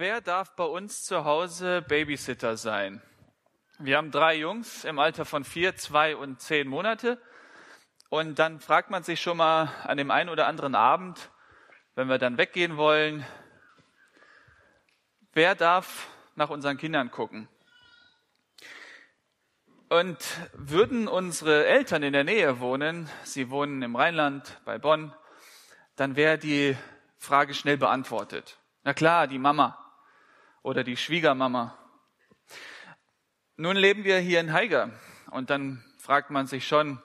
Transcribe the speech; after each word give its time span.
wer 0.00 0.22
darf 0.22 0.56
bei 0.56 0.64
uns 0.64 1.04
zu 1.04 1.26
Hause 1.26 1.82
Babysitter 1.82 2.56
sein? 2.56 3.02
Wir 3.78 3.98
haben 3.98 4.10
drei 4.10 4.34
Jungs 4.34 4.84
im 4.84 4.98
Alter 4.98 5.26
von 5.26 5.44
vier, 5.44 5.76
zwei 5.76 6.16
und 6.16 6.40
zehn 6.40 6.68
Monate. 6.68 7.20
Und 8.08 8.38
dann 8.38 8.60
fragt 8.60 8.88
man 8.88 9.02
sich 9.02 9.20
schon 9.20 9.36
mal 9.36 9.70
an 9.84 9.98
dem 9.98 10.10
einen 10.10 10.30
oder 10.30 10.46
anderen 10.46 10.74
Abend, 10.74 11.30
wenn 11.96 12.08
wir 12.08 12.16
dann 12.16 12.38
weggehen 12.38 12.78
wollen, 12.78 13.26
wer 15.34 15.54
darf 15.54 16.08
nach 16.34 16.48
unseren 16.48 16.78
Kindern 16.78 17.10
gucken? 17.10 17.46
Und 19.90 20.16
würden 20.54 21.08
unsere 21.08 21.66
Eltern 21.66 22.02
in 22.02 22.14
der 22.14 22.24
Nähe 22.24 22.58
wohnen, 22.58 23.10
sie 23.24 23.50
wohnen 23.50 23.82
im 23.82 23.96
Rheinland 23.96 24.62
bei 24.64 24.78
Bonn, 24.78 25.14
dann 25.96 26.16
wäre 26.16 26.38
die 26.38 26.74
Frage 27.18 27.52
schnell 27.52 27.76
beantwortet. 27.76 28.56
Na 28.82 28.94
klar, 28.94 29.26
die 29.26 29.38
Mama 29.38 29.79
oder 30.62 30.84
die 30.84 30.96
Schwiegermama. 30.96 31.76
Nun 33.56 33.76
leben 33.76 34.04
wir 34.04 34.18
hier 34.18 34.40
in 34.40 34.52
Haiger 34.52 34.90
und 35.30 35.50
dann 35.50 35.84
fragt 35.98 36.30
man 36.30 36.46
sich 36.46 36.66
schon, 36.66 37.02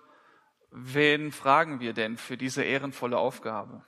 wen 0.71 1.31
fragen 1.31 1.79
wir 1.79 1.93
denn 1.93 2.17
für 2.17 2.37
diese 2.37 2.63
ehrenvolle 2.63 3.17
Aufgabe? 3.17 3.83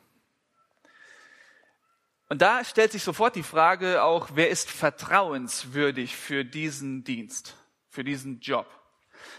Und 2.29 2.41
da 2.41 2.63
stellt 2.63 2.91
sich 2.91 3.03
sofort 3.03 3.35
die 3.35 3.43
Frage 3.43 4.03
auch, 4.03 4.31
wer 4.33 4.49
ist 4.49 4.69
vertrauenswürdig 4.69 6.15
für 6.15 6.43
diesen 6.43 7.03
Dienst, 7.03 7.55
für 7.87 8.03
diesen 8.03 8.41
Job? 8.41 8.67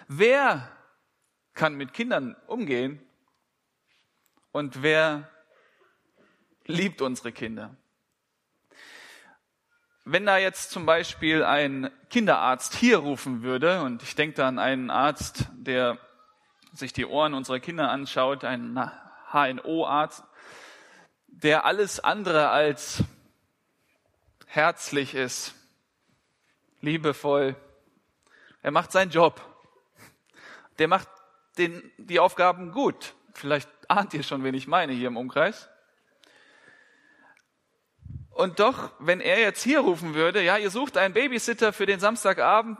Wer 0.06 0.74
kann 1.52 1.74
mit 1.74 1.92
Kindern 1.92 2.34
umgehen 2.46 3.04
und 4.52 4.82
wer 4.82 5.30
liebt 6.64 7.02
unsere 7.02 7.32
Kinder? 7.32 7.76
Wenn 10.10 10.24
da 10.24 10.38
jetzt 10.38 10.70
zum 10.70 10.86
Beispiel 10.86 11.44
ein 11.44 11.90
Kinderarzt 12.08 12.74
hier 12.74 12.96
rufen 12.96 13.42
würde, 13.42 13.82
und 13.82 14.02
ich 14.02 14.14
denke 14.14 14.36
da 14.36 14.48
an 14.48 14.58
einen 14.58 14.88
Arzt, 14.88 15.44
der 15.52 15.98
sich 16.72 16.94
die 16.94 17.04
Ohren 17.04 17.34
unserer 17.34 17.60
Kinder 17.60 17.90
anschaut, 17.90 18.42
ein 18.42 18.80
HNO-Arzt, 19.30 20.24
der 21.26 21.66
alles 21.66 22.00
andere 22.00 22.48
als 22.48 23.04
herzlich 24.46 25.14
ist, 25.14 25.54
liebevoll. 26.80 27.54
Er 28.62 28.70
macht 28.70 28.92
seinen 28.92 29.10
Job. 29.10 29.42
Der 30.78 30.88
macht 30.88 31.08
den, 31.58 31.82
die 31.98 32.18
Aufgaben 32.18 32.72
gut. 32.72 33.12
Vielleicht 33.34 33.68
ahnt 33.88 34.14
ihr 34.14 34.22
schon, 34.22 34.42
wen 34.42 34.54
ich 34.54 34.68
meine 34.68 34.94
hier 34.94 35.08
im 35.08 35.18
Umkreis. 35.18 35.68
Und 38.38 38.60
doch, 38.60 38.92
wenn 39.00 39.20
er 39.20 39.40
jetzt 39.40 39.64
hier 39.64 39.80
rufen 39.80 40.14
würde, 40.14 40.44
ja, 40.44 40.58
ihr 40.58 40.70
sucht 40.70 40.96
einen 40.96 41.12
Babysitter 41.12 41.72
für 41.72 41.86
den 41.86 41.98
Samstagabend, 41.98 42.78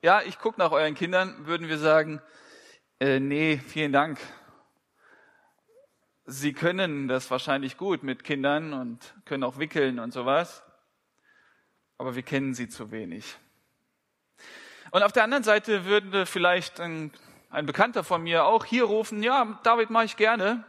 ja, 0.00 0.22
ich 0.22 0.38
gucke 0.38 0.58
nach 0.58 0.72
euren 0.72 0.94
Kindern, 0.94 1.46
würden 1.46 1.68
wir 1.68 1.76
sagen, 1.76 2.22
äh, 3.00 3.20
nee, 3.20 3.60
vielen 3.68 3.92
Dank, 3.92 4.18
Sie 6.24 6.54
können 6.54 7.06
das 7.06 7.30
wahrscheinlich 7.30 7.76
gut 7.76 8.02
mit 8.02 8.24
Kindern 8.24 8.72
und 8.72 9.14
können 9.26 9.44
auch 9.44 9.58
wickeln 9.58 9.98
und 9.98 10.14
sowas, 10.14 10.62
aber 11.98 12.16
wir 12.16 12.22
kennen 12.22 12.54
sie 12.54 12.70
zu 12.70 12.90
wenig. 12.90 13.36
Und 14.90 15.02
auf 15.02 15.12
der 15.12 15.24
anderen 15.24 15.44
Seite 15.44 15.84
würde 15.84 16.24
vielleicht 16.24 16.80
ein, 16.80 17.12
ein 17.50 17.66
Bekannter 17.66 18.04
von 18.04 18.22
mir 18.22 18.46
auch 18.46 18.64
hier 18.64 18.84
rufen, 18.84 19.22
ja, 19.22 19.60
David 19.64 19.90
mache 19.90 20.06
ich 20.06 20.16
gerne. 20.16 20.64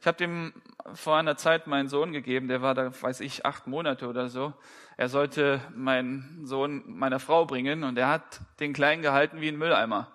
Ich 0.00 0.06
habe 0.06 0.18
dem 0.18 0.52
vor 0.94 1.16
einer 1.16 1.36
Zeit 1.36 1.66
meinen 1.66 1.88
Sohn 1.88 2.12
gegeben, 2.12 2.48
der 2.48 2.62
war 2.62 2.74
da, 2.74 2.92
weiß 3.02 3.20
ich, 3.20 3.46
acht 3.46 3.66
Monate 3.66 4.08
oder 4.08 4.28
so. 4.28 4.52
Er 4.96 5.08
sollte 5.08 5.60
meinen 5.74 6.46
Sohn 6.46 6.82
meiner 6.86 7.20
Frau 7.20 7.46
bringen 7.46 7.84
und 7.84 7.96
er 7.98 8.08
hat 8.08 8.40
den 8.60 8.72
Kleinen 8.72 9.02
gehalten 9.02 9.40
wie 9.40 9.48
ein 9.48 9.58
Mülleimer. 9.58 10.12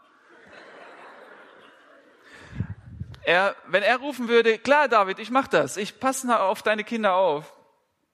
Er, 3.24 3.56
wenn 3.68 3.84
er 3.84 3.98
rufen 3.98 4.30
würde, 4.30 4.58
klar, 4.58 4.88
David, 4.88 5.20
ich 5.20 5.32
mach 5.32 5.48
das, 5.48 5.76
ich 5.76 6.00
passe 6.00 6.40
auf 6.40 6.62
deine 6.62 6.86
Kinder 6.86 7.16
auf, 7.16 7.54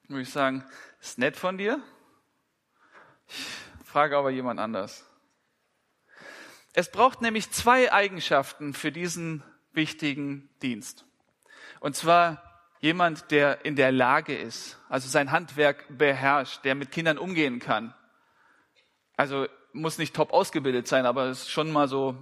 würde 0.08 0.24
ich 0.24 0.32
sagen, 0.32 0.66
ist 1.00 1.20
nett 1.20 1.38
von 1.38 1.58
dir. 1.58 1.80
Ich 3.28 3.46
frage 3.86 4.18
aber 4.18 4.32
jemand 4.32 4.60
anders. 4.60 5.08
Es 6.74 6.92
braucht 6.92 7.22
nämlich 7.22 7.52
zwei 7.52 7.94
Eigenschaften 7.94 8.74
für 8.74 8.92
diesen 8.92 9.44
wichtigen 9.72 10.50
Dienst. 10.64 11.06
Und 11.84 11.98
zwar 11.98 12.42
jemand, 12.80 13.30
der 13.30 13.66
in 13.66 13.76
der 13.76 13.92
Lage 13.92 14.34
ist, 14.38 14.80
also 14.88 15.10
sein 15.10 15.32
Handwerk 15.32 15.84
beherrscht, 15.90 16.64
der 16.64 16.76
mit 16.76 16.92
Kindern 16.92 17.18
umgehen 17.18 17.60
kann. 17.60 17.94
Also 19.18 19.48
muss 19.74 19.98
nicht 19.98 20.16
top 20.16 20.32
ausgebildet 20.32 20.88
sein, 20.88 21.06
aber 21.06 21.26
es 21.26 21.50
schon 21.50 21.74
mal 21.74 21.90
so 21.90 22.16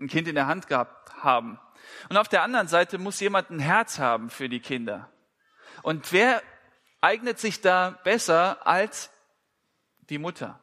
ein 0.00 0.08
Kind 0.08 0.26
in 0.26 0.34
der 0.34 0.48
Hand 0.48 0.66
gehabt 0.66 1.14
haben. 1.22 1.60
Und 2.08 2.16
auf 2.16 2.26
der 2.26 2.42
anderen 2.42 2.66
Seite 2.66 2.98
muss 2.98 3.20
jemand 3.20 3.50
ein 3.50 3.60
Herz 3.60 4.00
haben 4.00 4.30
für 4.30 4.48
die 4.48 4.58
Kinder. 4.58 5.08
Und 5.82 6.12
wer 6.12 6.42
eignet 7.00 7.38
sich 7.38 7.60
da 7.60 7.90
besser 8.02 8.66
als 8.66 9.12
die 10.10 10.18
Mutter? 10.18 10.58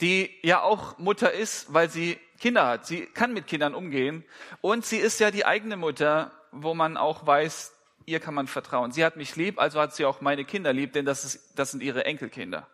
Die 0.00 0.32
ja 0.42 0.62
auch 0.62 0.96
Mutter 0.98 1.32
ist, 1.32 1.74
weil 1.74 1.90
sie 1.90 2.20
Kinder 2.38 2.68
hat. 2.68 2.86
Sie 2.86 3.04
kann 3.06 3.32
mit 3.32 3.48
Kindern 3.48 3.74
umgehen. 3.74 4.24
Und 4.60 4.86
sie 4.86 4.98
ist 4.98 5.18
ja 5.18 5.32
die 5.32 5.44
eigene 5.44 5.76
Mutter, 5.76 6.30
wo 6.62 6.74
man 6.74 6.96
auch 6.96 7.26
weiß, 7.26 7.74
ihr 8.06 8.20
kann 8.20 8.34
man 8.34 8.46
vertrauen. 8.46 8.92
Sie 8.92 9.04
hat 9.04 9.16
mich 9.16 9.36
lieb, 9.36 9.58
also 9.58 9.80
hat 9.80 9.94
sie 9.94 10.04
auch 10.04 10.20
meine 10.20 10.44
Kinder 10.44 10.72
lieb, 10.72 10.92
denn 10.92 11.04
das, 11.04 11.24
ist, 11.24 11.58
das 11.58 11.72
sind 11.72 11.82
ihre 11.82 12.04
Enkelkinder. 12.04 12.68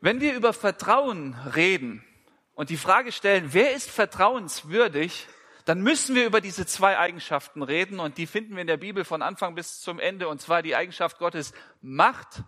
Wenn 0.00 0.20
wir 0.20 0.34
über 0.34 0.52
Vertrauen 0.52 1.34
reden 1.54 2.04
und 2.54 2.70
die 2.70 2.76
Frage 2.76 3.12
stellen, 3.12 3.48
wer 3.52 3.72
ist 3.74 3.90
vertrauenswürdig, 3.90 5.26
dann 5.64 5.80
müssen 5.80 6.14
wir 6.14 6.26
über 6.26 6.40
diese 6.40 6.64
zwei 6.64 6.96
Eigenschaften 6.98 7.62
reden 7.62 7.98
und 7.98 8.18
die 8.18 8.26
finden 8.26 8.54
wir 8.54 8.60
in 8.60 8.68
der 8.68 8.76
Bibel 8.76 9.04
von 9.04 9.20
Anfang 9.20 9.54
bis 9.54 9.80
zum 9.80 9.98
Ende 9.98 10.28
und 10.28 10.40
zwar 10.40 10.62
die 10.62 10.76
Eigenschaft 10.76 11.18
Gottes 11.18 11.52
Macht 11.80 12.44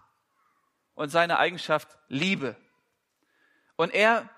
und 0.95 1.09
seine 1.09 1.39
Eigenschaft 1.39 1.89
Liebe. 2.09 2.55
Und 3.77 3.93
er 3.93 4.31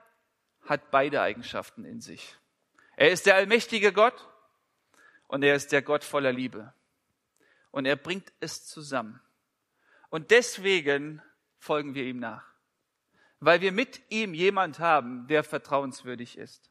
hat 0.66 0.90
beide 0.90 1.20
Eigenschaften 1.20 1.84
in 1.84 2.00
sich. 2.00 2.36
Er 2.96 3.10
ist 3.10 3.26
der 3.26 3.34
allmächtige 3.34 3.92
Gott 3.92 4.29
und 5.30 5.44
er 5.44 5.54
ist 5.54 5.70
der 5.70 5.80
Gott 5.80 6.02
voller 6.02 6.32
Liebe. 6.32 6.74
Und 7.70 7.86
er 7.86 7.94
bringt 7.94 8.32
es 8.40 8.66
zusammen. 8.66 9.20
Und 10.08 10.32
deswegen 10.32 11.22
folgen 11.58 11.94
wir 11.94 12.04
ihm 12.04 12.18
nach. 12.18 12.44
Weil 13.38 13.60
wir 13.60 13.70
mit 13.70 14.02
ihm 14.08 14.34
jemand 14.34 14.80
haben, 14.80 15.28
der 15.28 15.44
vertrauenswürdig 15.44 16.36
ist. 16.36 16.68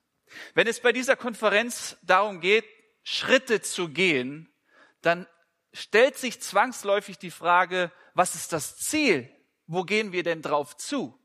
Wenn 0.56 0.68
es 0.68 0.81
bei 0.81 0.92
dieser 0.92 1.16
Konferenz 1.16 1.98
darum 2.03 2.42
geht, 2.42 2.66
Schritte 3.02 3.62
zu 3.62 3.88
gehen, 3.88 4.53
dann 5.02 5.25
stellt 5.72 6.18
sich 6.18 6.42
zwangsläufig 6.42 7.18
die 7.18 7.31
Frage, 7.31 7.94
was 8.14 8.36
ist 8.36 8.52
das 8.52 8.78
Ziel? 8.78 9.34
Wo 9.68 9.84
gehen 9.84 10.12
wir 10.12 10.24
denn 10.24 10.42
drauf 10.42 10.75
zu? 10.75 11.18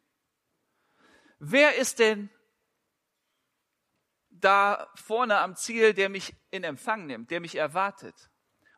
Wer 1.40 1.74
ist 1.74 1.98
denn 1.98 2.30
da 4.44 4.90
vorne 4.94 5.38
am 5.38 5.56
Ziel, 5.56 5.94
der 5.94 6.08
mich 6.08 6.34
in 6.50 6.64
Empfang 6.64 7.06
nimmt, 7.06 7.30
der 7.30 7.40
mich 7.40 7.56
erwartet? 7.56 8.30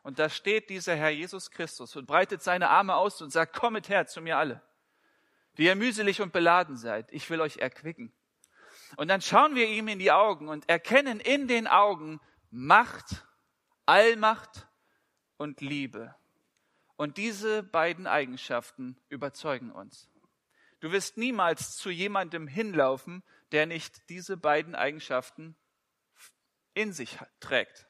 Und 0.03 0.19
da 0.19 0.29
steht 0.29 0.69
dieser 0.69 0.95
Herr 0.95 1.09
Jesus 1.09 1.51
Christus 1.51 1.95
und 1.95 2.05
breitet 2.05 2.41
seine 2.41 2.69
Arme 2.69 2.95
aus 2.95 3.21
und 3.21 3.31
sagt, 3.31 3.53
kommet 3.53 3.89
her 3.89 4.07
zu 4.07 4.21
mir 4.21 4.37
alle, 4.37 4.61
die 5.57 5.65
ihr 5.65 5.75
mühselig 5.75 6.21
und 6.21 6.31
beladen 6.31 6.77
seid. 6.77 7.11
Ich 7.11 7.29
will 7.29 7.41
euch 7.41 7.57
erquicken. 7.57 8.13
Und 8.95 9.09
dann 9.09 9.21
schauen 9.21 9.55
wir 9.55 9.67
ihm 9.67 9.89
in 9.89 9.99
die 9.99 10.11
Augen 10.11 10.47
und 10.47 10.69
erkennen 10.69 11.19
in 11.19 11.47
den 11.47 11.67
Augen 11.67 12.21
Macht, 12.49 13.25
Allmacht 13.85 14.67
und 15.35 15.59
Liebe. 15.59 16.15
Und 16.95 17.17
diese 17.17 17.61
beiden 17.61 18.07
Eigenschaften 18.07 18.97
überzeugen 19.09 19.71
uns. 19.71 20.09
Du 20.79 20.91
wirst 20.91 21.17
niemals 21.17 21.75
zu 21.75 21.89
jemandem 21.89 22.47
hinlaufen, 22.47 23.23
der 23.51 23.65
nicht 23.65 24.09
diese 24.09 24.37
beiden 24.37 24.75
Eigenschaften 24.75 25.55
in 26.73 26.93
sich 26.93 27.17
trägt. 27.39 27.87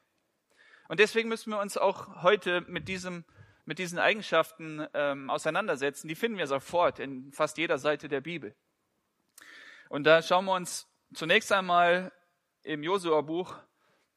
Und 0.88 1.00
deswegen 1.00 1.28
müssen 1.28 1.50
wir 1.50 1.60
uns 1.60 1.76
auch 1.76 2.22
heute 2.22 2.62
mit, 2.62 2.88
diesem, 2.88 3.24
mit 3.66 3.78
diesen 3.78 3.98
Eigenschaften 3.98 4.86
ähm, 4.94 5.28
auseinandersetzen. 5.28 6.08
Die 6.08 6.14
finden 6.14 6.38
wir 6.38 6.46
sofort 6.46 6.98
in 6.98 7.32
fast 7.32 7.58
jeder 7.58 7.78
Seite 7.78 8.08
der 8.08 8.22
Bibel. 8.22 8.54
Und 9.90 10.04
da 10.04 10.22
schauen 10.22 10.46
wir 10.46 10.54
uns 10.54 10.86
zunächst 11.14 11.52
einmal 11.52 12.12
im 12.62 12.82
Josua-Buch 12.82 13.56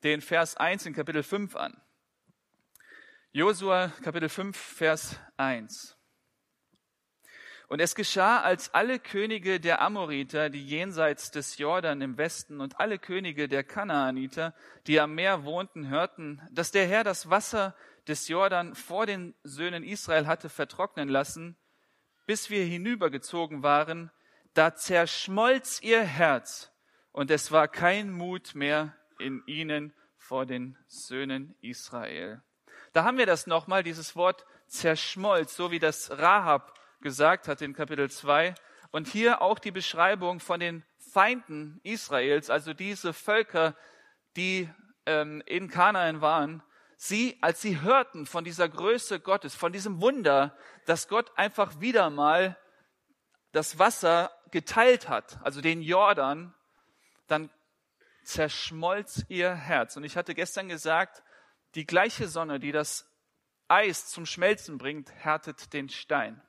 den 0.03 0.21
Vers 0.21 0.57
1 0.57 0.85
in 0.85 0.93
Kapitel 0.93 1.23
5 1.23 1.55
an. 1.55 1.81
Josua 3.33 3.89
Kapitel 4.01 4.29
5, 4.29 4.57
Vers 4.57 5.19
1. 5.37 5.97
Und 7.71 7.79
es 7.79 7.95
geschah, 7.95 8.41
als 8.41 8.73
alle 8.73 8.99
Könige 8.99 9.61
der 9.61 9.81
Amoriter, 9.81 10.49
die 10.49 10.61
jenseits 10.61 11.31
des 11.31 11.57
Jordan 11.57 12.01
im 12.01 12.17
Westen 12.17 12.59
und 12.59 12.81
alle 12.81 12.99
Könige 12.99 13.47
der 13.47 13.63
Kanaaniter, 13.63 14.53
die 14.87 14.99
am 14.99 15.15
Meer 15.15 15.45
wohnten, 15.45 15.87
hörten, 15.87 16.41
dass 16.51 16.71
der 16.71 16.85
Herr 16.85 17.05
das 17.05 17.29
Wasser 17.29 17.73
des 18.09 18.27
Jordan 18.27 18.75
vor 18.75 19.05
den 19.05 19.35
Söhnen 19.43 19.85
Israel 19.85 20.27
hatte 20.27 20.49
vertrocknen 20.49 21.07
lassen, 21.07 21.55
bis 22.25 22.49
wir 22.49 22.65
hinübergezogen 22.65 23.63
waren, 23.63 24.11
da 24.53 24.75
zerschmolz 24.75 25.81
ihr 25.81 26.03
Herz 26.03 26.73
und 27.13 27.31
es 27.31 27.53
war 27.53 27.69
kein 27.69 28.11
Mut 28.11 28.53
mehr 28.53 28.97
in 29.17 29.43
ihnen 29.45 29.93
vor 30.17 30.45
den 30.45 30.77
Söhnen 30.87 31.55
Israel. 31.61 32.41
Da 32.91 33.05
haben 33.05 33.17
wir 33.17 33.27
das 33.27 33.47
nochmal, 33.47 33.81
dieses 33.81 34.17
Wort 34.17 34.45
zerschmolz, 34.67 35.55
so 35.55 35.71
wie 35.71 35.79
das 35.79 36.11
Rahab 36.11 36.77
gesagt 37.01 37.47
hat 37.47 37.61
in 37.61 37.73
Kapitel 37.73 38.09
2. 38.09 38.55
Und 38.91 39.07
hier 39.07 39.41
auch 39.41 39.59
die 39.59 39.71
Beschreibung 39.71 40.39
von 40.39 40.59
den 40.59 40.83
Feinden 40.97 41.79
Israels, 41.83 42.49
also 42.49 42.73
diese 42.73 43.13
Völker, 43.13 43.75
die 44.35 44.69
ähm, 45.05 45.41
in 45.45 45.69
Kanaan 45.69 46.21
waren, 46.21 46.63
sie, 46.97 47.37
als 47.41 47.61
sie 47.61 47.81
hörten 47.81 48.25
von 48.25 48.43
dieser 48.43 48.69
Größe 48.69 49.19
Gottes, 49.19 49.55
von 49.55 49.73
diesem 49.73 50.01
Wunder, 50.01 50.55
dass 50.85 51.07
Gott 51.07 51.31
einfach 51.37 51.79
wieder 51.79 52.09
mal 52.09 52.57
das 53.51 53.79
Wasser 53.79 54.31
geteilt 54.51 55.09
hat, 55.09 55.39
also 55.43 55.61
den 55.61 55.81
Jordan, 55.81 56.53
dann 57.27 57.49
zerschmolz 58.23 59.25
ihr 59.29 59.53
Herz. 59.53 59.97
Und 59.97 60.03
ich 60.03 60.15
hatte 60.15 60.35
gestern 60.35 60.69
gesagt, 60.69 61.23
die 61.75 61.85
gleiche 61.85 62.27
Sonne, 62.27 62.59
die 62.59 62.71
das 62.71 63.07
Eis 63.67 64.07
zum 64.07 64.25
Schmelzen 64.25 64.77
bringt, 64.77 65.11
härtet 65.11 65.73
den 65.73 65.89
Stein. 65.89 66.41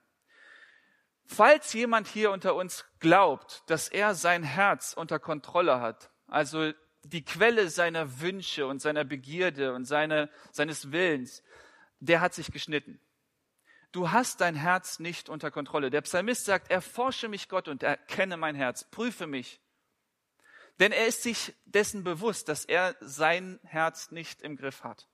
Falls 1.25 1.73
jemand 1.73 2.07
hier 2.07 2.31
unter 2.31 2.55
uns 2.55 2.85
glaubt, 2.99 3.63
dass 3.67 3.87
er 3.87 4.13
sein 4.13 4.43
Herz 4.43 4.93
unter 4.93 5.19
Kontrolle 5.19 5.79
hat, 5.79 6.11
also 6.27 6.73
die 7.03 7.23
Quelle 7.23 7.69
seiner 7.69 8.19
Wünsche 8.21 8.67
und 8.67 8.81
seiner 8.81 9.03
Begierde 9.03 9.73
und 9.73 9.85
seine, 9.85 10.29
seines 10.51 10.91
Willens, 10.91 11.43
der 11.99 12.21
hat 12.21 12.33
sich 12.33 12.51
geschnitten. 12.51 12.99
Du 13.91 14.11
hast 14.11 14.41
dein 14.41 14.55
Herz 14.55 14.99
nicht 14.99 15.29
unter 15.29 15.51
Kontrolle. 15.51 15.89
Der 15.89 16.01
Psalmist 16.01 16.45
sagt, 16.45 16.71
erforsche 16.71 17.29
mich 17.29 17.47
Gott 17.47 17.67
und 17.67 17.83
erkenne 17.83 18.37
mein 18.37 18.55
Herz, 18.55 18.89
prüfe 18.89 19.27
mich. 19.27 19.61
Denn 20.79 20.91
er 20.91 21.07
ist 21.07 21.21
sich 21.21 21.53
dessen 21.65 22.03
bewusst, 22.03 22.49
dass 22.49 22.65
er 22.65 22.95
sein 22.99 23.59
Herz 23.63 24.11
nicht 24.11 24.41
im 24.41 24.55
Griff 24.55 24.83
hat. 24.83 25.07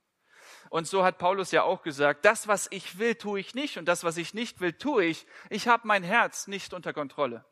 Und 0.69 0.87
so 0.87 1.03
hat 1.03 1.17
Paulus 1.17 1.51
ja 1.51 1.63
auch 1.63 1.81
gesagt, 1.81 2.25
das, 2.25 2.47
was 2.47 2.67
ich 2.71 2.99
will, 2.99 3.15
tue 3.15 3.39
ich 3.39 3.55
nicht 3.55 3.77
und 3.77 3.85
das, 3.85 4.03
was 4.03 4.17
ich 4.17 4.33
nicht 4.33 4.61
will, 4.61 4.73
tue 4.73 5.05
ich. 5.05 5.25
Ich 5.49 5.67
habe 5.67 5.87
mein 5.87 6.03
Herz 6.03 6.47
nicht 6.47 6.73
unter 6.73 6.93
Kontrolle. 6.93 7.43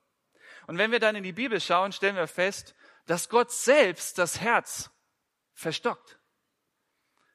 Und 0.68 0.78
wenn 0.78 0.92
wir 0.92 1.00
dann 1.00 1.16
in 1.16 1.24
die 1.24 1.34
Bibel 1.34 1.60
schauen, 1.60 1.92
stellen 1.92 2.16
wir 2.16 2.28
fest, 2.28 2.76
dass 3.08 3.30
Gott 3.30 3.52
selbst 3.52 4.18
das 4.20 4.40
Herz 4.40 4.92
verstockt. 5.54 6.20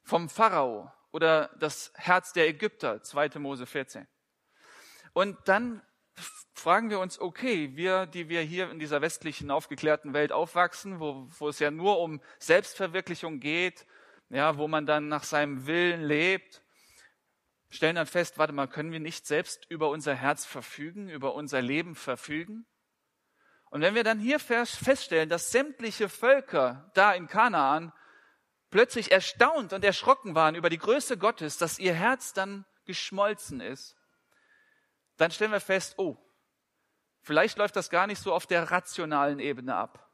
Vom 0.05 0.29
Pharao 0.29 0.93
oder 1.11 1.51
das 1.59 1.93
Herz 1.97 2.33
der 2.33 2.47
Ägypter, 2.47 3.03
2. 3.03 3.39
Mose 3.39 3.67
14. 3.67 4.07
Und 5.13 5.37
dann 5.47 5.83
fragen 6.55 6.91
wir 6.91 7.01
uns, 7.01 7.19
okay, 7.19 7.75
wir, 7.75 8.07
die 8.07 8.29
wir 8.29 8.43
hier 8.43 8.71
in 8.71 8.79
dieser 8.79 9.01
westlichen 9.01 9.51
aufgeklärten 9.51 10.13
Welt 10.13 10.31
aufwachsen, 10.31 11.01
wo, 11.01 11.27
wo 11.39 11.49
es 11.49 11.59
ja 11.59 11.71
nur 11.71 11.99
um 12.01 12.21
Selbstverwirklichung 12.39 13.41
geht, 13.41 13.87
ja, 14.33 14.57
wo 14.57 14.67
man 14.67 14.87
dann 14.87 15.09
nach 15.09 15.25
seinem 15.25 15.67
Willen 15.67 16.03
lebt, 16.03 16.63
stellen 17.69 17.97
dann 17.97 18.07
fest, 18.07 18.39
warte 18.39 18.55
mal, 18.55 18.67
können 18.67 18.91
wir 18.91 19.01
nicht 19.01 19.27
selbst 19.27 19.67
über 19.69 19.91
unser 19.91 20.15
Herz 20.15 20.47
verfügen, 20.47 21.11
über 21.11 21.35
unser 21.35 21.61
Leben 21.61 21.95
verfügen? 21.95 22.67
Und 23.71 23.83
wenn 23.83 23.95
wir 23.95 24.05
dann 24.05 24.19
hier 24.19 24.39
feststellen, 24.39 25.29
dass 25.29 25.51
sämtliche 25.51 26.09
Völker 26.09 26.91
da 26.95 27.13
in 27.13 27.27
Kanaan 27.27 27.93
plötzlich 28.71 29.13
erstaunt 29.13 29.75
und 29.75 29.85
erschrocken 29.85 30.35
waren 30.35 30.55
über 30.55 30.71
die 30.71 30.79
Größe 30.79 31.19
Gottes, 31.19 31.59
dass 31.59 31.79
ihr 31.79 31.95
Herz 31.95 32.33
dann 32.33 32.65
geschmolzen 32.87 33.61
ist, 33.61 33.97
dann 35.19 35.31
stellen 35.31 35.53
wir 35.53 35.61
fest, 35.61 35.95
oh, 35.99 36.17
vielleicht 37.21 37.59
läuft 37.59 37.77
das 37.77 37.91
gar 37.91 38.07
nicht 38.07 38.23
so 38.23 38.33
auf 38.33 38.47
der 38.47 38.71
rationalen 38.71 39.41
Ebene 39.41 39.75
ab. 39.75 40.11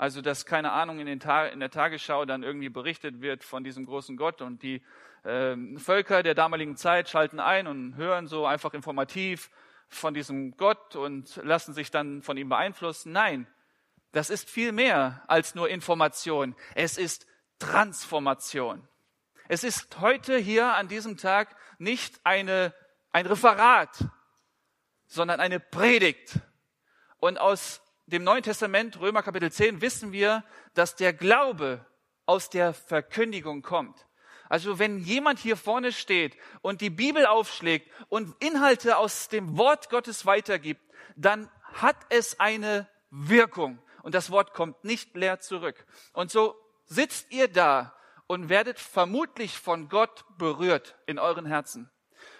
Also, 0.00 0.22
dass 0.22 0.46
keine 0.46 0.72
Ahnung 0.72 0.98
in, 0.98 1.06
in 1.06 1.60
der 1.60 1.70
Tagesschau 1.70 2.24
dann 2.24 2.42
irgendwie 2.42 2.70
berichtet 2.70 3.20
wird 3.20 3.44
von 3.44 3.64
diesem 3.64 3.84
großen 3.84 4.16
Gott 4.16 4.40
und 4.40 4.62
die 4.62 4.82
äh, 5.24 5.54
Völker 5.76 6.22
der 6.22 6.34
damaligen 6.34 6.74
Zeit 6.78 7.10
schalten 7.10 7.38
ein 7.38 7.66
und 7.66 7.96
hören 7.96 8.26
so 8.26 8.46
einfach 8.46 8.72
informativ 8.72 9.50
von 9.88 10.14
diesem 10.14 10.56
Gott 10.56 10.96
und 10.96 11.36
lassen 11.44 11.74
sich 11.74 11.90
dann 11.90 12.22
von 12.22 12.38
ihm 12.38 12.48
beeinflussen. 12.48 13.12
Nein, 13.12 13.46
das 14.10 14.30
ist 14.30 14.48
viel 14.48 14.72
mehr 14.72 15.22
als 15.26 15.54
nur 15.54 15.68
Information. 15.68 16.56
Es 16.74 16.96
ist 16.96 17.26
Transformation. 17.58 18.88
Es 19.48 19.64
ist 19.64 20.00
heute 20.00 20.38
hier 20.38 20.76
an 20.76 20.88
diesem 20.88 21.18
Tag 21.18 21.54
nicht 21.78 22.20
eine, 22.24 22.72
ein 23.12 23.26
Referat, 23.26 24.02
sondern 25.08 25.40
eine 25.40 25.60
Predigt. 25.60 26.40
Und 27.18 27.38
aus 27.38 27.82
dem 28.10 28.24
Neuen 28.24 28.42
Testament, 28.42 29.00
Römer 29.00 29.22
Kapitel 29.22 29.52
10, 29.52 29.80
wissen 29.80 30.12
wir, 30.12 30.44
dass 30.74 30.96
der 30.96 31.12
Glaube 31.12 31.86
aus 32.26 32.50
der 32.50 32.74
Verkündigung 32.74 33.62
kommt. 33.62 34.06
Also 34.48 34.80
wenn 34.80 34.98
jemand 34.98 35.38
hier 35.38 35.56
vorne 35.56 35.92
steht 35.92 36.36
und 36.60 36.80
die 36.80 36.90
Bibel 36.90 37.24
aufschlägt 37.24 37.88
und 38.08 38.34
Inhalte 38.42 38.96
aus 38.96 39.28
dem 39.28 39.56
Wort 39.56 39.90
Gottes 39.90 40.26
weitergibt, 40.26 40.82
dann 41.14 41.48
hat 41.62 41.96
es 42.08 42.40
eine 42.40 42.88
Wirkung. 43.10 43.78
Und 44.02 44.16
das 44.16 44.30
Wort 44.30 44.54
kommt 44.54 44.82
nicht 44.82 45.14
leer 45.14 45.38
zurück. 45.38 45.86
Und 46.12 46.32
so 46.32 46.56
sitzt 46.86 47.30
ihr 47.30 47.46
da 47.46 47.94
und 48.26 48.48
werdet 48.48 48.80
vermutlich 48.80 49.56
von 49.56 49.88
Gott 49.88 50.24
berührt 50.36 50.96
in 51.06 51.20
euren 51.20 51.46
Herzen. 51.46 51.90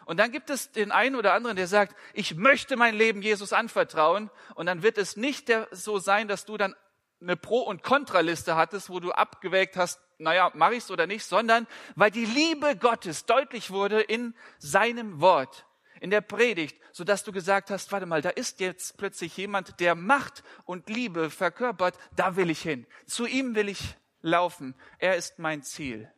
Und 0.04 0.18
dann 0.18 0.32
gibt 0.32 0.50
es 0.50 0.72
den 0.72 0.92
einen 0.92 1.16
oder 1.16 1.34
anderen, 1.34 1.56
der 1.56 1.66
sagt, 1.66 1.96
ich 2.14 2.34
möchte 2.34 2.76
mein 2.76 2.94
Leben 2.94 3.22
Jesus 3.22 3.52
anvertrauen. 3.52 4.30
Und 4.54 4.66
dann 4.66 4.82
wird 4.82 4.98
es 4.98 5.16
nicht 5.16 5.50
so 5.72 5.98
sein, 5.98 6.28
dass 6.28 6.44
du 6.44 6.56
dann 6.56 6.74
eine 7.20 7.36
Pro- 7.36 7.62
und 7.62 7.82
Kontraliste 7.82 8.56
hattest, 8.56 8.88
wo 8.88 9.00
du 9.00 9.12
abgewägt 9.12 9.76
hast, 9.76 10.00
naja, 10.18 10.50
mache 10.54 10.74
ich's 10.74 10.90
oder 10.90 11.06
nicht, 11.06 11.24
sondern 11.24 11.66
weil 11.94 12.10
die 12.10 12.24
Liebe 12.24 12.76
Gottes 12.76 13.26
deutlich 13.26 13.70
wurde 13.70 14.00
in 14.00 14.34
seinem 14.58 15.20
Wort, 15.20 15.66
in 16.00 16.10
der 16.10 16.22
Predigt, 16.22 16.80
so 16.92 17.04
dass 17.04 17.24
du 17.24 17.32
gesagt 17.32 17.70
hast, 17.70 17.92
warte 17.92 18.06
mal, 18.06 18.22
da 18.22 18.30
ist 18.30 18.60
jetzt 18.60 18.96
plötzlich 18.96 19.36
jemand, 19.36 19.80
der 19.80 19.94
Macht 19.94 20.42
und 20.64 20.88
Liebe 20.88 21.30
verkörpert, 21.30 21.96
da 22.16 22.36
will 22.36 22.50
ich 22.50 22.62
hin. 22.62 22.86
Zu 23.06 23.26
ihm 23.26 23.54
will 23.54 23.68
ich 23.68 23.96
laufen. 24.22 24.74
Er 24.98 25.16
ist 25.16 25.38
mein 25.38 25.62
Ziel. 25.62 26.10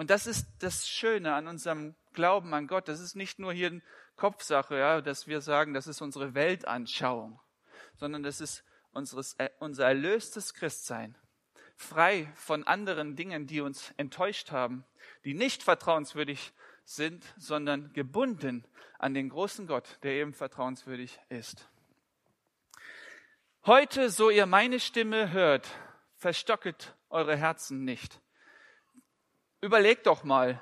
Und 0.00 0.08
das 0.08 0.26
ist 0.26 0.46
das 0.60 0.88
Schöne 0.88 1.34
an 1.34 1.46
unserem 1.46 1.94
Glauben 2.14 2.54
an 2.54 2.68
Gott. 2.68 2.88
Das 2.88 3.00
ist 3.00 3.16
nicht 3.16 3.38
nur 3.38 3.52
hier 3.52 3.66
eine 3.66 3.82
Kopfsache, 4.16 4.78
ja, 4.78 5.02
dass 5.02 5.26
wir 5.26 5.42
sagen, 5.42 5.74
das 5.74 5.86
ist 5.86 6.00
unsere 6.00 6.32
Weltanschauung, 6.32 7.38
sondern 7.96 8.22
das 8.22 8.40
ist 8.40 8.64
unseres, 8.92 9.34
äh, 9.34 9.50
unser 9.58 9.84
erlöstes 9.84 10.54
Christsein 10.54 11.18
frei 11.76 12.32
von 12.34 12.66
anderen 12.66 13.14
Dingen, 13.14 13.46
die 13.46 13.60
uns 13.60 13.92
enttäuscht 13.98 14.52
haben, 14.52 14.86
die 15.26 15.34
nicht 15.34 15.62
vertrauenswürdig 15.62 16.54
sind, 16.82 17.22
sondern 17.36 17.92
gebunden 17.92 18.64
an 18.98 19.12
den 19.12 19.28
großen 19.28 19.66
Gott, 19.66 19.98
der 20.02 20.12
eben 20.12 20.32
vertrauenswürdig 20.32 21.20
ist. 21.28 21.68
Heute, 23.66 24.08
so 24.08 24.30
ihr 24.30 24.46
meine 24.46 24.80
Stimme 24.80 25.30
hört, 25.30 25.68
verstocket 26.16 26.96
eure 27.10 27.36
Herzen 27.36 27.84
nicht. 27.84 28.22
Überlegt 29.60 30.06
doch 30.06 30.24
mal, 30.24 30.60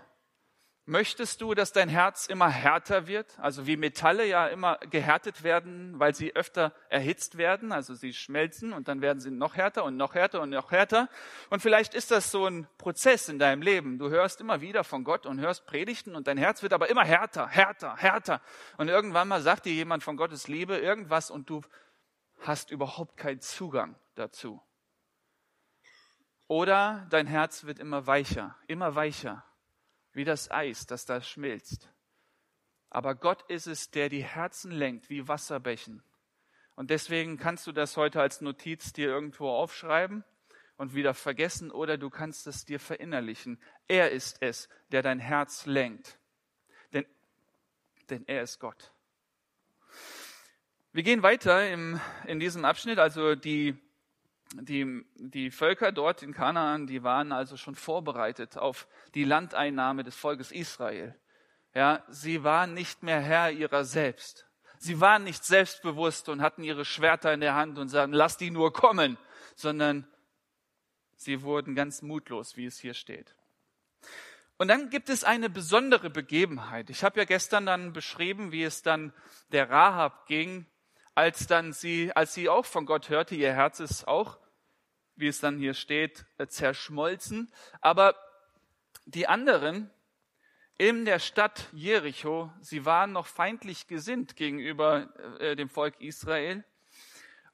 Möchtest 0.90 1.42
du, 1.42 1.52
dass 1.52 1.74
dein 1.74 1.90
Herz 1.90 2.28
immer 2.28 2.48
härter 2.48 3.06
wird? 3.06 3.38
Also 3.40 3.66
wie 3.66 3.76
Metalle 3.76 4.24
ja 4.24 4.46
immer 4.46 4.78
gehärtet 4.88 5.42
werden, 5.42 5.98
weil 5.98 6.14
sie 6.14 6.34
öfter 6.34 6.72
erhitzt 6.88 7.36
werden. 7.36 7.72
Also 7.72 7.92
sie 7.92 8.14
schmelzen 8.14 8.72
und 8.72 8.88
dann 8.88 9.02
werden 9.02 9.20
sie 9.20 9.30
noch 9.30 9.54
härter 9.54 9.84
und 9.84 9.98
noch 9.98 10.14
härter 10.14 10.40
und 10.40 10.48
noch 10.48 10.70
härter. 10.70 11.10
Und 11.50 11.60
vielleicht 11.60 11.92
ist 11.92 12.10
das 12.10 12.30
so 12.30 12.46
ein 12.46 12.66
Prozess 12.78 13.28
in 13.28 13.38
deinem 13.38 13.60
Leben. 13.60 13.98
Du 13.98 14.08
hörst 14.08 14.40
immer 14.40 14.62
wieder 14.62 14.82
von 14.82 15.04
Gott 15.04 15.26
und 15.26 15.40
hörst 15.40 15.66
Predigten 15.66 16.16
und 16.16 16.26
dein 16.26 16.38
Herz 16.38 16.62
wird 16.62 16.72
aber 16.72 16.88
immer 16.88 17.04
härter, 17.04 17.46
härter, 17.46 17.94
härter. 17.98 18.40
Und 18.78 18.88
irgendwann 18.88 19.28
mal 19.28 19.42
sagt 19.42 19.66
dir 19.66 19.74
jemand 19.74 20.02
von 20.02 20.16
Gottes 20.16 20.48
Liebe 20.48 20.78
irgendwas 20.78 21.30
und 21.30 21.50
du 21.50 21.60
hast 22.38 22.70
überhaupt 22.70 23.18
keinen 23.18 23.42
Zugang 23.42 23.94
dazu. 24.14 24.62
Oder 26.48 27.06
dein 27.10 27.26
Herz 27.26 27.64
wird 27.64 27.78
immer 27.78 28.06
weicher, 28.06 28.56
immer 28.66 28.94
weicher 28.94 29.44
wie 30.12 30.24
das 30.24 30.50
Eis, 30.50 30.86
das 30.86 31.04
da 31.04 31.20
schmilzt. 31.20 31.92
Aber 32.90 33.14
Gott 33.14 33.42
ist 33.48 33.66
es, 33.66 33.90
der 33.90 34.08
die 34.08 34.24
Herzen 34.24 34.72
lenkt 34.72 35.10
wie 35.10 35.28
Wasserbächen. 35.28 36.02
Und 36.74 36.90
deswegen 36.90 37.36
kannst 37.36 37.66
du 37.66 37.72
das 37.72 37.96
heute 37.96 38.20
als 38.20 38.40
Notiz 38.40 38.92
dir 38.92 39.08
irgendwo 39.08 39.50
aufschreiben 39.50 40.24
und 40.78 40.94
wieder 40.94 41.12
vergessen 41.12 41.70
oder 41.70 41.98
du 41.98 42.08
kannst 42.08 42.46
es 42.46 42.64
dir 42.64 42.80
verinnerlichen. 42.80 43.60
Er 43.86 44.10
ist 44.10 44.40
es, 44.40 44.70
der 44.90 45.02
dein 45.02 45.18
Herz 45.18 45.66
lenkt. 45.66 46.18
Denn, 46.94 47.04
denn 48.08 48.26
er 48.26 48.42
ist 48.42 48.58
Gott. 48.58 48.92
Wir 50.92 51.02
gehen 51.02 51.22
weiter 51.22 51.68
im, 51.70 52.00
in 52.26 52.40
diesem 52.40 52.64
Abschnitt, 52.64 52.98
also 52.98 53.34
die 53.34 53.76
die, 54.54 55.04
die 55.16 55.50
Völker 55.50 55.92
dort 55.92 56.22
in 56.22 56.32
Kanaan, 56.32 56.86
die 56.86 57.02
waren 57.02 57.32
also 57.32 57.56
schon 57.56 57.74
vorbereitet 57.74 58.56
auf 58.56 58.88
die 59.14 59.24
Landeinnahme 59.24 60.04
des 60.04 60.16
Volkes 60.16 60.52
Israel. 60.52 61.14
Ja, 61.74 62.04
sie 62.08 62.44
waren 62.44 62.74
nicht 62.74 63.02
mehr 63.02 63.20
Herr 63.20 63.50
ihrer 63.50 63.84
selbst. 63.84 64.46
Sie 64.78 65.00
waren 65.00 65.24
nicht 65.24 65.44
selbstbewusst 65.44 66.28
und 66.28 66.40
hatten 66.40 66.62
ihre 66.62 66.84
Schwerter 66.84 67.32
in 67.32 67.40
der 67.40 67.54
Hand 67.54 67.78
und 67.78 67.88
sagten, 67.88 68.12
lass 68.12 68.36
die 68.36 68.50
nur 68.50 68.72
kommen, 68.72 69.18
sondern 69.54 70.06
sie 71.16 71.42
wurden 71.42 71.74
ganz 71.74 72.00
mutlos, 72.00 72.56
wie 72.56 72.66
es 72.66 72.78
hier 72.78 72.94
steht. 72.94 73.34
Und 74.56 74.68
dann 74.68 74.90
gibt 74.90 75.08
es 75.08 75.24
eine 75.24 75.50
besondere 75.50 76.10
Begebenheit. 76.10 76.90
Ich 76.90 77.04
habe 77.04 77.18
ja 77.18 77.24
gestern 77.24 77.66
dann 77.66 77.92
beschrieben, 77.92 78.50
wie 78.50 78.64
es 78.64 78.82
dann 78.82 79.12
der 79.52 79.68
Rahab 79.70 80.26
ging, 80.26 80.66
als 81.18 81.48
dann 81.48 81.72
sie, 81.72 82.12
als 82.14 82.32
sie 82.32 82.48
auch 82.48 82.64
von 82.64 82.86
Gott 82.86 83.08
hörte, 83.08 83.34
ihr 83.34 83.52
Herz 83.52 83.80
ist 83.80 84.06
auch, 84.06 84.38
wie 85.16 85.26
es 85.26 85.40
dann 85.40 85.58
hier 85.58 85.74
steht, 85.74 86.24
zerschmolzen. 86.46 87.52
Aber 87.80 88.14
die 89.04 89.26
anderen, 89.26 89.90
in 90.76 91.04
der 91.04 91.18
Stadt 91.18 91.70
Jericho, 91.72 92.52
sie 92.60 92.84
waren 92.84 93.10
noch 93.10 93.26
feindlich 93.26 93.88
gesinnt 93.88 94.36
gegenüber 94.36 95.08
äh, 95.40 95.56
dem 95.56 95.68
Volk 95.68 96.00
Israel. 96.00 96.62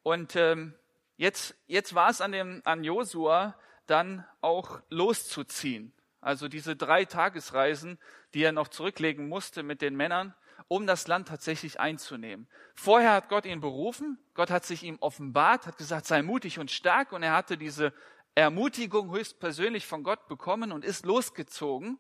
Und 0.03 0.37
ähm, 0.37 0.75
jetzt, 1.17 1.55
jetzt 1.67 1.95
war 1.95 2.11
es 2.11 2.21
an, 2.21 2.33
dem, 2.33 2.61
an 2.67 2.85
Josua 2.85 3.59
dann 3.87 4.27
auch 4.43 4.83
loszuziehen. 4.91 5.95
Also 6.21 6.49
diese 6.49 6.77
drei 6.77 7.07
Tagesreisen, 7.07 7.99
die 8.35 8.43
er 8.43 8.53
noch 8.53 8.69
zurücklegen 8.69 9.27
musste 9.27 9.63
mit 9.63 9.81
den 9.81 9.97
Männern, 9.97 10.35
um 10.69 10.87
das 10.87 11.07
Land 11.07 11.29
tatsächlich 11.29 11.81
einzunehmen. 11.81 12.49
Vorher 12.75 13.13
hat 13.13 13.29
Gott 13.29 13.47
ihn 13.47 13.61
berufen, 13.61 14.19
Gott 14.35 14.51
hat 14.51 14.65
sich 14.65 14.83
ihm 14.83 14.99
offenbart, 15.01 15.67
hat 15.67 15.79
gesagt, 15.79 16.07
sei 16.07 16.23
mutig 16.23 16.59
und 16.59 16.71
stark 16.71 17.13
und 17.13 17.23
er 17.23 17.33
hatte 17.33 17.57
diese 17.57 17.93
Ermutigung 18.35 19.13
höchstpersönlich 19.13 19.87
von 19.87 20.03
Gott 20.03 20.27
bekommen 20.29 20.73
und 20.73 20.85
ist 20.85 21.07
losgezogen. 21.07 21.99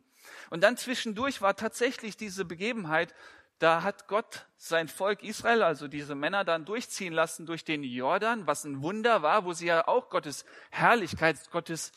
Und 0.50 0.62
dann 0.64 0.76
zwischendurch 0.76 1.42
war 1.42 1.54
tatsächlich 1.54 2.16
diese 2.16 2.44
Begebenheit, 2.44 3.14
da 3.58 3.82
hat 3.82 4.08
Gott 4.08 4.46
sein 4.56 4.88
Volk 4.88 5.22
Israel, 5.22 5.62
also 5.62 5.86
diese 5.86 6.14
Männer, 6.14 6.44
dann 6.44 6.64
durchziehen 6.64 7.12
lassen 7.12 7.46
durch 7.46 7.64
den 7.64 7.84
Jordan, 7.84 8.46
was 8.46 8.64
ein 8.64 8.82
Wunder 8.82 9.22
war, 9.22 9.44
wo 9.44 9.52
sie 9.52 9.66
ja 9.66 9.86
auch 9.86 10.10
Gottes 10.10 10.44
Herrlichkeit, 10.70 11.50
Gottes 11.50 11.92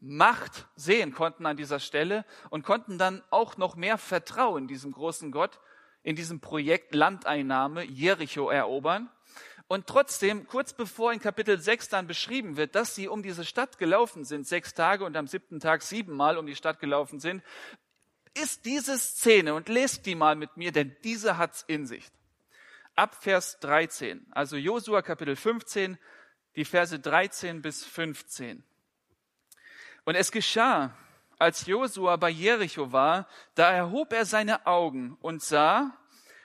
Macht 0.00 0.66
sehen 0.76 1.12
konnten 1.12 1.46
an 1.46 1.56
dieser 1.56 1.80
Stelle 1.80 2.24
und 2.50 2.62
konnten 2.62 2.98
dann 2.98 3.22
auch 3.30 3.56
noch 3.56 3.74
mehr 3.74 3.98
Vertrauen 3.98 4.68
diesem 4.68 4.92
großen 4.92 5.32
Gott 5.32 5.60
in 6.02 6.16
diesem 6.16 6.40
Projekt 6.40 6.94
Landeinnahme 6.94 7.84
Jericho 7.84 8.50
erobern. 8.50 9.10
Und 9.66 9.86
trotzdem, 9.86 10.46
kurz 10.46 10.72
bevor 10.72 11.12
in 11.12 11.20
Kapitel 11.20 11.60
6 11.60 11.90
dann 11.90 12.06
beschrieben 12.06 12.56
wird, 12.56 12.74
dass 12.74 12.94
sie 12.94 13.06
um 13.06 13.22
diese 13.22 13.44
Stadt 13.44 13.76
gelaufen 13.78 14.24
sind, 14.24 14.46
sechs 14.46 14.72
Tage 14.72 15.04
und 15.04 15.16
am 15.16 15.26
siebten 15.26 15.60
Tag 15.60 15.82
siebenmal 15.82 16.38
um 16.38 16.46
die 16.46 16.56
Stadt 16.56 16.80
gelaufen 16.80 17.20
sind, 17.20 17.42
ist 18.34 18.64
diese 18.64 18.98
Szene 18.98 19.54
und 19.54 19.68
lest 19.68 20.06
die 20.06 20.14
mal 20.14 20.36
mit 20.36 20.56
mir, 20.56 20.72
denn 20.72 20.96
diese 21.04 21.36
hat's 21.36 21.64
in 21.66 21.86
sich. 21.86 22.06
Ab 22.94 23.14
Vers 23.22 23.60
13, 23.60 24.26
also 24.30 24.56
Josua 24.56 25.02
Kapitel 25.02 25.36
15, 25.36 25.98
die 26.56 26.64
Verse 26.64 26.98
13 26.98 27.60
bis 27.60 27.84
15. 27.84 28.64
Und 30.04 30.14
es 30.14 30.32
geschah, 30.32 30.96
als 31.38 31.66
Josua 31.66 32.16
bei 32.16 32.30
Jericho 32.30 32.92
war, 32.92 33.28
da 33.54 33.70
erhob 33.70 34.12
er 34.12 34.24
seine 34.24 34.66
Augen 34.66 35.16
und 35.20 35.42
sah, 35.42 35.96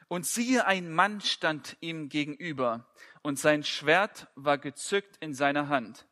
und 0.07 0.27
siehe, 0.27 0.67
ein 0.67 0.93
Mann 0.93 1.21
stand 1.21 1.77
ihm 1.79 2.09
gegenüber, 2.09 2.85
und 3.23 3.39
sein 3.39 3.63
Schwert 3.63 4.27
war 4.35 4.59
gezückt 4.59 5.17
in 5.19 5.33
seiner 5.33 5.69
Hand. 5.69 6.05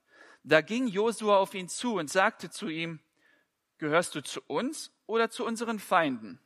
Da 0.43 0.61
ging 0.61 0.88
Josua 0.88 1.38
auf 1.38 1.53
ihn 1.53 1.69
zu 1.69 1.95
und 1.95 2.09
sagte 2.09 2.50
zu 2.50 2.67
ihm, 2.67 3.00
Gehörst 3.77 4.13
du 4.13 4.21
zu 4.21 4.41
uns 4.45 4.91
oder 5.07 5.29
zu 5.29 5.45
unseren 5.45 5.79
Feinden? 5.79 6.39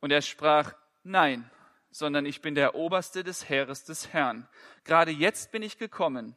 Und 0.00 0.10
er 0.10 0.22
sprach, 0.22 0.74
Nein, 1.02 1.50
sondern 1.90 2.26
ich 2.26 2.40
bin 2.40 2.54
der 2.54 2.74
Oberste 2.74 3.24
des 3.24 3.48
Heeres 3.48 3.84
des 3.84 4.12
Herrn. 4.12 4.48
Gerade 4.84 5.10
jetzt 5.10 5.50
bin 5.50 5.62
ich 5.62 5.78
gekommen. 5.78 6.36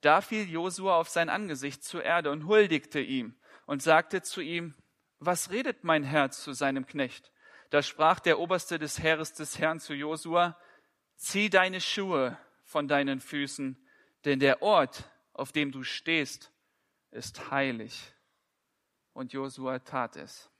Da 0.00 0.20
fiel 0.20 0.48
Josua 0.48 0.96
auf 0.96 1.08
sein 1.08 1.28
Angesicht 1.28 1.84
zur 1.84 2.02
Erde 2.02 2.30
und 2.30 2.46
huldigte 2.46 3.00
ihm 3.00 3.39
und 3.70 3.84
sagte 3.84 4.20
zu 4.20 4.40
ihm, 4.40 4.74
Was 5.20 5.50
redet 5.52 5.84
mein 5.84 6.02
Herz 6.02 6.42
zu 6.42 6.52
seinem 6.54 6.86
Knecht? 6.86 7.30
Da 7.70 7.84
sprach 7.84 8.18
der 8.18 8.40
Oberste 8.40 8.80
des 8.80 9.00
Heeres 9.00 9.32
des 9.32 9.60
Herrn 9.60 9.78
zu 9.78 9.94
Josua, 9.94 10.58
Zieh 11.14 11.50
deine 11.50 11.80
Schuhe 11.80 12.36
von 12.64 12.88
deinen 12.88 13.20
Füßen, 13.20 13.80
denn 14.24 14.40
der 14.40 14.60
Ort, 14.60 15.04
auf 15.34 15.52
dem 15.52 15.70
du 15.70 15.84
stehst, 15.84 16.50
ist 17.12 17.52
heilig. 17.52 18.12
Und 19.12 19.34
Josua 19.34 19.78
tat 19.78 20.16
es. 20.16 20.50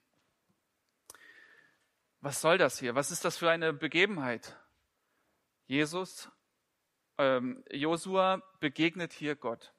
Was 2.21 2.39
soll 2.39 2.57
das 2.57 2.79
hier? 2.79 2.95
Was 2.95 3.11
ist 3.11 3.25
das 3.25 3.35
für 3.35 3.49
eine 3.51 3.73
Begebenheit? 3.73 4.55
Jesus, 5.65 6.29
ähm, 7.17 7.61
Josua 7.71 8.41
begegnet 8.61 9.11
hier 9.11 9.35
Gott. 9.35 9.73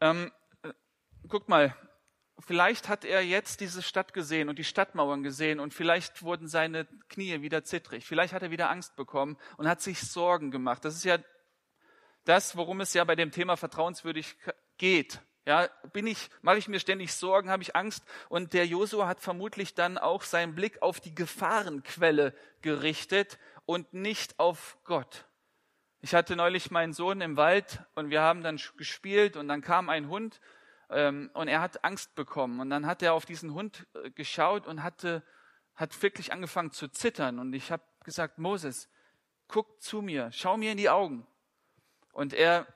Ähm, 0.00 0.32
äh, 0.62 0.72
guck 1.28 1.48
mal, 1.48 1.76
vielleicht 2.38 2.88
hat 2.88 3.04
er 3.04 3.24
jetzt 3.24 3.60
diese 3.60 3.82
Stadt 3.82 4.12
gesehen 4.12 4.48
und 4.48 4.58
die 4.58 4.64
Stadtmauern 4.64 5.22
gesehen 5.22 5.60
und 5.60 5.74
vielleicht 5.74 6.22
wurden 6.22 6.48
seine 6.48 6.86
Knie 7.08 7.42
wieder 7.42 7.64
zittrig. 7.64 8.06
Vielleicht 8.06 8.32
hat 8.32 8.42
er 8.42 8.50
wieder 8.50 8.70
Angst 8.70 8.96
bekommen 8.96 9.36
und 9.56 9.68
hat 9.68 9.80
sich 9.80 10.00
Sorgen 10.00 10.50
gemacht. 10.50 10.84
Das 10.84 10.94
ist 10.94 11.04
ja 11.04 11.18
das, 12.24 12.56
worum 12.56 12.80
es 12.80 12.94
ja 12.94 13.04
bei 13.04 13.16
dem 13.16 13.30
Thema 13.30 13.56
vertrauenswürdig 13.56 14.36
geht. 14.78 15.20
Ja, 15.46 15.68
bin 15.92 16.06
ich, 16.06 16.30
mache 16.40 16.56
ich 16.56 16.68
mir 16.68 16.80
ständig 16.80 17.12
Sorgen, 17.12 17.50
habe 17.50 17.62
ich 17.62 17.76
Angst? 17.76 18.02
Und 18.30 18.54
der 18.54 18.66
Josua 18.66 19.06
hat 19.06 19.20
vermutlich 19.20 19.74
dann 19.74 19.98
auch 19.98 20.22
seinen 20.22 20.54
Blick 20.54 20.80
auf 20.80 21.00
die 21.00 21.14
Gefahrenquelle 21.14 22.34
gerichtet 22.62 23.38
und 23.66 23.92
nicht 23.92 24.38
auf 24.38 24.78
Gott. 24.84 25.26
Ich 26.00 26.14
hatte 26.14 26.34
neulich 26.34 26.70
meinen 26.70 26.94
Sohn 26.94 27.20
im 27.20 27.36
Wald 27.36 27.80
und 27.94 28.10
wir 28.10 28.22
haben 28.22 28.42
dann 28.42 28.58
gespielt 28.76 29.36
und 29.36 29.48
dann 29.48 29.60
kam 29.60 29.90
ein 29.90 30.08
Hund 30.08 30.40
und 30.88 31.48
er 31.48 31.60
hat 31.60 31.84
Angst 31.84 32.14
bekommen. 32.14 32.60
Und 32.60 32.70
dann 32.70 32.86
hat 32.86 33.02
er 33.02 33.14
auf 33.14 33.26
diesen 33.26 33.54
Hund 33.54 33.86
äh, 33.94 34.10
geschaut 34.10 34.66
und 34.66 34.82
hatte, 34.82 35.22
hat 35.74 36.02
wirklich 36.02 36.32
angefangen 36.32 36.72
zu 36.72 36.88
zittern. 36.88 37.38
Und 37.38 37.52
ich 37.52 37.72
habe 37.72 37.82
gesagt, 38.04 38.38
Moses, 38.38 38.88
guck 39.48 39.82
zu 39.82 40.02
mir, 40.02 40.30
schau 40.32 40.56
mir 40.56 40.72
in 40.72 40.78
die 40.78 40.90
Augen. 40.90 41.26
Und 42.12 42.32
er 42.32 42.66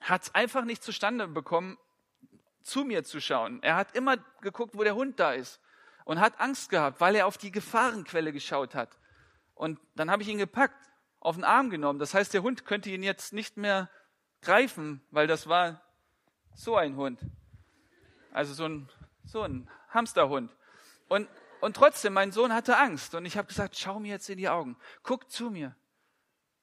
hat 0.00 0.24
es 0.24 0.34
einfach 0.34 0.64
nicht 0.64 0.82
zustande 0.82 1.26
bekommen, 1.28 1.78
zu 2.62 2.84
mir 2.84 3.04
zu 3.04 3.20
schauen. 3.20 3.62
Er 3.62 3.76
hat 3.76 3.94
immer 3.94 4.16
geguckt, 4.40 4.76
wo 4.76 4.82
der 4.84 4.94
Hund 4.94 5.20
da 5.20 5.32
ist 5.32 5.60
und 6.04 6.20
hat 6.20 6.40
Angst 6.40 6.70
gehabt, 6.70 7.00
weil 7.00 7.14
er 7.14 7.26
auf 7.26 7.38
die 7.38 7.50
Gefahrenquelle 7.50 8.32
geschaut 8.32 8.74
hat. 8.74 8.98
Und 9.54 9.78
dann 9.94 10.10
habe 10.10 10.22
ich 10.22 10.28
ihn 10.28 10.38
gepackt, 10.38 10.76
auf 11.20 11.36
den 11.36 11.44
Arm 11.44 11.70
genommen. 11.70 11.98
Das 11.98 12.12
heißt, 12.12 12.34
der 12.34 12.42
Hund 12.42 12.66
könnte 12.66 12.90
ihn 12.90 13.02
jetzt 13.02 13.32
nicht 13.32 13.56
mehr 13.56 13.88
greifen, 14.42 15.02
weil 15.10 15.26
das 15.26 15.48
war 15.48 15.80
so 16.54 16.76
ein 16.76 16.96
Hund. 16.96 17.20
Also 18.32 18.54
so 18.54 18.64
ein, 18.64 18.88
so 19.24 19.42
ein 19.42 19.68
Hamsterhund. 19.90 20.50
Und, 21.08 21.28
und 21.60 21.76
trotzdem, 21.76 22.12
mein 22.12 22.32
Sohn 22.32 22.52
hatte 22.52 22.76
Angst. 22.76 23.14
Und 23.14 23.26
ich 23.26 23.36
habe 23.36 23.48
gesagt, 23.48 23.76
schau 23.76 24.00
mir 24.00 24.08
jetzt 24.08 24.28
in 24.28 24.38
die 24.38 24.48
Augen. 24.48 24.76
Guck 25.02 25.30
zu 25.30 25.50
mir. 25.50 25.74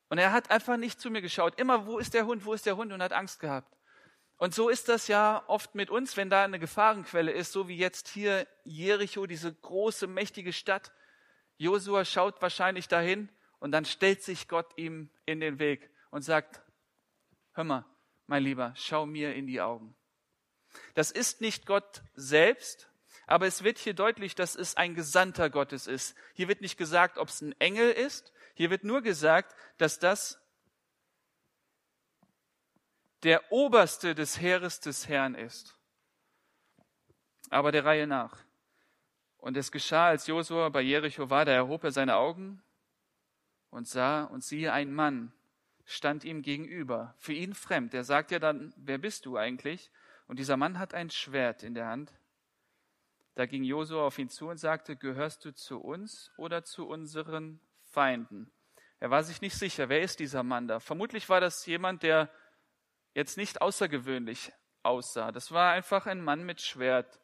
Und 0.09 0.17
er 0.17 0.33
hat 0.33 0.51
einfach 0.51 0.77
nicht 0.77 0.99
zu 0.99 1.09
mir 1.09 1.21
geschaut. 1.21 1.59
Immer, 1.59 1.85
wo 1.85 1.97
ist 1.97 2.13
der 2.13 2.25
Hund, 2.25 2.45
wo 2.45 2.53
ist 2.53 2.65
der 2.65 2.75
Hund? 2.75 2.91
Und 2.91 3.01
hat 3.01 3.13
Angst 3.13 3.39
gehabt. 3.39 3.77
Und 4.37 4.55
so 4.55 4.69
ist 4.69 4.89
das 4.89 5.07
ja 5.07 5.43
oft 5.47 5.75
mit 5.75 5.89
uns, 5.91 6.17
wenn 6.17 6.29
da 6.29 6.43
eine 6.43 6.57
Gefahrenquelle 6.57 7.31
ist, 7.31 7.51
so 7.51 7.67
wie 7.67 7.77
jetzt 7.77 8.07
hier 8.07 8.47
Jericho, 8.63 9.27
diese 9.27 9.53
große, 9.53 10.07
mächtige 10.07 10.51
Stadt. 10.51 10.91
Josua 11.57 12.05
schaut 12.05 12.41
wahrscheinlich 12.41 12.87
dahin 12.87 13.29
und 13.59 13.71
dann 13.71 13.85
stellt 13.85 14.23
sich 14.23 14.47
Gott 14.47 14.65
ihm 14.77 15.11
in 15.27 15.39
den 15.41 15.59
Weg 15.59 15.91
und 16.09 16.23
sagt, 16.23 16.63
hör 17.53 17.63
mal, 17.63 17.85
mein 18.31 18.43
Lieber, 18.45 18.71
schau 18.77 19.05
mir 19.05 19.35
in 19.35 19.45
die 19.45 19.59
Augen. 19.59 19.93
Das 20.93 21.11
ist 21.11 21.41
nicht 21.41 21.65
Gott 21.65 22.01
selbst, 22.13 22.89
aber 23.27 23.45
es 23.45 23.61
wird 23.65 23.77
hier 23.77 23.93
deutlich, 23.93 24.35
dass 24.35 24.55
es 24.55 24.77
ein 24.77 24.95
Gesandter 24.95 25.49
Gottes 25.49 25.85
ist. 25.85 26.15
Hier 26.33 26.47
wird 26.47 26.61
nicht 26.61 26.77
gesagt, 26.77 27.17
ob 27.17 27.27
es 27.27 27.41
ein 27.41 27.51
Engel 27.59 27.91
ist. 27.91 28.31
Hier 28.53 28.69
wird 28.69 28.85
nur 28.85 29.01
gesagt, 29.01 29.53
dass 29.77 29.99
das 29.99 30.39
der 33.23 33.51
Oberste 33.51 34.15
des 34.15 34.39
Heeres 34.39 34.79
des 34.79 35.09
Herrn 35.09 35.35
ist. 35.35 35.77
Aber 37.49 37.73
der 37.73 37.83
Reihe 37.83 38.07
nach. 38.07 38.37
Und 39.39 39.57
es 39.57 39.73
geschah, 39.73 40.07
als 40.07 40.25
Josua 40.25 40.69
bei 40.69 40.79
Jericho 40.79 41.29
war, 41.29 41.43
da 41.43 41.51
erhob 41.51 41.83
er 41.83 41.91
seine 41.91 42.15
Augen 42.15 42.63
und 43.71 43.89
sah 43.89 44.23
und 44.23 44.41
siehe 44.41 44.71
ein 44.71 44.93
Mann, 44.93 45.33
stand 45.85 46.23
ihm 46.23 46.41
gegenüber, 46.41 47.15
für 47.17 47.33
ihn 47.33 47.53
fremd. 47.53 47.93
Er 47.93 48.03
sagt 48.03 48.31
ja 48.31 48.39
dann, 48.39 48.73
wer 48.77 48.97
bist 48.97 49.25
du 49.25 49.37
eigentlich? 49.37 49.91
Und 50.27 50.39
dieser 50.39 50.57
Mann 50.57 50.79
hat 50.79 50.93
ein 50.93 51.09
Schwert 51.09 51.63
in 51.63 51.73
der 51.73 51.87
Hand. 51.87 52.13
Da 53.35 53.45
ging 53.45 53.63
Josua 53.63 54.05
auf 54.05 54.17
ihn 54.19 54.29
zu 54.29 54.49
und 54.49 54.57
sagte, 54.57 54.95
gehörst 54.95 55.45
du 55.45 55.53
zu 55.53 55.79
uns 55.79 56.31
oder 56.37 56.63
zu 56.63 56.87
unseren 56.87 57.59
Feinden? 57.83 58.51
Er 58.99 59.09
war 59.09 59.23
sich 59.23 59.41
nicht 59.41 59.55
sicher, 59.55 59.89
wer 59.89 60.01
ist 60.01 60.19
dieser 60.19 60.43
Mann 60.43 60.67
da? 60.67 60.79
Vermutlich 60.79 61.27
war 61.29 61.41
das 61.41 61.65
jemand, 61.65 62.03
der 62.03 62.29
jetzt 63.13 63.37
nicht 63.37 63.61
außergewöhnlich 63.61 64.53
aussah. 64.83 65.31
Das 65.31 65.51
war 65.51 65.71
einfach 65.71 66.05
ein 66.05 66.21
Mann 66.21 66.43
mit 66.43 66.61
Schwert, 66.61 67.19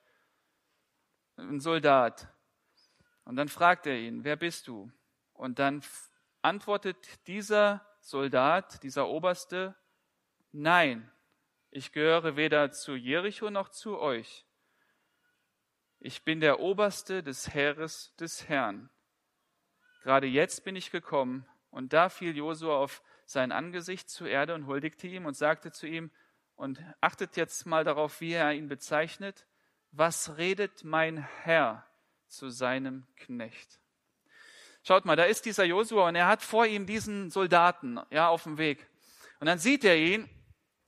ein 1.36 1.60
Soldat. 1.60 2.28
Und 3.26 3.36
dann 3.36 3.48
fragt 3.48 3.86
er 3.86 3.98
ihn, 3.98 4.24
wer 4.24 4.38
bist 4.38 4.68
du? 4.68 4.92
Und 5.34 5.60
dann 5.60 5.84
antwortet 6.42 7.28
dieser 7.28 7.86
Soldat, 8.08 8.84
dieser 8.84 9.10
Oberste, 9.10 9.76
nein, 10.54 11.12
ich 11.72 11.92
gehöre 11.92 12.38
weder 12.38 12.72
zu 12.72 12.96
Jericho 12.96 13.50
noch 13.50 13.68
zu 13.68 14.00
euch. 14.00 14.46
Ich 16.00 16.24
bin 16.24 16.40
der 16.40 16.62
Oberste 16.62 17.22
des 17.22 17.54
Heeres 17.54 18.16
des 18.16 18.48
Herrn. 18.48 18.90
Gerade 20.04 20.26
jetzt 20.26 20.64
bin 20.64 20.78
ich 20.78 20.90
gekommen. 20.90 21.46
Und 21.70 21.92
da 21.92 22.08
fiel 22.08 22.38
Josua 22.38 22.78
auf 22.78 23.04
sein 23.26 23.52
Angesicht 23.52 24.10
zur 24.10 24.30
Erde 24.30 24.56
und 24.56 24.68
huldigte 24.68 25.08
ihm 25.08 25.26
und 25.26 25.36
sagte 25.36 25.74
zu 25.74 25.86
ihm, 25.86 26.10
und 26.56 26.82
achtet 27.02 27.36
jetzt 27.36 27.66
mal 27.66 27.84
darauf, 27.84 28.22
wie 28.22 28.32
er 28.32 28.54
ihn 28.54 28.70
bezeichnet, 28.70 29.46
was 29.92 30.38
redet 30.38 30.86
mein 30.86 31.18
Herr 31.44 31.86
zu 32.28 32.52
seinem 32.52 33.06
Knecht? 33.18 33.82
Schaut 34.88 35.04
mal, 35.04 35.18
da 35.18 35.26
ist 35.26 35.44
dieser 35.44 35.66
Josua 35.66 36.08
und 36.08 36.16
er 36.16 36.28
hat 36.28 36.42
vor 36.42 36.66
ihm 36.66 36.86
diesen 36.86 37.30
Soldaten, 37.30 38.00
ja, 38.10 38.30
auf 38.30 38.44
dem 38.44 38.58
Weg. 38.58 38.88
Und 39.42 39.48
dann 39.48 39.60
sieht 39.60 39.84
er 39.84 39.98
ihn 39.98 40.30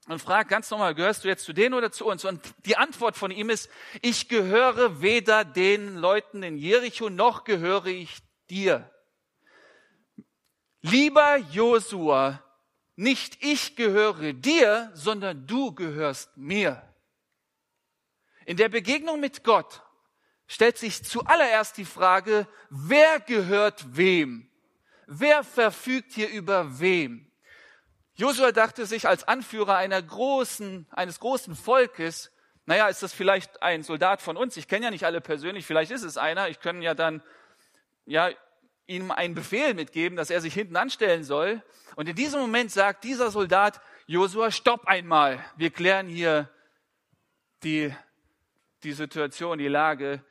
und 0.08 0.22
fragt 0.22 0.50
ganz 0.50 0.72
normal, 0.72 0.96
gehörst 0.96 1.26
du 1.26 1.28
jetzt 1.28 1.44
zu 1.44 1.52
denen 1.52 1.74
oder 1.74 1.92
zu 1.92 2.06
uns? 2.06 2.24
Und 2.24 2.42
die 2.66 2.78
Antwort 2.78 3.18
von 3.18 3.30
ihm 3.30 3.50
ist, 3.50 3.70
ich 4.02 4.30
gehöre 4.30 5.02
weder 5.02 5.44
den 5.44 5.98
Leuten 5.98 6.44
in 6.44 6.58
Jericho 6.58 7.10
noch 7.10 7.44
gehöre 7.44 7.88
ich 7.88 8.20
dir. 8.50 8.90
Lieber 10.80 11.36
Josua, 11.52 12.42
nicht 12.96 13.44
ich 13.44 13.76
gehöre 13.76 14.32
dir, 14.32 14.92
sondern 14.94 15.46
du 15.46 15.76
gehörst 15.76 16.38
mir. 16.38 16.82
In 18.46 18.56
der 18.56 18.70
Begegnung 18.70 19.20
mit 19.20 19.44
Gott 19.44 19.82
stellt 20.50 20.78
sich 20.78 21.06
zuallererst 21.06 21.78
die 21.78 21.86
Frage, 21.86 22.46
wer 22.70 23.22
gehört 23.22 23.96
wem? 23.96 24.50
Wer 25.06 25.44
verfügt 25.44 26.12
hier 26.12 26.30
über 26.30 26.80
wem? 26.80 27.32
Josua 28.16 28.52
dachte 28.52 28.86
sich 28.86 29.08
als 29.08 29.26
Anführer 29.26 29.78
einer 29.78 30.02
großen, 30.02 30.88
eines 30.92 31.22
großen 31.22 31.56
Volkes, 31.56 32.32
naja, 32.66 32.88
ist 32.88 33.02
das 33.02 33.14
vielleicht 33.14 33.64
ein 33.64 33.84
Soldat 33.84 34.22
von 34.22 34.38
uns? 34.38 34.58
Ich 34.58 34.68
kenne 34.68 34.86
ja 34.86 34.92
nicht 34.92 35.06
alle 35.06 35.22
persönlich, 35.22 35.66
vielleicht 35.66 35.92
ist 35.92 36.04
es 36.04 36.18
einer. 36.18 36.50
Ich 36.50 36.60
kann 36.60 36.82
ja 36.82 36.94
dann, 36.94 37.24
ja, 38.06 38.30
ihm 38.88 39.12
einen 39.12 39.36
Befehl 39.36 39.74
mitgeben, 39.74 40.18
dass 40.18 40.30
er 40.30 40.42
sich 40.42 40.54
hinten 40.54 40.76
anstellen 40.76 41.24
soll. 41.24 41.64
Und 41.96 42.10
in 42.10 42.16
diesem 42.16 42.42
Moment 42.42 42.72
sagt 42.72 43.04
dieser 43.04 43.32
Soldat, 43.32 43.82
Josua, 44.08 44.52
stopp 44.52 44.88
einmal. 44.88 45.44
Wir 45.58 45.70
klären 45.70 46.08
hier 46.08 46.50
die, 47.64 47.94
die 48.84 48.94
Situation, 48.94 49.60
die 49.60 49.68
Lage. 49.68 50.24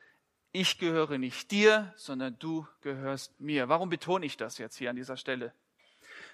Ich 0.51 0.79
gehöre 0.79 1.19
nicht 1.19 1.51
dir, 1.51 1.93
sondern 1.95 2.37
du 2.39 2.67
gehörst 2.81 3.39
mir. 3.39 3.69
Warum 3.69 3.89
betone 3.89 4.25
ich 4.25 4.35
das 4.35 4.57
jetzt 4.57 4.77
hier 4.77 4.89
an 4.89 4.95
dieser 4.95 5.15
Stelle? 5.15 5.53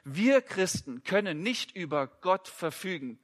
Wir 0.06 0.42
Christen 0.42 1.04
können 1.04 1.42
nicht 1.42 1.76
über 1.76 2.08
Gott 2.08 2.48
verfügen. 2.48 3.20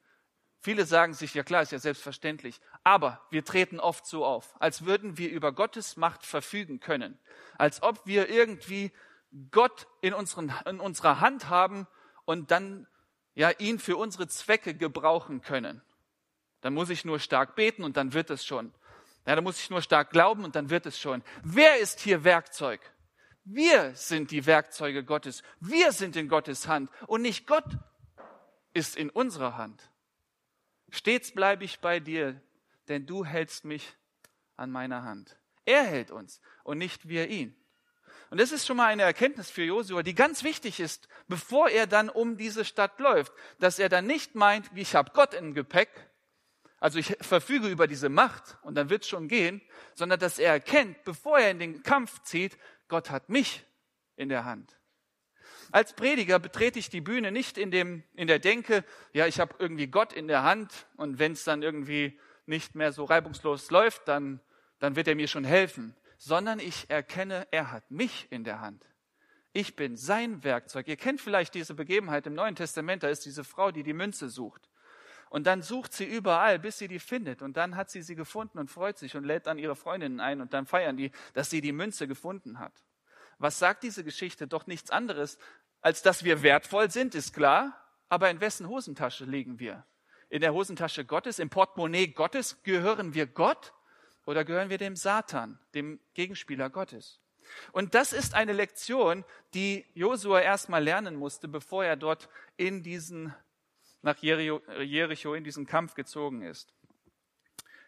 Viele 0.60 0.86
sagen 0.86 1.14
sich, 1.14 1.34
ja 1.34 1.44
klar, 1.44 1.62
ist 1.62 1.72
ja 1.72 1.80
selbstverständlich. 1.80 2.60
Aber 2.84 3.26
wir 3.30 3.46
treten 3.46 3.80
oft 3.80 4.06
so 4.06 4.26
auf, 4.26 4.54
als 4.60 4.86
würden 4.86 5.18
wir 5.18 5.32
über 5.32 5.54
Gottes 5.54 5.96
Macht 5.96 6.26
verfügen 6.26 6.80
können. 6.80 7.18
Als 7.58 7.82
ob 7.82 8.06
wir 8.06 8.30
irgendwie 8.30 8.92
Gott 9.50 9.88
in, 10.02 10.14
unseren, 10.14 10.54
in 10.66 10.80
unserer 10.80 11.22
Hand 11.22 11.50
haben 11.50 11.88
und 12.26 12.52
dann 12.52 12.86
ja 13.34 13.50
ihn 13.50 13.80
für 13.80 13.96
unsere 13.96 14.28
Zwecke 14.28 14.74
gebrauchen 14.74 15.42
können. 15.42 15.82
Dann 16.60 16.74
muss 16.74 16.90
ich 16.90 17.06
nur 17.06 17.20
stark 17.20 17.56
beten 17.56 17.84
und 17.84 17.96
dann 17.96 18.14
wird 18.14 18.30
es 18.30 18.46
schon. 18.46 18.74
Ja, 19.26 19.36
dann 19.36 19.44
muss 19.44 19.60
ich 19.60 19.70
nur 19.70 19.82
stark 19.82 20.10
glauben 20.10 20.44
und 20.44 20.56
dann 20.56 20.70
wird 20.70 20.86
es 20.86 21.00
schon. 21.00 21.24
Wer 21.44 21.80
ist 21.80 22.00
hier 22.00 22.24
Werkzeug? 22.24 22.82
Wir 23.44 23.96
sind 23.96 24.32
die 24.32 24.46
Werkzeuge 24.46 25.04
Gottes. 25.04 25.44
Wir 25.60 25.92
sind 25.92 26.16
in 26.16 26.28
Gottes 26.28 26.68
Hand 26.68 26.90
und 27.08 27.22
nicht 27.22 27.48
Gott 27.48 27.66
ist 28.74 28.96
in 28.96 29.10
unserer 29.10 29.58
Hand. 29.58 29.90
Stets 30.90 31.34
bleibe 31.34 31.64
ich 31.64 31.80
bei 31.80 32.00
dir, 32.00 32.42
denn 32.88 33.06
du 33.06 33.26
hältst 33.26 33.66
mich 33.66 33.96
an 34.58 34.72
meiner 34.72 35.04
Hand. 35.04 35.38
Er 35.66 35.84
hält 35.84 36.12
uns 36.12 36.42
und 36.64 36.78
nicht 36.78 37.08
wir 37.08 37.30
ihn. 37.30 37.56
Und 38.30 38.40
das 38.40 38.52
ist 38.52 38.66
schon 38.66 38.78
mal 38.78 38.88
eine 38.88 39.04
Erkenntnis 39.04 39.50
für 39.50 39.64
Josua, 39.64 40.04
die 40.04 40.16
ganz 40.16 40.44
wichtig 40.44 40.80
ist, 40.80 41.08
bevor 41.28 41.70
er 41.70 41.86
dann 41.86 42.10
um 42.10 42.38
diese 42.38 42.64
Stadt 42.64 43.00
läuft, 43.00 43.34
dass 43.60 43.78
er 43.78 43.90
dann 43.90 44.08
nicht 44.08 44.36
meint, 44.36 44.74
wie 44.74 44.82
ich 44.82 44.96
habe 44.96 45.12
Gott 45.14 45.34
im 45.34 45.54
Gepäck, 45.54 45.90
also 46.82 46.98
ich 46.98 47.16
verfüge 47.22 47.68
über 47.68 47.86
diese 47.86 48.10
Macht 48.10 48.58
und 48.64 48.74
dann 48.74 48.90
wird 48.90 49.04
es 49.04 49.10
schon 49.10 49.28
gehen, 49.28 49.62
sondern 49.94 50.20
dass 50.20 50.40
er 50.40 50.52
erkennt, 50.52 51.04
bevor 51.04 51.38
er 51.38 51.52
in 51.52 51.60
den 51.60 51.84
Kampf 51.84 52.24
zieht, 52.24 52.58
Gott 52.88 53.12
hat 53.12 53.30
mich 53.30 53.64
in 54.16 54.30
der 54.30 54.46
Hand. 54.46 54.80
Als 55.72 55.94
Prediger 55.94 56.40
betrete 56.40 56.80
ich 56.80 56.90
die 56.90 57.00
Bühne 57.00 57.32
nicht 57.32 57.60
in, 57.60 57.70
dem, 57.70 58.04
in 58.16 58.28
der 58.28 58.40
Denke, 58.40 58.84
ja, 59.14 59.28
ich 59.28 59.40
habe 59.40 59.54
irgendwie 59.60 59.88
Gott 59.88 60.12
in 60.12 60.28
der 60.28 60.42
Hand 60.42 60.88
und 60.98 61.20
wenn 61.20 61.34
es 61.34 61.44
dann 61.44 61.62
irgendwie 61.62 62.20
nicht 62.48 62.74
mehr 62.74 62.92
so 62.92 63.06
reibungslos 63.06 63.70
läuft, 63.70 64.08
dann, 64.08 64.42
dann 64.80 64.96
wird 64.96 65.08
er 65.08 65.16
mir 65.16 65.28
schon 65.28 65.44
helfen, 65.44 65.96
sondern 66.18 66.60
ich 66.60 66.90
erkenne, 66.90 67.48
er 67.52 67.72
hat 67.72 67.92
mich 67.92 68.26
in 68.32 68.44
der 68.44 68.60
Hand. 68.60 68.84
Ich 69.54 69.76
bin 69.76 69.96
sein 69.98 70.44
Werkzeug. 70.44 70.88
Ihr 70.88 70.98
kennt 70.98 71.22
vielleicht 71.22 71.54
diese 71.54 71.76
Begebenheit 71.76 72.26
im 72.26 72.34
Neuen 72.34 72.56
Testament, 72.56 73.04
da 73.04 73.10
ist 73.10 73.24
diese 73.24 73.44
Frau, 73.44 73.70
die 73.72 73.84
die 73.84 73.94
Münze 73.94 74.30
sucht. 74.30 74.68
Und 75.32 75.48
dann 75.48 75.62
sucht 75.62 75.94
sie 75.94 76.04
überall, 76.04 76.60
bis 76.60 76.78
sie 76.78 76.90
die 76.90 77.00
findet. 77.00 77.42
Und 77.42 77.56
dann 77.56 77.78
hat 77.78 77.90
sie 77.90 78.02
sie 78.02 78.16
gefunden 78.16 78.60
und 78.60 78.70
freut 78.70 78.98
sich 78.98 79.16
und 79.16 79.24
lädt 79.24 79.48
dann 79.48 79.58
ihre 79.58 79.78
Freundinnen 79.78 80.20
ein 80.20 80.42
und 80.42 80.54
dann 80.54 80.66
feiern 80.66 80.98
die, 80.98 81.10
dass 81.34 81.50
sie 81.50 81.62
die 81.62 81.72
Münze 81.72 82.06
gefunden 82.06 82.60
hat. 82.60 82.74
Was 83.38 83.58
sagt 83.58 83.84
diese 83.84 84.04
Geschichte? 84.04 84.46
Doch 84.46 84.68
nichts 84.68 84.92
anderes, 84.92 85.38
als 85.80 86.02
dass 86.02 86.26
wir 86.26 86.44
wertvoll 86.44 86.92
sind, 86.92 87.16
ist 87.16 87.34
klar. 87.34 87.82
Aber 88.10 88.30
in 88.30 88.42
wessen 88.42 88.68
Hosentasche 88.68 89.24
liegen 89.24 89.58
wir? 89.58 89.86
In 90.28 90.42
der 90.42 90.54
Hosentasche 90.54 91.06
Gottes, 91.06 91.40
im 91.40 91.50
Portemonnaie 91.50 92.08
Gottes? 92.08 92.62
Gehören 92.64 93.14
wir 93.14 93.26
Gott 93.26 93.72
oder 94.26 94.44
gehören 94.44 94.70
wir 94.70 94.80
dem 94.80 94.98
Satan, 94.98 95.58
dem 95.74 96.02
Gegenspieler 96.14 96.70
Gottes? 96.70 97.22
Und 97.72 97.96
das 97.96 98.12
ist 98.12 98.34
eine 98.34 98.52
Lektion, 98.52 99.24
die 99.54 99.86
Josua 99.94 100.42
erstmal 100.42 100.84
lernen 100.84 101.16
musste, 101.16 101.48
bevor 101.48 101.86
er 101.86 101.96
dort 101.96 102.28
in 102.58 102.84
diesen, 102.84 103.34
nach 104.02 104.18
Jericho 104.18 105.34
in 105.34 105.44
diesen 105.44 105.66
Kampf 105.66 105.94
gezogen 105.94 106.42
ist. 106.42 106.74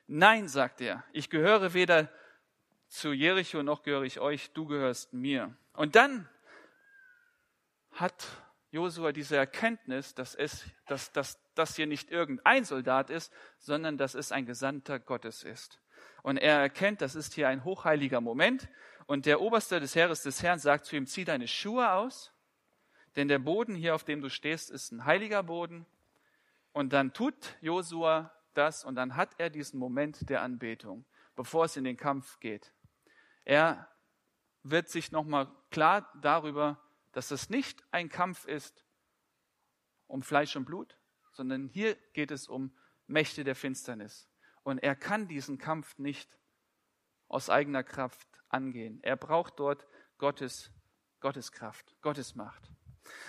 Nein, 0.07 0.47
sagt 0.47 0.81
er, 0.81 1.03
ich 1.11 1.29
gehöre 1.29 1.73
weder 1.73 2.09
zu 2.87 3.11
Jericho 3.11 3.63
noch 3.63 3.81
gehöre 3.81 4.03
ich 4.03 4.19
euch, 4.19 4.51
du 4.51 4.67
gehörst 4.67 5.13
mir. 5.13 5.55
Und 5.73 5.95
dann 5.95 6.29
hat 7.91 8.27
Josua 8.69 9.11
diese 9.11 9.35
Erkenntnis, 9.35 10.13
dass, 10.13 10.35
es, 10.35 10.63
dass, 10.87 11.11
dass 11.11 11.39
das 11.55 11.75
hier 11.75 11.87
nicht 11.87 12.11
irgendein 12.11 12.65
Soldat 12.65 13.09
ist, 13.09 13.33
sondern 13.57 13.97
dass 13.97 14.13
es 14.13 14.31
ein 14.31 14.45
Gesandter 14.45 14.99
Gottes 14.99 15.43
ist. 15.43 15.79
Und 16.21 16.37
er 16.37 16.59
erkennt, 16.59 17.01
das 17.01 17.15
ist 17.15 17.33
hier 17.33 17.47
ein 17.47 17.63
hochheiliger 17.63 18.21
Moment. 18.21 18.69
Und 19.05 19.25
der 19.25 19.41
Oberste 19.41 19.79
des 19.79 19.95
Heeres 19.95 20.21
des 20.21 20.43
Herrn 20.43 20.59
sagt 20.59 20.85
zu 20.85 20.95
ihm, 20.95 21.07
zieh 21.07 21.25
deine 21.25 21.47
Schuhe 21.47 21.91
aus, 21.91 22.31
denn 23.15 23.27
der 23.27 23.39
Boden 23.39 23.75
hier, 23.75 23.95
auf 23.95 24.03
dem 24.03 24.21
du 24.21 24.29
stehst, 24.29 24.71
ist 24.71 24.91
ein 24.91 25.05
heiliger 25.05 25.43
Boden. 25.43 25.85
Und 26.73 26.91
dann 26.91 27.13
tut 27.13 27.55
Josua 27.61 28.33
das 28.53 28.83
und 28.83 28.95
dann 28.95 29.15
hat 29.15 29.35
er 29.37 29.49
diesen 29.49 29.79
Moment 29.79 30.29
der 30.29 30.41
Anbetung, 30.41 31.05
bevor 31.35 31.65
es 31.65 31.77
in 31.77 31.83
den 31.83 31.97
Kampf 31.97 32.39
geht. 32.39 32.73
Er 33.45 33.87
wird 34.63 34.89
sich 34.89 35.11
nochmal 35.11 35.51
klar 35.71 36.11
darüber, 36.21 36.79
dass 37.11 37.31
es 37.31 37.49
nicht 37.49 37.83
ein 37.91 38.09
Kampf 38.09 38.45
ist 38.45 38.85
um 40.07 40.23
Fleisch 40.23 40.55
und 40.55 40.65
Blut, 40.65 40.97
sondern 41.31 41.67
hier 41.67 41.95
geht 42.13 42.31
es 42.31 42.47
um 42.47 42.75
Mächte 43.07 43.43
der 43.43 43.55
Finsternis. 43.55 44.29
Und 44.63 44.79
er 44.79 44.95
kann 44.95 45.27
diesen 45.27 45.57
Kampf 45.57 45.97
nicht 45.97 46.37
aus 47.27 47.49
eigener 47.49 47.83
Kraft 47.83 48.27
angehen. 48.49 48.99
Er 49.03 49.17
braucht 49.17 49.59
dort 49.59 49.87
Gottes, 50.17 50.71
Gottes 51.19 51.51
Kraft, 51.51 51.95
Gottes 52.01 52.35
Macht. 52.35 52.71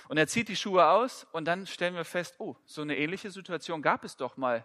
Und 0.08 0.16
er 0.16 0.26
zieht 0.26 0.48
die 0.48 0.56
Schuhe 0.56 0.86
aus 0.88 1.26
und 1.32 1.46
dann 1.46 1.66
stellen 1.66 1.94
wir 1.94 2.04
fest, 2.04 2.36
oh, 2.38 2.56
so 2.64 2.82
eine 2.82 2.96
ähnliche 2.96 3.30
Situation 3.30 3.82
gab 3.82 4.04
es 4.04 4.16
doch 4.16 4.36
mal. 4.36 4.64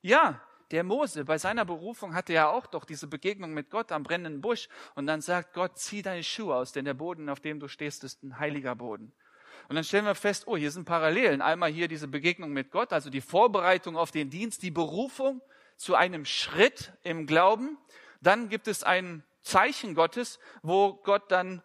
Ja, 0.00 0.40
der 0.70 0.84
Mose, 0.84 1.24
bei 1.24 1.38
seiner 1.38 1.64
Berufung 1.64 2.14
hatte 2.14 2.34
er 2.34 2.50
auch 2.50 2.66
doch 2.66 2.84
diese 2.84 3.06
Begegnung 3.06 3.54
mit 3.54 3.70
Gott 3.70 3.90
am 3.90 4.02
brennenden 4.02 4.40
Busch. 4.40 4.68
Und 4.94 5.06
dann 5.06 5.20
sagt 5.20 5.54
Gott, 5.54 5.78
zieh 5.78 6.02
deine 6.02 6.22
Schuhe 6.22 6.54
aus, 6.54 6.72
denn 6.72 6.84
der 6.84 6.94
Boden, 6.94 7.28
auf 7.28 7.40
dem 7.40 7.58
du 7.58 7.68
stehst, 7.68 8.04
ist 8.04 8.22
ein 8.22 8.38
heiliger 8.38 8.74
Boden. 8.74 9.12
Und 9.68 9.74
dann 9.74 9.84
stellen 9.84 10.04
wir 10.04 10.14
fest, 10.14 10.44
oh, 10.46 10.56
hier 10.56 10.70
sind 10.70 10.84
Parallelen. 10.84 11.42
Einmal 11.42 11.70
hier 11.70 11.88
diese 11.88 12.08
Begegnung 12.08 12.52
mit 12.52 12.70
Gott, 12.70 12.92
also 12.92 13.10
die 13.10 13.20
Vorbereitung 13.20 13.96
auf 13.96 14.10
den 14.10 14.30
Dienst, 14.30 14.62
die 14.62 14.70
Berufung 14.70 15.42
zu 15.76 15.94
einem 15.94 16.24
Schritt 16.24 16.92
im 17.02 17.26
Glauben. 17.26 17.78
Dann 18.20 18.48
gibt 18.48 18.68
es 18.68 18.82
ein 18.82 19.24
Zeichen 19.40 19.94
Gottes, 19.94 20.38
wo 20.62 20.94
Gott 20.94 21.30
dann 21.30 21.62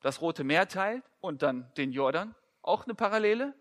das 0.00 0.20
Rote 0.20 0.44
Meer 0.44 0.68
teilt 0.68 1.04
und 1.20 1.42
dann 1.42 1.70
den 1.76 1.92
Jordan. 1.92 2.34
Auch 2.62 2.84
eine 2.84 2.94
Parallele. 2.94 3.54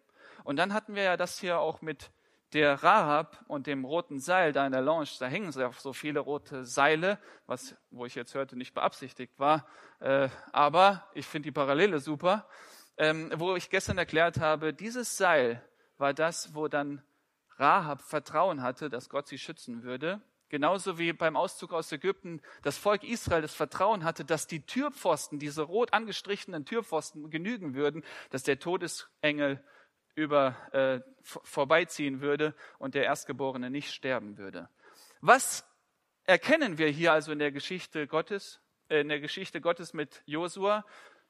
Und 0.44 0.58
dann 0.58 0.74
hatten 0.74 0.96
wir 0.96 1.04
ja 1.04 1.18
das 1.18 1.40
hier 1.40 1.60
auch 1.60 1.82
mit 1.82 2.12
der 2.54 2.82
Rahab 2.82 3.44
und 3.48 3.68
dem 3.68 3.86
roten 3.86 4.20
Seil 4.20 4.52
da 4.54 4.66
in 4.66 4.72
der 4.72 4.82
Lounge, 4.82 5.10
da 5.20 5.28
hängen 5.28 5.52
so 5.52 5.94
viele 5.94 6.20
rote 6.20 6.66
Seile, 6.66 7.20
was, 7.46 7.76
wo 7.92 8.06
ich 8.06 8.16
jetzt 8.16 8.34
hörte, 8.34 8.58
nicht 8.58 8.74
beabsichtigt 8.74 9.38
war. 9.38 9.68
Äh, 10.00 10.30
aber 10.52 11.08
ich 11.14 11.28
finde 11.28 11.48
die 11.48 11.52
Parallele 11.52 12.00
super. 12.00 12.48
ähm, 13.00 13.32
wo 13.38 13.56
ich 13.56 13.70
gestern 13.70 13.98
erklärt 13.98 14.40
habe, 14.40 14.74
dieses 14.74 15.18
Seil 15.18 15.64
war 15.98 16.14
das, 16.14 16.54
wo 16.54 16.68
dann 16.68 17.02
Rahab 17.58 18.02
Vertrauen 18.02 18.62
hatte, 18.62 18.90
dass 18.90 19.10
Gott 19.10 19.28
sie 19.28 19.38
schützen 19.38 19.84
würde. 19.84 20.22
Genauso 20.50 20.98
wie 20.98 21.14
beim 21.14 21.36
Auszug 21.36 21.74
aus 21.74 21.92
Ägypten 21.92 22.42
das 22.64 22.78
Volk 22.78 23.04
Israel 23.04 23.42
das 23.42 23.54
Vertrauen 23.54 24.04
hatte, 24.04 24.26
dass 24.26 24.48
die 24.48 24.66
Türpfosten, 24.66 25.38
diese 25.38 25.62
rot 25.62 25.94
angestrichenen 25.94 26.66
Türpfosten 26.66 27.30
genügen 27.30 27.76
würden, 27.76 28.04
dass 28.32 28.44
der 28.44 28.60
Todesengel 28.60 29.64
über, 30.16 30.56
äh, 30.74 31.02
vorbeiziehen 31.22 32.20
würde 32.22 32.56
und 32.80 32.96
der 32.96 33.04
Erstgeborene 33.04 33.70
nicht 33.70 33.94
sterben 33.94 34.38
würde. 34.38 34.70
Was 35.22 35.66
erkennen 36.26 36.78
wir 36.78 36.88
hier 36.90 37.14
also 37.14 37.32
in 37.32 37.40
der 37.40 37.52
Geschichte 37.52 38.08
Gottes, 38.08 38.60
äh, 38.90 39.02
in 39.02 39.10
der 39.10 39.20
Geschichte 39.20 39.62
Gottes 39.62 39.94
mit 39.94 40.24
Josua? 40.26 40.84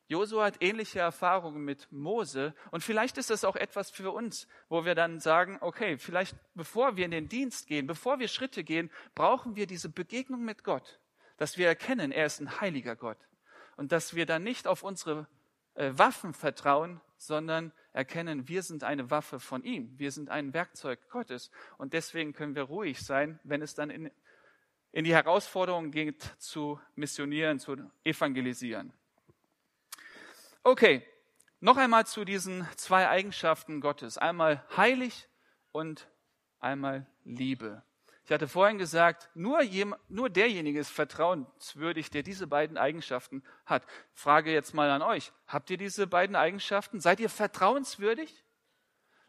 Josua 0.10 0.46
hat 0.46 0.64
ähnliche 0.64 1.00
Erfahrungen 1.00 1.64
mit 1.64 1.92
Mose 1.92 2.56
und 2.72 2.84
vielleicht 2.84 3.20
ist 3.20 3.30
das 3.30 3.46
auch 3.46 3.56
etwas 3.56 3.92
für 3.92 4.10
uns, 4.10 4.48
wo 4.68 4.84
wir 4.84 4.96
dann 4.96 5.20
sagen, 5.20 5.60
okay, 5.62 6.00
vielleicht 6.00 6.36
bevor 6.56 6.98
wir 6.98 7.06
in 7.06 7.12
den 7.12 7.30
Dienst 7.30 7.68
gehen, 7.68 7.86
bevor 7.86 8.18
wir 8.18 8.28
Schritte 8.28 8.64
gehen, 8.64 8.90
brauchen 9.14 9.56
wir 9.56 9.68
diese 9.68 9.88
Begegnung 9.88 10.44
mit 10.44 10.64
Gott, 10.64 11.00
dass 11.38 11.60
wir 11.60 11.68
erkennen, 11.68 12.12
er 12.12 12.26
ist 12.26 12.42
ein 12.42 12.60
heiliger 12.60 12.96
Gott 12.96 13.20
und 13.78 13.92
dass 13.92 14.16
wir 14.16 14.26
dann 14.26 14.42
nicht 14.42 14.66
auf 14.66 14.82
unsere 14.82 15.28
äh, 15.76 15.92
Waffen 15.94 16.34
vertrauen, 16.34 17.02
sondern 17.18 17.72
erkennen, 17.94 18.48
wir 18.48 18.64
sind 18.64 18.84
eine 18.84 19.12
Waffe 19.12 19.40
von 19.40 19.64
ihm, 19.64 19.94
wir 20.00 20.12
sind 20.12 20.32
ein 20.32 20.56
Werkzeug 20.56 21.08
Gottes 21.12 21.52
und 21.78 21.94
deswegen 21.94 22.34
können 22.34 22.56
wir 22.56 22.64
ruhig 22.64 23.00
sein, 23.00 23.40
wenn 23.44 23.62
es 23.62 23.76
dann 23.76 23.92
in, 23.92 24.10
in 24.92 25.04
die 25.04 25.14
Herausforderung 25.14 25.92
geht, 25.92 26.24
zu 26.40 26.80
missionieren, 26.96 27.60
zu 27.60 27.78
evangelisieren. 28.04 28.92
Okay, 30.64 31.06
noch 31.60 31.78
einmal 31.78 32.06
zu 32.06 32.26
diesen 32.26 32.68
zwei 32.76 33.08
Eigenschaften 33.08 33.82
Gottes. 33.82 34.18
Einmal 34.18 34.64
heilig 34.76 35.28
und 35.72 36.08
einmal 36.60 37.08
Liebe. 37.24 37.84
Ich 38.30 38.32
hatte 38.32 38.48
vorhin 38.48 38.78
gesagt, 38.78 39.30
nur, 39.34 39.62
nur 40.08 40.30
derjenige 40.30 40.80
ist 40.80 40.92
vertrauenswürdig, 40.92 42.12
der 42.12 42.22
diese 42.22 42.46
beiden 42.46 42.78
Eigenschaften 42.78 43.44
hat. 43.66 43.84
Frage 44.14 44.52
jetzt 44.54 44.74
mal 44.76 44.92
an 44.92 45.02
euch. 45.02 45.32
Habt 45.48 45.72
ihr 45.72 45.78
diese 45.78 46.06
beiden 46.06 46.36
Eigenschaften? 46.36 47.00
Seid 47.00 47.20
ihr 47.20 47.30
vertrauenswürdig? 47.30 48.46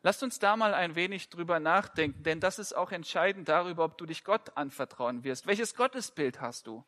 Lasst 0.03 0.23
uns 0.23 0.39
da 0.39 0.57
mal 0.57 0.75
ein 0.75 0.97
wenig 0.97 1.31
drüber 1.31 1.61
nachdenken, 1.61 2.23
denn 2.23 2.41
das 2.41 2.59
ist 2.59 2.75
auch 2.75 2.93
entscheidend 2.93 3.49
darüber, 3.49 3.85
ob 3.85 3.97
du 3.99 4.07
dich 4.07 4.25
Gott 4.25 4.57
anvertrauen 4.57 5.25
wirst. 5.25 5.47
Welches 5.47 5.75
Gottesbild 5.75 6.41
hast 6.41 6.67
du? 6.67 6.85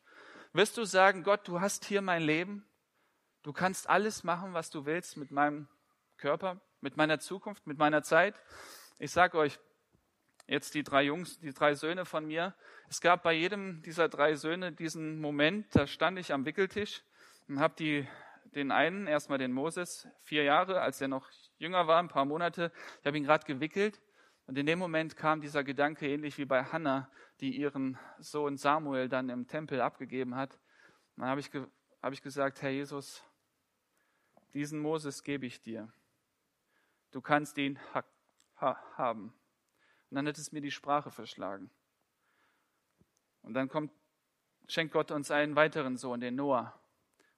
Wirst 0.51 0.77
du 0.77 0.85
sagen, 0.85 1.23
Gott, 1.23 1.47
du 1.47 1.61
hast 1.61 1.85
hier 1.85 2.01
mein 2.01 2.21
Leben? 2.21 2.65
Du 3.43 3.51
kannst 3.51 3.89
alles 3.89 4.23
machen, 4.23 4.53
was 4.53 4.69
du 4.69 4.85
willst 4.85 5.17
mit 5.17 5.29
meinem 5.29 5.67
Körper, 6.17 6.61
mit 6.79 6.95
meiner 6.95 7.19
Zukunft, 7.19 7.67
mit 7.67 7.77
meiner 7.77 8.01
Zeit. 8.01 8.41
Ich 8.99 9.11
sage 9.11 9.37
euch, 9.37 9.59
jetzt 10.47 10.75
die 10.75 10.83
drei 10.83 11.03
Jungs, 11.03 11.39
die 11.39 11.53
drei 11.53 11.73
Söhne 11.73 12.05
von 12.05 12.25
mir. 12.25 12.55
Es 12.87 13.01
gab 13.01 13.21
bei 13.21 13.33
jedem 13.33 13.81
dieser 13.81 14.07
drei 14.07 14.35
Söhne 14.35 14.71
diesen 14.71 15.19
Moment, 15.19 15.75
da 15.75 15.87
stand 15.87 16.19
ich 16.19 16.31
am 16.31 16.45
Wickeltisch 16.45 17.03
und 17.49 17.59
habe 17.59 18.07
den 18.55 18.71
einen, 18.71 19.07
erstmal 19.07 19.39
den 19.39 19.51
Moses, 19.51 20.07
vier 20.21 20.43
Jahre, 20.43 20.79
als 20.79 21.01
er 21.01 21.09
noch 21.09 21.29
jünger 21.57 21.85
war, 21.85 21.99
ein 21.99 22.07
paar 22.07 22.25
Monate, 22.25 22.71
ich 23.01 23.05
habe 23.05 23.17
ihn 23.17 23.25
gerade 23.25 23.45
gewickelt 23.45 24.01
und 24.45 24.57
in 24.57 24.65
dem 24.65 24.79
Moment 24.79 25.17
kam 25.17 25.41
dieser 25.41 25.65
Gedanke, 25.65 26.07
ähnlich 26.07 26.37
wie 26.37 26.45
bei 26.45 26.63
Hannah, 26.63 27.09
die 27.41 27.57
ihren 27.57 27.97
Sohn 28.19 28.55
Samuel 28.55 29.09
dann 29.09 29.27
im 29.29 29.47
Tempel 29.47 29.81
abgegeben 29.81 30.35
hat. 30.35 30.59
Dann 31.17 31.25
habe 31.27 31.41
ich, 31.41 31.51
habe 32.01 32.13
ich 32.13 32.21
gesagt, 32.21 32.61
Herr 32.61 32.69
Jesus, 32.69 33.23
diesen 34.53 34.79
Moses 34.79 35.23
gebe 35.23 35.45
ich 35.45 35.61
dir. 35.61 35.91
Du 37.11 37.21
kannst 37.21 37.57
ihn 37.57 37.79
ha 37.93 38.03
ha 38.59 38.77
haben. 38.97 39.33
Und 40.09 40.15
dann 40.15 40.27
hat 40.27 40.37
es 40.37 40.51
mir 40.51 40.61
die 40.61 40.71
Sprache 40.71 41.11
verschlagen. 41.11 41.71
Und 43.41 43.53
dann 43.53 43.67
kommt, 43.67 43.91
schenkt 44.67 44.93
Gott 44.93 45.11
uns 45.11 45.31
einen 45.31 45.55
weiteren 45.55 45.97
Sohn, 45.97 46.19
den 46.19 46.35
Noah. 46.35 46.79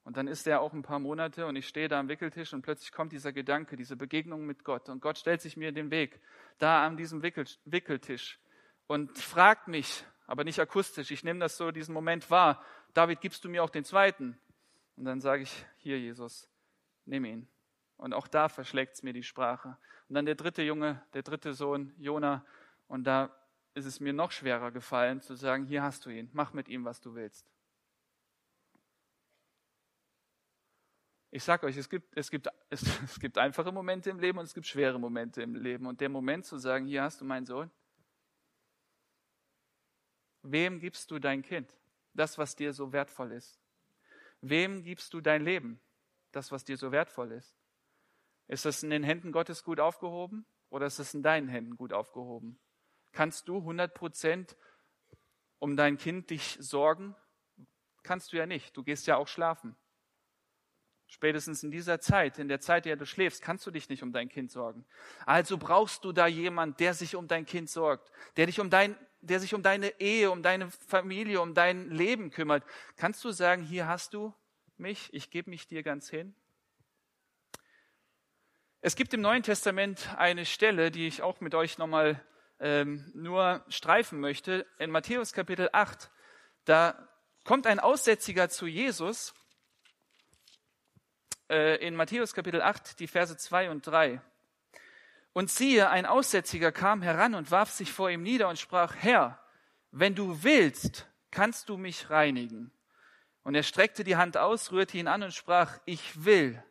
Und 0.04 0.18
dann 0.18 0.28
ist 0.28 0.46
er 0.46 0.62
auch 0.62 0.72
ein 0.74 0.84
paar 0.84 1.00
Monate 1.00 1.48
und 1.48 1.56
ich 1.56 1.68
stehe 1.68 1.88
da 1.88 2.00
am 2.00 2.10
Wickeltisch 2.10 2.54
und 2.54 2.62
plötzlich 2.62 2.92
kommt 2.92 3.12
dieser 3.12 3.34
Gedanke, 3.34 3.76
diese 3.76 3.96
Begegnung 3.96 4.46
mit 4.46 4.64
Gott. 4.64 4.88
Und 4.88 5.02
Gott 5.02 5.18
stellt 5.18 5.42
sich 5.42 5.58
mir 5.58 5.72
den 5.72 5.90
Weg, 5.90 6.22
da 6.60 6.86
an 6.86 6.96
diesem 6.96 7.24
Wickel, 7.24 7.46
Wickeltisch 7.66 8.40
und 8.86 9.18
fragt 9.18 9.68
mich, 9.68 10.06
aber 10.28 10.44
nicht 10.44 10.60
akustisch, 10.60 11.10
ich 11.10 11.24
nehme 11.24 11.40
das 11.40 11.58
so, 11.58 11.72
diesen 11.72 11.94
Moment 11.94 12.30
wahr, 12.30 12.64
David, 12.94 13.20
gibst 13.20 13.44
du 13.44 13.50
mir 13.50 13.64
auch 13.64 13.70
den 13.70 13.84
zweiten? 13.84 14.38
Und 14.96 15.06
dann 15.06 15.22
sage 15.22 15.42
ich, 15.42 15.66
hier 15.78 16.00
Jesus, 16.00 16.48
nimm 17.06 17.26
ihn. 17.26 17.48
Und 17.98 18.14
auch 18.14 18.28
da 18.28 18.50
verschlägt 18.50 18.96
es 18.96 19.04
mir 19.04 19.14
die 19.14 19.24
Sprache. 19.24 19.78
Und 20.10 20.16
dann 20.16 20.26
der 20.26 20.36
dritte 20.36 20.62
Junge, 20.62 21.02
der 21.14 21.24
dritte 21.24 21.54
Sohn, 21.54 21.94
Jona. 21.98 22.46
Und 22.88 23.06
da 23.06 23.36
ist 23.74 23.86
es 23.86 24.00
mir 24.00 24.14
noch 24.14 24.32
schwerer 24.32 24.72
gefallen 24.72 25.22
zu 25.22 25.36
sagen, 25.36 25.66
hier 25.66 25.84
hast 25.84 26.06
du 26.06 26.10
ihn, 26.10 26.30
mach 26.34 26.54
mit 26.54 26.68
ihm, 26.68 26.86
was 26.86 27.02
du 27.02 27.16
willst. 27.16 27.46
Ich 31.32 31.44
sage 31.44 31.66
euch, 31.66 31.76
es 31.76 31.90
gibt, 31.90 32.16
es, 32.16 32.32
gibt, 32.32 32.48
es, 32.70 32.82
es 33.04 33.20
gibt 33.20 33.38
einfache 33.38 33.72
Momente 33.72 34.10
im 34.10 34.20
Leben 34.20 34.40
und 34.40 34.46
es 34.46 34.54
gibt 34.54 34.68
schwere 34.68 34.98
Momente 34.98 35.42
im 35.42 35.56
Leben. 35.56 35.86
Und 35.86 36.00
der 36.00 36.10
Moment 36.10 36.46
zu 36.46 36.58
sagen, 36.58 36.86
hier 36.86 37.04
hast 37.04 37.20
du 37.20 37.26
meinen 37.26 37.46
Sohn. 37.46 37.70
Wem 40.44 40.80
gibst 40.80 41.12
du 41.12 41.20
dein 41.20 41.42
Kind? 41.42 41.76
Das, 42.14 42.38
was 42.38 42.56
dir 42.56 42.72
so 42.72 42.94
wertvoll 42.94 43.34
ist. 43.34 43.60
Wem 44.40 44.84
gibst 44.84 45.14
du 45.14 45.20
dein 45.20 45.44
Leben? 45.44 45.82
Das, 46.36 46.52
was 46.52 46.64
dir 46.64 46.78
so 46.78 46.92
wertvoll 46.92 47.32
ist? 47.32 47.58
Ist 48.48 48.66
es 48.66 48.84
in 48.84 48.90
den 48.90 49.04
Händen 49.04 49.32
Gottes 49.32 49.64
gut 49.64 49.80
aufgehoben 49.80 50.46
oder 50.70 50.86
ist 50.86 51.00
es 51.00 51.14
in 51.14 51.24
deinen 51.24 51.48
Händen 51.48 51.78
gut 51.78 51.94
aufgehoben? 51.94 52.60
Kannst 53.12 53.48
du 53.48 53.58
100 53.58 53.94
Prozent 53.94 54.58
um 55.60 55.76
dein 55.76 55.98
Kind 55.98 56.30
dich 56.30 56.58
sorgen? 56.60 57.16
Kannst 58.04 58.34
du 58.34 58.38
ja 58.38 58.46
nicht. 58.46 58.76
Du 58.78 58.84
gehst 58.84 59.08
ja 59.08 59.18
auch 59.18 59.28
schlafen. 59.28 59.76
Spätestens 61.08 61.64
in 61.64 61.72
dieser 61.72 62.00
Zeit, 62.00 62.40
in 62.40 62.48
der 62.48 62.60
Zeit, 62.60 62.86
in 62.86 62.90
der 62.90 62.98
du 62.98 63.06
schläfst, 63.06 63.42
kannst 63.42 63.66
du 63.66 63.72
dich 63.72 63.90
nicht 63.90 64.04
um 64.04 64.12
dein 64.12 64.28
Kind 64.28 64.52
sorgen. 64.52 64.86
Also 65.26 65.58
brauchst 65.58 66.04
du 66.04 66.12
da 66.12 66.28
jemand, 66.28 66.80
der 66.80 66.94
sich 66.94 67.16
um 67.16 67.28
dein 67.28 67.46
Kind 67.46 67.70
sorgt, 67.70 68.12
der 68.38 68.48
dich 68.48 68.60
um 68.60 68.70
dein, 68.70 68.98
der 69.22 69.40
sich 69.40 69.54
um 69.54 69.62
deine 69.64 70.00
Ehe, 70.00 70.32
um 70.32 70.42
deine 70.44 70.70
Familie, 70.72 71.42
um 71.42 71.54
dein 71.54 71.90
Leben 71.90 72.32
kümmert. 72.32 72.64
Kannst 72.96 73.24
du 73.24 73.32
sagen, 73.32 73.64
hier 73.64 73.88
hast 73.88 74.14
du 74.14 74.34
mich, 74.80 75.14
ich 75.14 75.30
gebe 75.30 75.50
mich 75.50 75.68
dir 75.68 75.84
ganz 75.84 76.10
hin. 76.10 76.36
Es 78.82 78.96
gibt 78.96 79.14
im 79.14 79.22
Neuen 79.22 79.44
Testament 79.44 80.16
eine 80.18 80.46
Stelle, 80.46 80.92
die 80.92 81.08
ich 81.08 81.22
auch 81.22 81.42
mit 81.42 81.56
euch 81.56 81.78
nochmal 81.78 82.24
ähm, 82.60 83.12
nur 83.16 83.66
streifen 83.68 84.20
möchte. 84.20 84.66
In 84.78 84.92
Matthäus 84.92 85.34
Kapitel 85.34 85.70
8, 85.74 86.12
da 86.66 87.10
kommt 87.44 87.68
ein 87.68 87.80
Aussätziger 87.80 88.50
zu 88.50 88.68
Jesus. 88.68 89.34
Äh, 91.50 91.86
in 91.86 91.96
Matthäus 91.96 92.34
Kapitel 92.34 92.62
8, 92.62 93.00
die 93.00 93.08
Verse 93.08 93.36
2 93.36 93.72
und 93.72 93.88
3. 93.88 94.22
Und 95.34 95.50
siehe, 95.50 95.90
ein 95.90 96.06
Aussätziger 96.06 96.72
kam 96.72 97.02
heran 97.02 97.36
und 97.36 97.52
warf 97.52 97.72
sich 97.72 97.92
vor 97.92 98.10
ihm 98.10 98.24
nieder 98.24 98.50
und 98.50 98.60
sprach, 98.60 98.96
Herr, 98.96 99.44
wenn 99.92 100.16
du 100.16 100.44
willst, 100.44 101.08
kannst 101.32 101.70
du 101.70 101.78
mich 101.78 102.10
reinigen. 102.10 102.72
Und 103.46 103.54
er 103.54 103.62
streckte 103.62 104.04
die 104.04 104.16
Hand 104.16 104.38
aus, 104.38 104.72
rührte 104.72 104.98
ihn 104.98 105.08
an 105.08 105.22
und 105.22 105.32
sprach, 105.32 105.78
ich 105.86 106.26
will, 106.26 106.62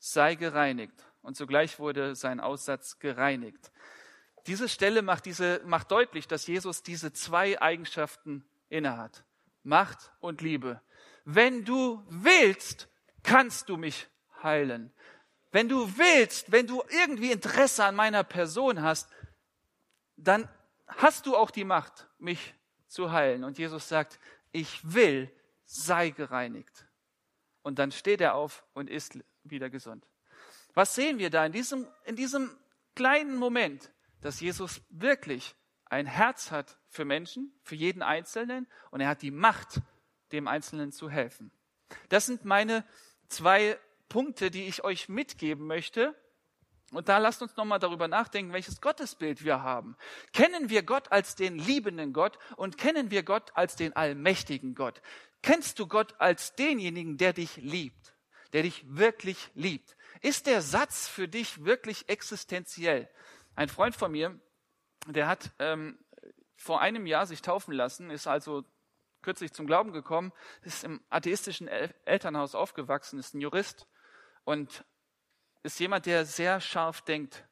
sei 0.00 0.34
gereinigt. 0.34 1.06
Und 1.22 1.36
sogleich 1.36 1.78
wurde 1.78 2.16
sein 2.16 2.40
Aussatz 2.40 2.98
gereinigt. 2.98 3.70
Diese 4.48 4.68
Stelle 4.68 5.02
macht, 5.02 5.26
diese, 5.26 5.62
macht 5.64 5.92
deutlich, 5.92 6.26
dass 6.26 6.48
Jesus 6.48 6.82
diese 6.82 7.12
zwei 7.12 7.62
Eigenschaften 7.62 8.44
innehat. 8.68 9.24
Macht 9.62 10.10
und 10.18 10.40
Liebe. 10.40 10.80
Wenn 11.24 11.64
du 11.64 12.04
willst, 12.08 12.88
kannst 13.22 13.68
du 13.68 13.76
mich 13.76 14.08
heilen. 14.42 14.92
Wenn 15.52 15.68
du 15.68 15.86
willst, 15.96 16.50
wenn 16.50 16.66
du 16.66 16.82
irgendwie 16.88 17.30
Interesse 17.30 17.84
an 17.84 17.94
meiner 17.94 18.24
Person 18.24 18.82
hast, 18.82 19.08
dann 20.16 20.48
hast 20.88 21.26
du 21.26 21.36
auch 21.36 21.52
die 21.52 21.64
Macht, 21.64 22.08
mich 22.18 22.54
zu 22.88 23.12
heilen. 23.12 23.44
Und 23.44 23.56
Jesus 23.56 23.88
sagt, 23.88 24.18
ich 24.50 24.80
will, 24.82 25.30
sei 25.64 26.10
gereinigt. 26.10 26.86
Und 27.62 27.78
dann 27.78 27.92
steht 27.92 28.20
er 28.20 28.34
auf 28.34 28.64
und 28.74 28.90
ist 28.90 29.18
wieder 29.42 29.70
gesund. 29.70 30.06
Was 30.74 30.94
sehen 30.94 31.18
wir 31.18 31.30
da 31.30 31.46
in 31.46 31.52
diesem, 31.52 31.86
in 32.04 32.16
diesem 32.16 32.50
kleinen 32.94 33.36
Moment, 33.36 33.92
dass 34.20 34.40
Jesus 34.40 34.82
wirklich 34.90 35.54
ein 35.86 36.06
Herz 36.06 36.50
hat 36.50 36.78
für 36.88 37.04
Menschen, 37.04 37.52
für 37.62 37.76
jeden 37.76 38.02
Einzelnen 38.02 38.66
und 38.90 39.00
er 39.00 39.08
hat 39.08 39.22
die 39.22 39.30
Macht, 39.30 39.80
dem 40.32 40.48
Einzelnen 40.48 40.90
zu 40.90 41.08
helfen. 41.08 41.52
Das 42.08 42.26
sind 42.26 42.44
meine 42.44 42.84
zwei 43.28 43.78
Punkte, 44.08 44.50
die 44.50 44.66
ich 44.66 44.82
euch 44.82 45.08
mitgeben 45.08 45.66
möchte, 45.66 46.14
und 46.92 47.08
da 47.08 47.18
lasst 47.18 47.42
uns 47.42 47.56
nochmal 47.56 47.80
darüber 47.80 48.06
nachdenken, 48.06 48.52
welches 48.52 48.80
Gottesbild 48.80 49.44
wir 49.44 49.62
haben. 49.62 49.96
Kennen 50.32 50.70
wir 50.70 50.84
Gott 50.84 51.10
als 51.10 51.34
den 51.34 51.58
liebenden 51.58 52.12
Gott 52.12 52.38
und 52.56 52.78
kennen 52.78 53.10
wir 53.10 53.24
Gott 53.24 53.50
als 53.54 53.74
den 53.74 53.96
allmächtigen 53.96 54.74
Gott? 54.74 55.02
Kennst 55.44 55.78
du 55.78 55.86
Gott 55.86 56.18
als 56.18 56.54
denjenigen, 56.54 57.18
der 57.18 57.34
dich 57.34 57.56
liebt, 57.56 58.14
der 58.54 58.62
dich 58.62 58.82
wirklich 58.88 59.50
liebt? 59.52 59.94
Ist 60.22 60.46
der 60.46 60.62
Satz 60.62 61.06
für 61.06 61.28
dich 61.28 61.66
wirklich 61.66 62.08
existenziell? 62.08 63.10
Ein 63.54 63.68
Freund 63.68 63.94
von 63.94 64.10
mir, 64.10 64.40
der 65.06 65.28
hat 65.28 65.52
ähm, 65.58 65.98
vor 66.56 66.80
einem 66.80 67.04
Jahr 67.04 67.26
sich 67.26 67.42
taufen 67.42 67.74
lassen, 67.74 68.08
ist 68.08 68.26
also 68.26 68.64
kürzlich 69.20 69.52
zum 69.52 69.66
Glauben 69.66 69.92
gekommen, 69.92 70.32
ist 70.62 70.82
im 70.82 71.02
atheistischen 71.10 71.68
Elternhaus 71.68 72.54
aufgewachsen, 72.54 73.18
ist 73.18 73.34
ein 73.34 73.42
Jurist 73.42 73.86
und 74.44 74.82
ist 75.62 75.78
jemand, 75.78 76.06
der 76.06 76.24
sehr 76.24 76.58
scharf 76.58 77.02
denkt. 77.02 77.46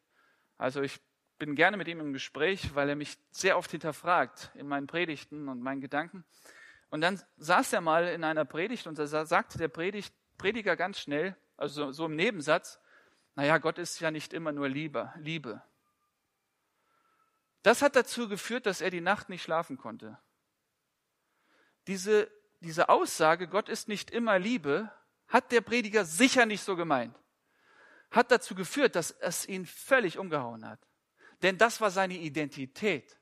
Also 0.56 0.80
ich 0.80 0.98
bin 1.36 1.54
gerne 1.56 1.76
mit 1.76 1.88
ihm 1.88 2.00
im 2.00 2.14
Gespräch, 2.14 2.74
weil 2.74 2.88
er 2.88 2.96
mich 2.96 3.18
sehr 3.32 3.58
oft 3.58 3.70
hinterfragt 3.70 4.50
in 4.54 4.66
meinen 4.66 4.86
Predigten 4.86 5.50
und 5.50 5.60
meinen 5.60 5.82
Gedanken. 5.82 6.24
Und 6.92 7.00
dann 7.00 7.18
saß 7.38 7.72
er 7.72 7.80
mal 7.80 8.06
in 8.08 8.22
einer 8.22 8.44
Predigt 8.44 8.86
und 8.86 8.98
da 8.98 9.06
sagte 9.24 9.56
der 9.56 9.68
Predigt, 9.68 10.14
Prediger 10.36 10.76
ganz 10.76 10.98
schnell, 10.98 11.34
also 11.56 11.90
so, 11.90 12.04
im 12.04 12.16
Nebensatz, 12.16 12.78
naja, 13.34 13.56
Gott 13.56 13.78
ist 13.78 13.98
ja 14.00 14.10
nicht 14.10 14.34
immer 14.34 14.52
nur 14.52 14.68
Liebe, 14.68 15.10
Liebe. 15.16 15.62
Das 17.62 17.80
hat 17.80 17.96
dazu 17.96 18.28
geführt, 18.28 18.66
dass 18.66 18.82
er 18.82 18.90
die 18.90 19.00
Nacht 19.00 19.30
nicht 19.30 19.42
schlafen 19.42 19.78
konnte. 19.78 20.18
Diese, 21.86 22.30
diese 22.60 22.90
Aussage, 22.90 23.48
Gott 23.48 23.70
ist 23.70 23.88
nicht 23.88 24.10
immer 24.10 24.38
Liebe, 24.38 24.92
hat 25.28 25.50
der 25.50 25.62
Prediger 25.62 26.04
sicher 26.04 26.44
nicht 26.44 26.62
so 26.62 26.76
gemeint. 26.76 27.18
Hat 28.10 28.30
dazu 28.30 28.54
geführt, 28.54 28.96
dass 28.96 29.12
es 29.12 29.48
ihn 29.48 29.64
völlig 29.64 30.18
umgehauen 30.18 30.68
hat. 30.68 30.86
Denn 31.40 31.56
das 31.56 31.80
war 31.80 31.90
seine 31.90 32.18
Identität. 32.18 33.18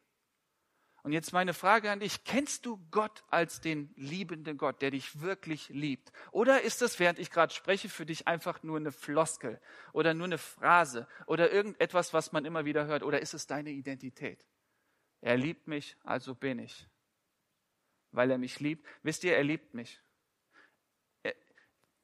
Und 1.02 1.12
jetzt 1.12 1.32
meine 1.32 1.54
Frage 1.54 1.90
an 1.90 2.00
dich, 2.00 2.24
kennst 2.24 2.66
du 2.66 2.78
Gott 2.90 3.24
als 3.30 3.60
den 3.60 3.92
liebenden 3.96 4.58
Gott, 4.58 4.82
der 4.82 4.90
dich 4.90 5.20
wirklich 5.20 5.68
liebt? 5.70 6.12
Oder 6.30 6.62
ist 6.62 6.82
es, 6.82 6.98
während 6.98 7.18
ich 7.18 7.30
gerade 7.30 7.52
spreche, 7.52 7.88
für 7.88 8.04
dich 8.04 8.28
einfach 8.28 8.62
nur 8.62 8.76
eine 8.76 8.92
Floskel 8.92 9.60
oder 9.92 10.12
nur 10.12 10.26
eine 10.26 10.38
Phrase 10.38 11.08
oder 11.26 11.50
irgendetwas, 11.50 12.12
was 12.12 12.32
man 12.32 12.44
immer 12.44 12.64
wieder 12.64 12.86
hört? 12.86 13.02
Oder 13.02 13.20
ist 13.20 13.34
es 13.34 13.46
deine 13.46 13.70
Identität? 13.70 14.44
Er 15.22 15.36
liebt 15.36 15.66
mich, 15.66 15.96
also 16.04 16.34
bin 16.34 16.58
ich. 16.58 16.86
Weil 18.10 18.30
er 18.30 18.38
mich 18.38 18.60
liebt. 18.60 18.86
Wisst 19.02 19.24
ihr, 19.24 19.36
er 19.36 19.44
liebt 19.44 19.74
mich. 19.74 20.00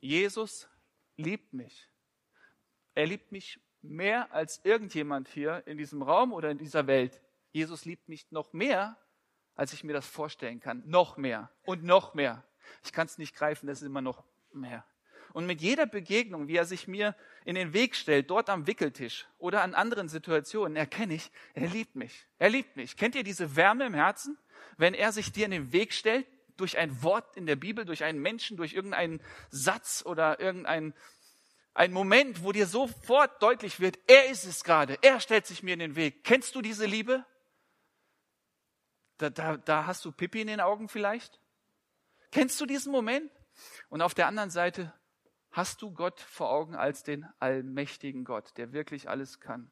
Jesus 0.00 0.68
liebt 1.16 1.52
mich. 1.52 1.88
Er 2.94 3.06
liebt 3.06 3.32
mich 3.32 3.61
mehr 3.82 4.32
als 4.32 4.64
irgendjemand 4.64 5.28
hier 5.28 5.66
in 5.66 5.78
diesem 5.78 6.02
Raum 6.02 6.32
oder 6.32 6.50
in 6.50 6.59
dieser 6.59 6.87
Welt. 6.87 7.20
Jesus 7.56 7.86
liebt 7.86 8.08
mich 8.08 8.30
noch 8.30 8.52
mehr, 8.52 8.98
als 9.54 9.72
ich 9.72 9.82
mir 9.82 9.94
das 9.94 10.06
vorstellen 10.06 10.60
kann. 10.60 10.82
Noch 10.86 11.16
mehr 11.16 11.50
und 11.64 11.82
noch 11.84 12.12
mehr. 12.12 12.44
Ich 12.84 12.92
kann 12.92 13.06
es 13.06 13.16
nicht 13.16 13.34
greifen, 13.34 13.66
das 13.66 13.80
ist 13.80 13.86
immer 13.86 14.02
noch 14.02 14.24
mehr. 14.52 14.84
Und 15.32 15.46
mit 15.46 15.62
jeder 15.62 15.86
Begegnung, 15.86 16.48
wie 16.48 16.56
er 16.56 16.66
sich 16.66 16.86
mir 16.86 17.16
in 17.46 17.54
den 17.54 17.72
Weg 17.72 17.96
stellt, 17.96 18.30
dort 18.30 18.50
am 18.50 18.66
Wickeltisch 18.66 19.26
oder 19.38 19.62
an 19.62 19.74
anderen 19.74 20.10
Situationen, 20.10 20.76
erkenne 20.76 21.14
ich, 21.14 21.30
er 21.54 21.68
liebt 21.68 21.96
mich. 21.96 22.26
Er 22.38 22.50
liebt 22.50 22.76
mich. 22.76 22.96
Kennt 22.96 23.14
ihr 23.14 23.24
diese 23.24 23.56
Wärme 23.56 23.86
im 23.86 23.94
Herzen, 23.94 24.36
wenn 24.76 24.92
er 24.92 25.12
sich 25.12 25.32
dir 25.32 25.46
in 25.46 25.50
den 25.50 25.72
Weg 25.72 25.94
stellt, 25.94 26.26
durch 26.58 26.76
ein 26.76 27.02
Wort 27.02 27.36
in 27.36 27.46
der 27.46 27.56
Bibel, 27.56 27.86
durch 27.86 28.04
einen 28.04 28.20
Menschen, 28.20 28.56
durch 28.56 28.74
irgendeinen 28.74 29.22
Satz 29.50 30.02
oder 30.06 30.40
irgendein 30.40 30.94
ein 31.72 31.92
Moment, 31.92 32.42
wo 32.42 32.52
dir 32.52 32.66
sofort 32.66 33.42
deutlich 33.42 33.80
wird, 33.80 33.98
er 34.06 34.30
ist 34.30 34.44
es 34.44 34.64
gerade, 34.64 34.98
er 35.02 35.20
stellt 35.20 35.46
sich 35.46 35.62
mir 35.62 35.74
in 35.74 35.80
den 35.80 35.96
Weg. 35.96 36.24
Kennst 36.24 36.54
du 36.54 36.62
diese 36.62 36.86
Liebe? 36.86 37.24
Da, 39.18 39.31
da, 39.31 39.57
da 39.57 39.87
hast 39.87 40.05
du 40.05 40.12
Pippi 40.12 40.40
in 40.40 40.46
den 40.46 40.61
Augen 40.61 40.88
vielleicht? 40.88 41.40
Kennst 42.31 42.61
du 42.61 42.66
diesen 42.66 42.92
Moment? 42.92 43.31
Und 43.88 44.02
auf 44.02 44.14
der 44.14 44.26
anderen 44.26 44.50
Seite 44.50 44.92
hast 45.50 45.81
du 45.81 45.92
Gott 45.92 46.20
vor 46.20 46.50
Augen 46.50 46.74
als 46.74 47.02
den 47.02 47.26
allmächtigen 47.38 48.24
Gott, 48.24 48.57
der 48.59 48.72
wirklich 48.72 49.09
alles 49.09 49.40
kann. 49.40 49.70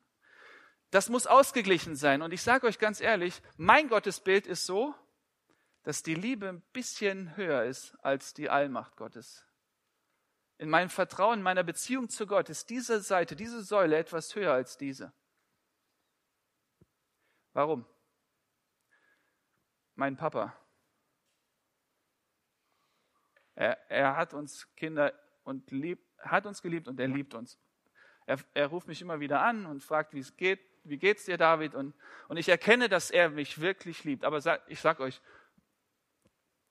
Das 0.90 1.10
muss 1.10 1.26
ausgeglichen 1.26 1.96
sein. 1.96 2.22
Und 2.22 2.32
ich 2.32 2.42
sage 2.42 2.66
euch 2.66 2.78
ganz 2.78 3.00
ehrlich, 3.00 3.42
mein 3.56 3.88
Gottesbild 3.88 4.46
ist 4.46 4.64
so, 4.64 4.94
dass 5.82 6.02
die 6.02 6.14
Liebe 6.14 6.48
ein 6.48 6.62
bisschen 6.72 7.36
höher 7.36 7.64
ist 7.64 7.94
als 8.02 8.32
die 8.32 8.48
Allmacht 8.48 8.96
Gottes. 8.96 9.44
In 10.56 10.70
meinem 10.70 10.88
Vertrauen, 10.88 11.40
in 11.40 11.42
meiner 11.42 11.64
Beziehung 11.64 12.08
zu 12.08 12.26
Gott 12.26 12.48
ist 12.48 12.70
diese 12.70 13.00
Seite, 13.00 13.36
diese 13.36 13.62
Säule 13.62 13.98
etwas 13.98 14.34
höher 14.34 14.52
als 14.52 14.78
diese. 14.78 15.12
Warum? 17.52 17.84
Mein 19.94 20.16
Papa. 20.16 20.54
Er, 23.54 23.78
er 23.90 24.16
hat 24.16 24.34
uns 24.34 24.74
Kinder 24.74 25.12
und 25.44 25.70
liebt, 25.70 26.04
hat 26.18 26.46
uns 26.46 26.62
geliebt 26.62 26.88
und 26.88 26.98
er 26.98 27.08
liebt 27.08 27.34
uns. 27.34 27.58
Er, 28.26 28.38
er 28.54 28.66
ruft 28.68 28.88
mich 28.88 29.00
immer 29.02 29.20
wieder 29.20 29.42
an 29.42 29.66
und 29.66 29.82
fragt, 29.82 30.14
wie 30.14 30.20
es 30.20 30.36
geht, 30.36 30.60
wie 30.84 30.98
geht's 30.98 31.24
dir, 31.24 31.36
David? 31.36 31.74
Und, 31.74 31.94
und 32.28 32.36
ich 32.36 32.48
erkenne, 32.48 32.88
dass 32.88 33.10
er 33.10 33.30
mich 33.30 33.60
wirklich 33.60 34.04
liebt. 34.04 34.24
Aber 34.24 34.40
sag, 34.40 34.62
ich 34.68 34.80
sag 34.80 35.00
euch, 35.00 35.20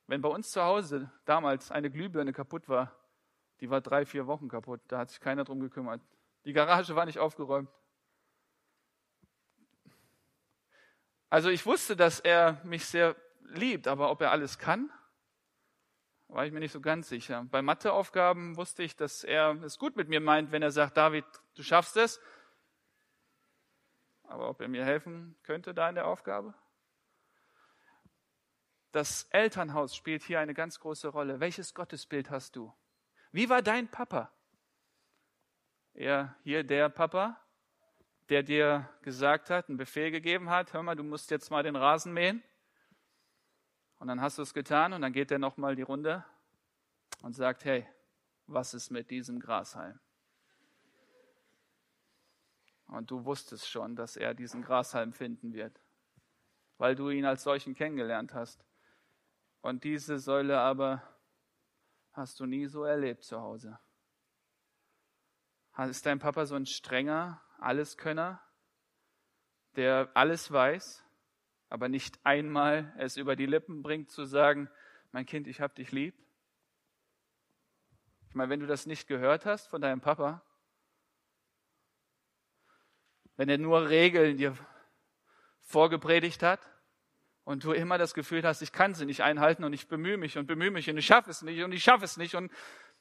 wenn 0.08 0.22
bei 0.22 0.30
uns 0.30 0.52
zu 0.52 0.62
Hause 0.62 1.12
damals 1.26 1.72
eine 1.72 1.90
Glühbirne 1.90 2.34
kaputt 2.34 2.68
war, 2.70 2.96
die 3.60 3.70
war 3.70 3.82
drei, 3.82 4.06
vier 4.06 4.28
Wochen 4.28 4.50
kaputt, 4.50 4.82
da 4.88 5.00
hat 5.00 5.10
sich 5.10 5.20
keiner 5.20 5.44
drum 5.46 5.60
gekümmert. 5.60 6.02
Die 6.46 6.54
Garage 6.54 6.96
war 6.96 7.06
nicht 7.06 7.20
aufgeräumt. 7.20 7.70
Also 11.34 11.50
ich 11.50 11.65
wusste, 11.65 11.96
dass 11.96 12.19
er 12.19 12.62
mich 12.63 12.86
sehr 12.86 13.15
liebt, 13.41 13.88
aber 13.88 14.12
ob 14.12 14.22
er 14.22 14.30
alles 14.30 14.60
kann, 14.60 14.91
war 16.28 16.46
ich 16.46 16.52
mir 16.52 16.60
nicht 16.60 16.74
so 16.74 16.80
ganz 16.80 17.10
sicher. 17.10 17.48
Bei 17.50 17.63
Matheaufgaben 17.63 18.56
wusste 18.56 18.84
ich, 18.84 18.96
dass 18.96 19.24
er 19.24 19.60
es 19.63 19.80
gut 19.80 19.96
mit 19.96 20.10
mir 20.10 20.19
meint, 20.19 20.52
wenn 20.52 20.62
er 20.62 20.69
sagt, 20.69 20.96
David, 20.96 21.26
du 21.56 21.63
schaffst 21.63 21.98
es. 21.98 22.22
Aber 24.26 24.48
ob 24.48 24.62
er 24.62 24.67
mir 24.67 24.86
helfen 24.86 25.36
könnte 25.41 25.74
da 25.74 25.89
in 25.89 25.96
der 25.96 26.06
Aufgabe? 26.06 26.54
Das 28.91 29.24
Elternhaus 29.32 29.96
spielt 29.96 30.22
hier 30.22 30.39
eine 30.39 30.54
ganz 30.54 30.80
große 30.80 31.08
Rolle. 31.08 31.39
Welches 31.39 31.74
Gottesbild 31.74 32.30
hast 32.30 32.56
du? 32.58 32.72
Wie 33.32 33.50
war 33.50 33.63
dein 33.63 33.89
Papa? 33.89 34.32
Er 35.96 36.36
hier 36.43 36.63
der 36.63 36.89
Papa, 36.89 37.43
der 38.30 38.44
dir 38.44 38.90
gesagt 39.02 39.50
hat, 39.50 39.70
einen 39.70 39.78
Befehl 39.78 40.12
gegeben 40.12 40.50
hat, 40.50 40.74
hör 40.74 40.84
mal, 40.84 40.96
du 40.96 41.04
musst 41.04 41.32
jetzt 41.32 41.52
mal 41.52 41.64
den 41.64 41.76
Rasen 41.76 42.14
mähen. 42.14 42.44
Und 44.00 44.08
dann 44.08 44.22
hast 44.22 44.38
du 44.38 44.42
es 44.42 44.54
getan 44.54 44.94
und 44.94 45.02
dann 45.02 45.14
geht 45.14 45.32
er 45.32 45.40
nochmal 45.40 45.76
die 45.76 45.82
Runde 45.82 46.26
und 47.22 47.34
sagt, 47.34 47.64
hey, 47.66 47.88
was 48.48 48.74
ist 48.74 48.90
mit 48.92 49.10
diesem 49.10 49.40
Grashalm? 49.40 50.00
Und 52.88 53.10
du 53.10 53.26
wusstest 53.26 53.70
schon, 53.70 53.96
dass 53.96 54.18
er 54.18 54.34
diesen 54.34 54.62
Grashalm 54.62 55.14
finden 55.14 55.54
wird, 55.54 55.82
weil 56.78 56.96
du 56.96 57.10
ihn 57.10 57.26
als 57.26 57.44
solchen 57.44 57.74
kennengelernt 57.74 58.34
hast. 58.34 58.66
Und 59.62 59.84
diese 59.84 60.20
Säule 60.20 60.60
aber 60.60 61.02
hast 62.12 62.40
du 62.40 62.46
nie 62.46 62.68
so 62.68 62.84
erlebt 62.84 63.24
zu 63.24 63.40
Hause. 63.40 63.80
Ist 65.78 66.06
dein 66.06 66.20
Papa 66.20 66.46
so 66.46 66.56
ein 66.56 66.66
strenger, 66.66 67.42
Alleskönner, 67.63 68.41
der 69.76 70.12
alles 70.13 70.52
weiß, 70.52 71.04
aber 71.69 71.89
nicht 71.89 72.19
einmal 72.23 72.93
es 72.97 73.17
über 73.17 73.36
die 73.36 73.45
Lippen 73.45 73.82
bringt 73.82 74.12
zu 74.12 74.26
sagen, 74.26 74.69
mein 75.12 75.26
Kind, 75.26 75.47
ich 75.47 75.62
hab 75.62 75.76
dich 75.76 75.91
lieb? 75.91 76.15
Ich 78.30 78.36
meine, 78.36 78.49
wenn 78.49 78.60
du 78.60 78.67
das 78.67 78.86
nicht 78.86 79.08
gehört 79.08 79.45
hast 79.45 79.67
von 79.67 79.82
deinem 79.82 80.02
Papa, 80.02 80.43
wenn 83.36 83.49
er 83.49 83.58
nur 83.58 83.89
Regeln 83.89 84.38
dir 84.38 84.56
vorgepredigt 85.62 86.43
hat 86.43 86.60
und 87.43 87.63
du 87.63 87.71
immer 87.71 87.97
das 87.97 88.13
Gefühl 88.13 88.43
hast, 88.43 88.62
ich 88.62 88.71
kann 88.71 88.93
sie 88.93 89.06
nicht 89.06 89.21
einhalten 89.21 89.63
und 89.63 89.73
ich 89.73 89.88
bemühe 89.88 90.17
mich 90.17 90.38
und 90.38 90.45
bemühe 90.45 90.71
mich 90.71 90.89
und 90.89 90.97
ich 90.97 91.06
schaffe 91.06 91.30
es 91.30 91.41
nicht 91.41 91.63
und 91.63 91.71
ich 91.71 91.84
schaffe 91.84 92.06
es 92.06 92.17
nicht 92.17 92.36
und 92.36 92.52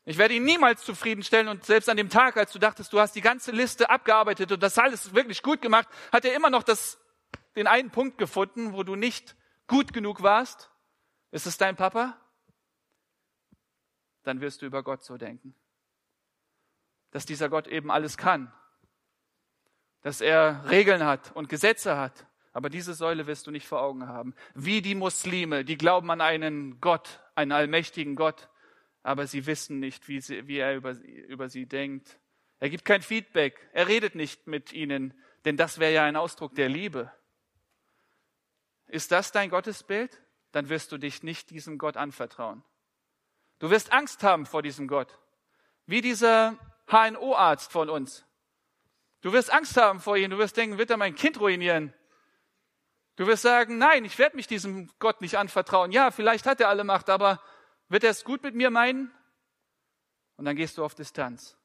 ich 0.04 0.18
werde 0.18 0.34
ihn 0.34 0.44
niemals 0.44 0.82
zufriedenstellen 0.82 1.48
und 1.48 1.64
selbst 1.64 1.88
an 1.88 1.96
dem 1.96 2.08
Tag, 2.08 2.36
als 2.36 2.52
du 2.52 2.58
dachtest, 2.58 2.92
du 2.92 2.98
hast 2.98 3.14
die 3.14 3.20
ganze 3.20 3.52
Liste 3.52 3.88
abgearbeitet 3.88 4.50
und 4.50 4.62
das 4.62 4.78
alles 4.78 5.14
wirklich 5.14 5.42
gut 5.42 5.62
gemacht, 5.62 5.88
hat 6.10 6.24
er 6.24 6.34
immer 6.34 6.50
noch 6.50 6.64
das, 6.64 6.98
den 7.54 7.68
einen 7.68 7.90
Punkt 7.90 8.18
gefunden, 8.18 8.72
wo 8.72 8.82
du 8.82 8.96
nicht 8.96 9.36
gut 9.68 9.92
genug 9.92 10.22
warst. 10.22 10.70
Ist 11.30 11.46
es 11.46 11.56
dein 11.56 11.76
Papa? 11.76 12.20
Dann 14.24 14.40
wirst 14.40 14.62
du 14.62 14.66
über 14.66 14.82
Gott 14.82 15.04
so 15.04 15.16
denken. 15.16 15.54
Dass 17.12 17.24
dieser 17.24 17.48
Gott 17.48 17.68
eben 17.68 17.90
alles 17.90 18.16
kann. 18.16 18.52
Dass 20.02 20.20
er 20.20 20.68
Regeln 20.68 21.04
hat 21.04 21.30
und 21.34 21.48
Gesetze 21.48 21.96
hat. 21.96 22.26
Aber 22.52 22.70
diese 22.70 22.92
Säule 22.94 23.26
wirst 23.26 23.46
du 23.46 23.50
nicht 23.50 23.66
vor 23.66 23.80
Augen 23.80 24.08
haben. 24.08 24.34
Wie 24.54 24.82
die 24.82 24.94
Muslime, 24.94 25.64
die 25.64 25.78
glauben 25.78 26.10
an 26.10 26.20
einen 26.20 26.80
Gott, 26.80 27.20
einen 27.34 27.52
allmächtigen 27.52 28.16
Gott, 28.16 28.48
aber 29.02 29.26
sie 29.26 29.46
wissen 29.46 29.80
nicht, 29.80 30.08
wie, 30.08 30.20
sie, 30.20 30.46
wie 30.46 30.58
er 30.58 30.76
über, 30.76 30.92
über 31.00 31.48
sie 31.48 31.66
denkt. 31.66 32.18
Er 32.60 32.70
gibt 32.70 32.84
kein 32.84 33.02
Feedback, 33.02 33.68
er 33.72 33.88
redet 33.88 34.14
nicht 34.14 34.46
mit 34.46 34.72
ihnen, 34.72 35.14
denn 35.44 35.56
das 35.56 35.78
wäre 35.78 35.92
ja 35.92 36.04
ein 36.04 36.16
Ausdruck 36.16 36.54
der 36.54 36.68
Liebe. 36.68 37.10
Ist 38.86 39.10
das 39.10 39.32
dein 39.32 39.50
Gottesbild? 39.50 40.20
Dann 40.52 40.68
wirst 40.68 40.92
du 40.92 40.98
dich 40.98 41.22
nicht 41.22 41.50
diesem 41.50 41.78
Gott 41.78 41.96
anvertrauen. 41.96 42.62
Du 43.58 43.70
wirst 43.70 43.92
Angst 43.92 44.22
haben 44.22 44.44
vor 44.44 44.62
diesem 44.62 44.86
Gott. 44.86 45.18
Wie 45.86 46.02
dieser 46.02 46.58
HNO-Arzt 46.88 47.72
von 47.72 47.88
uns. 47.88 48.24
Du 49.22 49.32
wirst 49.32 49.52
Angst 49.52 49.76
haben 49.76 50.00
vor 50.00 50.16
ihm. 50.16 50.30
Du 50.30 50.38
wirst 50.38 50.56
denken, 50.56 50.78
wird 50.78 50.90
er 50.90 50.96
mein 50.98 51.14
Kind 51.14 51.40
ruinieren? 51.40 51.94
Du 53.16 53.26
wirst 53.26 53.42
sagen, 53.42 53.78
nein, 53.78 54.04
ich 54.04 54.18
werde 54.18 54.36
mich 54.36 54.46
diesem 54.46 54.90
Gott 54.98 55.20
nicht 55.20 55.36
anvertrauen. 55.36 55.92
Ja, 55.92 56.10
vielleicht 56.10 56.46
hat 56.46 56.60
er 56.60 56.68
alle 56.68 56.84
Macht, 56.84 57.08
aber 57.08 57.40
wird 57.92 58.04
er 58.04 58.10
es 58.10 58.24
gut 58.24 58.42
mit 58.42 58.54
mir 58.54 58.70
meinen? 58.70 59.12
Und 60.36 60.46
dann 60.46 60.56
gehst 60.56 60.78
du 60.78 60.84
auf 60.84 60.94
Distanz. 60.94 61.58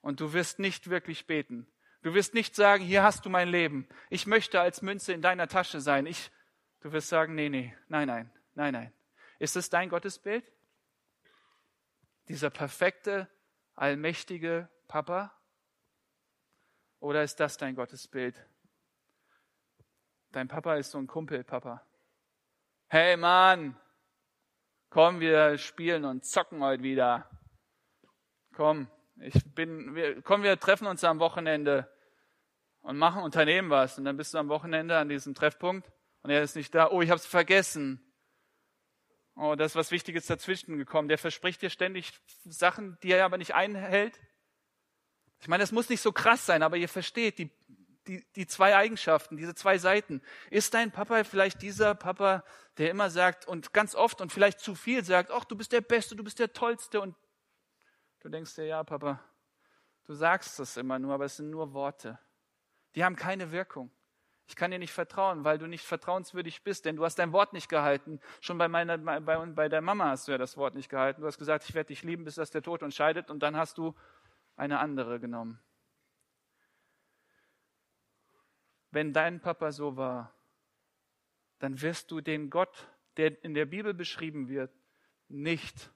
Und 0.00 0.20
du 0.20 0.32
wirst 0.32 0.60
nicht 0.60 0.88
wirklich 0.88 1.26
beten. 1.26 1.66
Du 2.02 2.14
wirst 2.14 2.34
nicht 2.34 2.54
sagen, 2.54 2.84
hier 2.84 3.02
hast 3.02 3.26
du 3.26 3.30
mein 3.30 3.48
Leben. 3.48 3.88
Ich 4.08 4.26
möchte 4.26 4.60
als 4.60 4.80
Münze 4.80 5.12
in 5.12 5.20
deiner 5.20 5.48
Tasche 5.48 5.80
sein. 5.80 6.06
Ich, 6.06 6.30
du 6.80 6.92
wirst 6.92 7.08
sagen, 7.08 7.34
nee, 7.34 7.48
nee, 7.48 7.76
nein, 7.88 8.06
nein, 8.06 8.30
nein, 8.54 8.72
nein. 8.72 8.92
Ist 9.38 9.56
es 9.56 9.68
dein 9.68 9.90
Gottesbild? 9.90 10.50
Dieser 12.28 12.50
perfekte, 12.50 13.28
allmächtige 13.74 14.68
Papa? 14.86 15.36
Oder 17.00 17.24
ist 17.24 17.40
das 17.40 17.58
dein 17.58 17.74
Gottesbild? 17.74 18.40
Dein 20.30 20.46
Papa 20.46 20.76
ist 20.76 20.92
so 20.92 20.98
ein 20.98 21.08
Kumpelpapa. 21.08 21.84
Hey 22.86 23.16
Mann, 23.16 23.76
komm, 24.90 25.20
wir 25.20 25.56
spielen 25.56 26.04
und 26.04 26.24
zocken 26.24 26.62
heute 26.62 26.82
wieder. 26.82 27.30
Komm, 28.54 28.88
ich 29.20 29.34
bin, 29.54 29.94
wir, 29.94 30.20
komm, 30.22 30.42
wir 30.42 30.58
treffen 30.58 30.86
uns 30.86 31.04
am 31.04 31.20
Wochenende 31.20 31.90
und 32.82 32.98
machen 32.98 33.22
Unternehmen 33.22 33.70
was. 33.70 33.96
Und 33.98 34.04
dann 34.04 34.16
bist 34.16 34.34
du 34.34 34.38
am 34.38 34.48
Wochenende 34.48 34.98
an 34.98 35.08
diesem 35.08 35.34
Treffpunkt 35.34 35.90
und 36.22 36.30
er 36.30 36.42
ist 36.42 36.56
nicht 36.56 36.74
da. 36.74 36.90
Oh, 36.90 37.00
ich 37.00 37.10
habe 37.10 37.20
es 37.20 37.26
vergessen. 37.26 38.04
Oh, 39.36 39.54
da 39.54 39.64
ist 39.64 39.76
was 39.76 39.90
Wichtiges 39.90 40.26
dazwischen 40.26 40.76
gekommen. 40.76 41.08
Der 41.08 41.18
verspricht 41.18 41.62
dir 41.62 41.70
ständig 41.70 42.12
Sachen, 42.44 42.98
die 43.02 43.12
er 43.12 43.24
aber 43.24 43.38
nicht 43.38 43.54
einhält. 43.54 44.20
Ich 45.38 45.48
meine, 45.48 45.62
das 45.62 45.72
muss 45.72 45.88
nicht 45.88 46.02
so 46.02 46.12
krass 46.12 46.44
sein, 46.44 46.62
aber 46.62 46.76
ihr 46.76 46.88
versteht 46.88 47.38
die, 47.38 47.50
die, 48.10 48.26
die 48.34 48.46
zwei 48.48 48.74
Eigenschaften, 48.74 49.36
diese 49.36 49.54
zwei 49.54 49.78
Seiten. 49.78 50.20
Ist 50.50 50.74
dein 50.74 50.90
Papa 50.90 51.22
vielleicht 51.22 51.62
dieser 51.62 51.94
Papa, 51.94 52.42
der 52.76 52.90
immer 52.90 53.08
sagt 53.08 53.46
und 53.46 53.72
ganz 53.72 53.94
oft 53.94 54.20
und 54.20 54.32
vielleicht 54.32 54.58
zu 54.58 54.74
viel 54.74 55.04
sagt, 55.04 55.30
ach, 55.30 55.44
du 55.44 55.56
bist 55.56 55.70
der 55.70 55.80
Beste, 55.80 56.16
du 56.16 56.24
bist 56.24 56.40
der 56.40 56.52
Tollste 56.52 57.00
und 57.00 57.14
du 58.18 58.28
denkst 58.28 58.56
dir, 58.56 58.64
ja, 58.64 58.82
Papa, 58.82 59.20
du 60.06 60.14
sagst 60.14 60.58
das 60.58 60.76
immer 60.76 60.98
nur, 60.98 61.14
aber 61.14 61.26
es 61.26 61.36
sind 61.36 61.50
nur 61.50 61.72
Worte. 61.72 62.18
Die 62.96 63.04
haben 63.04 63.14
keine 63.14 63.52
Wirkung. 63.52 63.92
Ich 64.48 64.56
kann 64.56 64.72
dir 64.72 64.80
nicht 64.80 64.92
vertrauen, 64.92 65.44
weil 65.44 65.58
du 65.58 65.68
nicht 65.68 65.84
vertrauenswürdig 65.86 66.64
bist, 66.64 66.84
denn 66.84 66.96
du 66.96 67.04
hast 67.04 67.20
dein 67.20 67.32
Wort 67.32 67.52
nicht 67.52 67.68
gehalten. 67.68 68.18
Schon 68.40 68.58
bei, 68.58 68.66
meiner, 68.66 68.98
bei, 68.98 69.20
bei 69.20 69.68
der 69.68 69.80
Mama 69.82 70.06
hast 70.06 70.26
du 70.26 70.32
ja 70.32 70.38
das 70.38 70.56
Wort 70.56 70.74
nicht 70.74 70.88
gehalten. 70.88 71.20
Du 71.20 71.28
hast 71.28 71.38
gesagt, 71.38 71.68
ich 71.68 71.74
werde 71.76 71.86
dich 71.86 72.02
lieben, 72.02 72.24
bis 72.24 72.34
das 72.34 72.50
der 72.50 72.62
Tod 72.62 72.82
uns 72.82 72.96
scheidet, 72.96 73.30
und 73.30 73.44
dann 73.44 73.56
hast 73.56 73.78
du 73.78 73.94
eine 74.56 74.80
andere 74.80 75.20
genommen. 75.20 75.60
Wenn 78.90 79.12
dein 79.12 79.40
Papa 79.40 79.72
so 79.72 79.96
war, 79.96 80.34
dann 81.58 81.80
wirst 81.80 82.10
du 82.10 82.20
den 82.20 82.50
Gott, 82.50 82.88
der 83.16 83.42
in 83.44 83.54
der 83.54 83.66
Bibel 83.66 83.94
beschrieben 83.94 84.48
wird, 84.48 84.72
nicht 85.28 85.90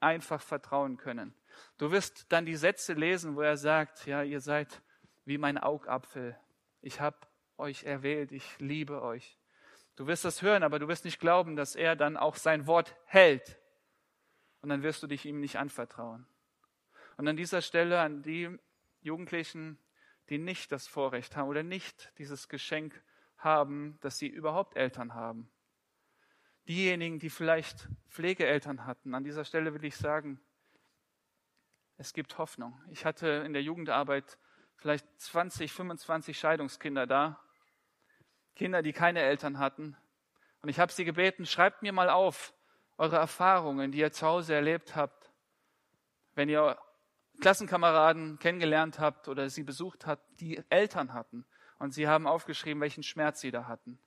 einfach 0.00 0.42
vertrauen 0.42 0.96
können. 0.96 1.34
Du 1.76 1.90
wirst 1.90 2.30
dann 2.30 2.46
die 2.46 2.56
Sätze 2.56 2.92
lesen, 2.92 3.36
wo 3.36 3.40
er 3.40 3.56
sagt, 3.56 4.06
ja, 4.06 4.22
ihr 4.22 4.40
seid 4.40 4.82
wie 5.24 5.38
mein 5.38 5.58
Augapfel. 5.58 6.38
Ich 6.80 7.00
habe 7.00 7.16
euch 7.56 7.84
erwählt, 7.84 8.32
ich 8.32 8.58
liebe 8.58 9.02
euch. 9.02 9.38
Du 9.96 10.06
wirst 10.06 10.24
das 10.24 10.42
hören, 10.42 10.62
aber 10.62 10.78
du 10.78 10.86
wirst 10.86 11.04
nicht 11.04 11.18
glauben, 11.18 11.56
dass 11.56 11.74
er 11.74 11.96
dann 11.96 12.16
auch 12.16 12.36
sein 12.36 12.66
Wort 12.66 12.94
hält. 13.04 13.58
Und 14.60 14.68
dann 14.68 14.82
wirst 14.82 15.02
du 15.02 15.06
dich 15.06 15.26
ihm 15.26 15.40
nicht 15.40 15.56
anvertrauen. 15.56 16.26
Und 17.16 17.26
an 17.26 17.36
dieser 17.36 17.62
Stelle 17.62 18.00
an 18.00 18.22
die 18.22 18.56
Jugendlichen, 19.00 19.78
die 20.28 20.38
nicht 20.38 20.72
das 20.72 20.86
Vorrecht 20.86 21.36
haben 21.36 21.48
oder 21.48 21.62
nicht 21.62 22.12
dieses 22.18 22.48
Geschenk 22.48 23.02
haben, 23.36 23.98
dass 24.00 24.18
sie 24.18 24.26
überhaupt 24.26 24.76
Eltern 24.76 25.14
haben. 25.14 25.50
Diejenigen, 26.66 27.18
die 27.18 27.30
vielleicht 27.30 27.88
Pflegeeltern 28.08 28.84
hatten, 28.84 29.14
an 29.14 29.24
dieser 29.24 29.44
Stelle 29.44 29.72
will 29.72 29.84
ich 29.84 29.96
sagen, 29.96 30.40
es 31.96 32.12
gibt 32.12 32.38
Hoffnung. 32.38 32.80
Ich 32.90 33.04
hatte 33.04 33.26
in 33.46 33.52
der 33.52 33.62
Jugendarbeit 33.62 34.38
vielleicht 34.76 35.06
20, 35.20 35.72
25 35.72 36.38
Scheidungskinder 36.38 37.06
da 37.06 37.42
Kinder, 38.54 38.82
die 38.82 38.92
keine 38.92 39.20
Eltern 39.20 39.58
hatten. 39.58 39.96
Und 40.62 40.68
ich 40.68 40.80
habe 40.80 40.92
sie 40.92 41.04
gebeten, 41.04 41.46
schreibt 41.46 41.82
mir 41.82 41.92
mal 41.92 42.10
auf 42.10 42.52
eure 42.96 43.16
Erfahrungen, 43.16 43.92
die 43.92 43.98
ihr 43.98 44.12
zu 44.12 44.26
Hause 44.26 44.54
erlebt 44.54 44.96
habt, 44.96 45.32
wenn 46.34 46.48
ihr 46.48 46.76
Klassenkameraden 47.40 48.38
kennengelernt 48.38 48.98
habt 48.98 49.28
oder 49.28 49.48
sie 49.50 49.62
besucht 49.62 50.06
habt, 50.06 50.40
die 50.40 50.62
Eltern 50.68 51.12
hatten. 51.12 51.44
Und 51.78 51.94
sie 51.94 52.08
haben 52.08 52.26
aufgeschrieben, 52.26 52.80
welchen 52.80 53.02
Schmerz 53.02 53.40
sie 53.40 53.50
da 53.50 53.66
hatten. 53.66 53.98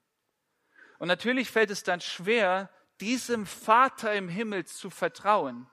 Und 1.00 1.08
natürlich 1.08 1.50
fällt 1.50 1.72
es 1.72 1.84
dann 1.84 2.02
schwer, 2.02 2.70
diesem 3.00 3.46
Vater 3.46 4.14
im 4.14 4.30
Himmel 4.30 4.66
zu 4.66 4.90
vertrauen. 4.90 5.68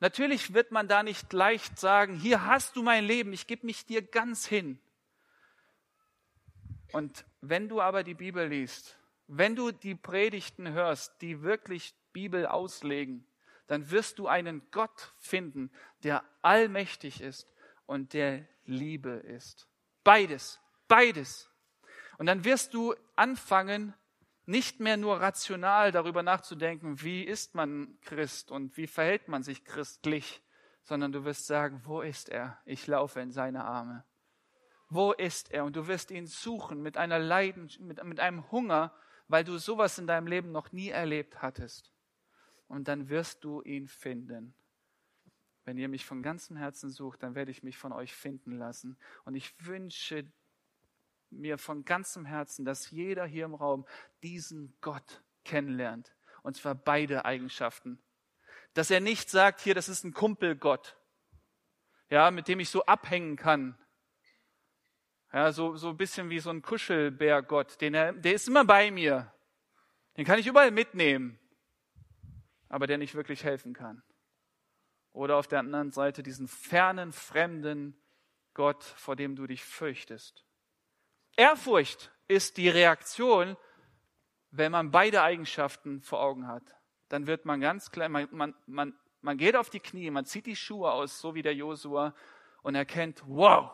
Natürlich 0.00 0.54
wird 0.54 0.70
man 0.70 0.88
da 0.88 1.02
nicht 1.02 1.32
leicht 1.32 1.78
sagen, 1.78 2.14
hier 2.14 2.46
hast 2.46 2.76
du 2.76 2.82
mein 2.82 3.04
Leben, 3.04 3.32
ich 3.32 3.46
gebe 3.46 3.66
mich 3.66 3.84
dir 3.84 4.02
ganz 4.02 4.46
hin. 4.46 4.78
Und 6.92 7.24
wenn 7.40 7.68
du 7.68 7.80
aber 7.80 8.04
die 8.04 8.14
Bibel 8.14 8.46
liest, 8.46 8.98
wenn 9.26 9.56
du 9.56 9.72
die 9.72 9.94
Predigten 9.94 10.72
hörst, 10.72 11.20
die 11.22 11.42
wirklich 11.42 11.94
Bibel 12.12 12.46
auslegen, 12.46 13.26
dann 13.66 13.90
wirst 13.90 14.18
du 14.18 14.26
einen 14.26 14.62
Gott 14.70 15.14
finden, 15.18 15.70
der 16.02 16.24
allmächtig 16.42 17.20
ist 17.20 17.48
und 17.86 18.12
der 18.12 18.46
Liebe 18.64 19.10
ist. 19.10 19.68
Beides, 20.02 20.60
beides. 20.88 21.50
Und 22.18 22.26
dann 22.26 22.44
wirst 22.44 22.74
du 22.74 22.94
anfangen, 23.16 23.94
nicht 24.46 24.80
mehr 24.80 24.96
nur 24.96 25.20
rational 25.20 25.90
darüber 25.90 26.22
nachzudenken, 26.22 27.00
wie 27.00 27.22
ist 27.22 27.54
man 27.54 27.98
Christ 28.02 28.50
und 28.50 28.76
wie 28.76 28.86
verhält 28.86 29.28
man 29.28 29.42
sich 29.42 29.64
christlich, 29.64 30.42
sondern 30.82 31.12
du 31.12 31.24
wirst 31.24 31.46
sagen, 31.46 31.80
wo 31.84 32.02
ist 32.02 32.28
er? 32.28 32.58
Ich 32.66 32.86
laufe 32.86 33.20
in 33.20 33.32
seine 33.32 33.64
Arme. 33.64 34.04
Wo 34.90 35.12
ist 35.12 35.50
er? 35.50 35.64
Und 35.64 35.76
du 35.76 35.86
wirst 35.86 36.10
ihn 36.10 36.26
suchen 36.26 36.82
mit 36.82 36.98
einer 36.98 37.18
Leiden, 37.18 37.70
mit, 37.80 38.04
mit 38.04 38.20
einem 38.20 38.50
Hunger, 38.50 38.94
weil 39.28 39.44
du 39.44 39.56
sowas 39.56 39.98
in 39.98 40.06
deinem 40.06 40.26
Leben 40.26 40.52
noch 40.52 40.72
nie 40.72 40.90
erlebt 40.90 41.40
hattest. 41.40 41.93
Und 42.68 42.88
dann 42.88 43.08
wirst 43.08 43.44
du 43.44 43.62
ihn 43.62 43.88
finden. 43.88 44.54
Wenn 45.64 45.78
ihr 45.78 45.88
mich 45.88 46.04
von 46.04 46.22
ganzem 46.22 46.56
Herzen 46.56 46.90
sucht, 46.90 47.22
dann 47.22 47.34
werde 47.34 47.50
ich 47.50 47.62
mich 47.62 47.78
von 47.78 47.92
euch 47.92 48.14
finden 48.14 48.58
lassen. 48.58 48.98
Und 49.24 49.34
ich 49.34 49.54
wünsche 49.64 50.30
mir 51.30 51.58
von 51.58 51.84
ganzem 51.84 52.24
Herzen, 52.24 52.64
dass 52.64 52.90
jeder 52.90 53.26
hier 53.26 53.46
im 53.46 53.54
Raum 53.54 53.86
diesen 54.22 54.76
Gott 54.80 55.22
kennenlernt. 55.44 56.14
Und 56.42 56.56
zwar 56.56 56.74
beide 56.74 57.24
Eigenschaften. 57.24 57.98
Dass 58.74 58.90
er 58.90 59.00
nicht 59.00 59.30
sagt, 59.30 59.60
hier, 59.60 59.74
das 59.74 59.88
ist 59.88 60.04
ein 60.04 60.12
Kumpelgott, 60.12 60.98
ja, 62.10 62.30
mit 62.30 62.48
dem 62.48 62.60
ich 62.60 62.68
so 62.68 62.84
abhängen 62.84 63.36
kann, 63.36 63.78
ja, 65.32 65.50
so, 65.50 65.76
so 65.76 65.88
ein 65.88 65.96
bisschen 65.96 66.30
wie 66.30 66.38
so 66.38 66.50
ein 66.50 66.62
Kuschelbärgott, 66.62 67.80
den 67.80 67.94
er, 67.94 68.12
der 68.12 68.34
ist 68.34 68.46
immer 68.46 68.64
bei 68.64 68.92
mir. 68.92 69.32
Den 70.16 70.24
kann 70.24 70.38
ich 70.38 70.46
überall 70.46 70.70
mitnehmen, 70.70 71.40
aber 72.74 72.88
der 72.88 72.98
nicht 72.98 73.14
wirklich 73.14 73.44
helfen 73.44 73.72
kann. 73.72 74.02
Oder 75.12 75.36
auf 75.36 75.46
der 75.46 75.60
anderen 75.60 75.92
Seite 75.92 76.24
diesen 76.24 76.48
fernen, 76.48 77.12
fremden 77.12 77.96
Gott, 78.52 78.82
vor 78.82 79.14
dem 79.14 79.36
du 79.36 79.46
dich 79.46 79.64
fürchtest. 79.64 80.44
Ehrfurcht 81.36 82.10
ist 82.26 82.56
die 82.56 82.68
Reaktion, 82.68 83.56
wenn 84.50 84.72
man 84.72 84.90
beide 84.90 85.22
Eigenschaften 85.22 86.02
vor 86.02 86.20
Augen 86.20 86.48
hat. 86.48 86.64
Dann 87.10 87.28
wird 87.28 87.44
man 87.44 87.60
ganz 87.60 87.92
klein, 87.92 88.10
man, 88.10 88.26
man, 88.32 88.54
man, 88.66 88.98
man 89.20 89.38
geht 89.38 89.54
auf 89.54 89.70
die 89.70 89.78
Knie, 89.78 90.10
man 90.10 90.24
zieht 90.24 90.46
die 90.46 90.56
Schuhe 90.56 90.90
aus, 90.90 91.20
so 91.20 91.36
wie 91.36 91.42
der 91.42 91.54
Josua, 91.54 92.12
und 92.62 92.74
erkennt, 92.74 93.22
wow, 93.26 93.70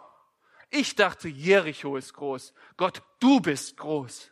ich 0.68 0.94
dachte, 0.94 1.26
Jericho 1.26 1.96
ist 1.96 2.12
groß. 2.12 2.52
Gott, 2.76 3.02
du 3.18 3.40
bist 3.40 3.78
groß. 3.78 4.30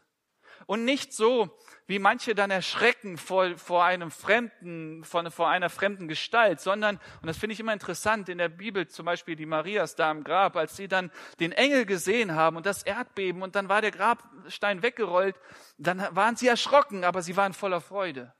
Und 0.67 0.85
nicht 0.85 1.13
so, 1.13 1.57
wie 1.87 1.99
manche 1.99 2.35
dann 2.35 2.51
erschrecken 2.51 3.17
vor, 3.17 3.57
vor 3.57 3.85
einem 3.85 4.11
fremden, 4.11 5.05
vor, 5.05 5.31
vor 5.31 5.49
einer 5.49 5.71
fremden 5.71 6.09
Gestalt, 6.09 6.61
sondern, 6.61 6.97
und 7.23 7.27
das 7.27 7.39
finde 7.39 7.55
ich 7.55 7.61
immer 7.61 7.73
interessant, 7.73 8.29
in 8.29 8.39
der 8.39 8.49
Bibel 8.49 8.87
zum 8.89 9.07
Beispiel 9.07 9.37
die 9.37 9.47
Marias 9.47 9.95
da 9.95 10.11
im 10.11 10.25
Grab, 10.25 10.57
als 10.57 10.77
sie 10.77 10.89
dann 10.89 11.11
den 11.41 11.53
Engel 11.53 11.87
gesehen 11.87 12.35
haben 12.35 12.57
und 12.57 12.67
das 12.67 12.83
Erdbeben 12.83 13.43
und 13.43 13.55
dann 13.55 13.69
war 13.69 13.81
der 13.81 13.91
Grabstein 13.91 14.83
weggerollt, 14.83 15.37
dann 15.79 16.07
waren 16.15 16.37
sie 16.37 16.49
erschrocken, 16.49 17.05
aber 17.05 17.23
sie 17.23 17.37
waren 17.37 17.55
voller 17.55 17.81
Freude. 17.81 18.35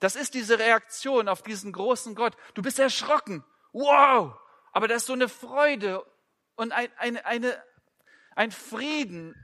Das 0.00 0.16
ist 0.16 0.34
diese 0.34 0.58
Reaktion 0.58 1.28
auf 1.28 1.42
diesen 1.42 1.72
großen 1.72 2.14
Gott. 2.14 2.36
Du 2.54 2.62
bist 2.62 2.78
erschrocken. 2.78 3.44
Wow! 3.72 4.38
Aber 4.72 4.88
das 4.88 5.02
ist 5.02 5.06
so 5.06 5.14
eine 5.14 5.28
Freude 5.28 6.04
und 6.56 6.72
ein, 6.72 6.88
ein, 6.98 7.16
eine, 7.16 7.62
ein 8.34 8.50
Frieden. 8.50 9.34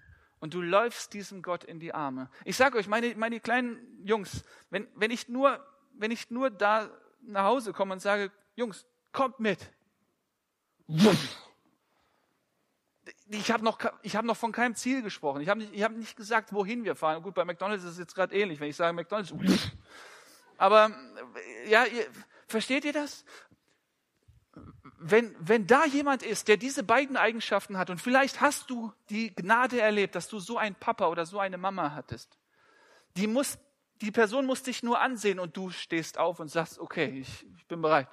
Und 0.43 0.55
du 0.55 0.61
läufst 0.61 1.15
diesem 1.15 1.41
Gott 1.41 1.63
in 1.63 1.79
die 1.79 1.95
Arme. 1.95 2.29
Ich 2.45 2.57
sage 2.57 2.77
euch, 2.77 2.89
meine, 2.89 3.15
meine 3.15 3.39
kleinen 3.39 3.79
Jungs, 4.05 4.43
wenn, 4.71 4.89
wenn, 4.97 5.13
ich 5.13 5.29
nur, 5.29 5.65
wenn 5.93 6.11
ich 6.11 6.33
nur 6.33 6.51
da 6.51 6.91
nach 7.21 7.45
Hause 7.45 7.73
komme 7.73 7.93
und 7.93 8.01
sage, 8.01 8.33
Jungs, 8.57 8.85
kommt 9.13 9.39
mit. 9.39 9.61
Ich 13.29 13.53
habe 13.53 13.63
noch, 13.63 13.79
hab 13.79 14.25
noch 14.25 14.37
von 14.37 14.51
keinem 14.51 14.75
Ziel 14.75 15.03
gesprochen. 15.03 15.43
Ich 15.43 15.49
habe 15.49 15.61
nicht, 15.61 15.81
hab 15.81 15.93
nicht 15.93 16.17
gesagt, 16.17 16.53
wohin 16.53 16.83
wir 16.83 16.97
fahren. 16.97 17.23
Gut, 17.23 17.35
bei 17.35 17.45
McDonalds 17.45 17.85
ist 17.85 17.93
es 17.93 17.99
jetzt 17.99 18.17
gerade 18.17 18.35
ähnlich, 18.35 18.59
wenn 18.59 18.69
ich 18.69 18.75
sage 18.75 18.93
McDonalds. 18.93 19.33
Aber 20.59 20.91
ja, 21.69 21.85
ihr, 21.85 22.05
versteht 22.49 22.85
ihr 22.85 22.93
das? 22.93 23.25
Wenn, 25.05 25.35
wenn 25.39 25.67
da 25.67 25.85
jemand 25.85 26.23
ist, 26.23 26.49
der 26.49 26.57
diese 26.57 26.83
beiden 26.83 27.17
Eigenschaften 27.17 27.77
hat, 27.77 27.91
und 27.91 28.01
vielleicht 28.01 28.41
hast 28.41 28.71
du 28.71 28.93
die 29.11 29.35
Gnade 29.35 29.81
erlebt, 29.81 30.15
dass 30.15 30.29
du 30.29 30.39
so 30.39 30.59
einen 30.59 30.77
Papa 30.77 31.09
oder 31.09 31.27
so 31.27 31.41
eine 31.41 31.59
Mama 31.59 31.93
hattest, 31.95 32.39
die, 33.17 33.27
muss, 33.27 33.59
die 34.01 34.13
Person 34.13 34.47
muss 34.47 34.63
dich 34.63 34.83
nur 34.83 35.01
ansehen 35.01 35.39
und 35.39 35.57
du 35.57 35.71
stehst 35.71 36.19
auf 36.19 36.41
und 36.41 36.49
sagst, 36.49 36.79
okay, 36.79 37.07
ich, 37.21 37.47
ich 37.57 37.67
bin 37.67 37.83
bereit. 37.83 38.09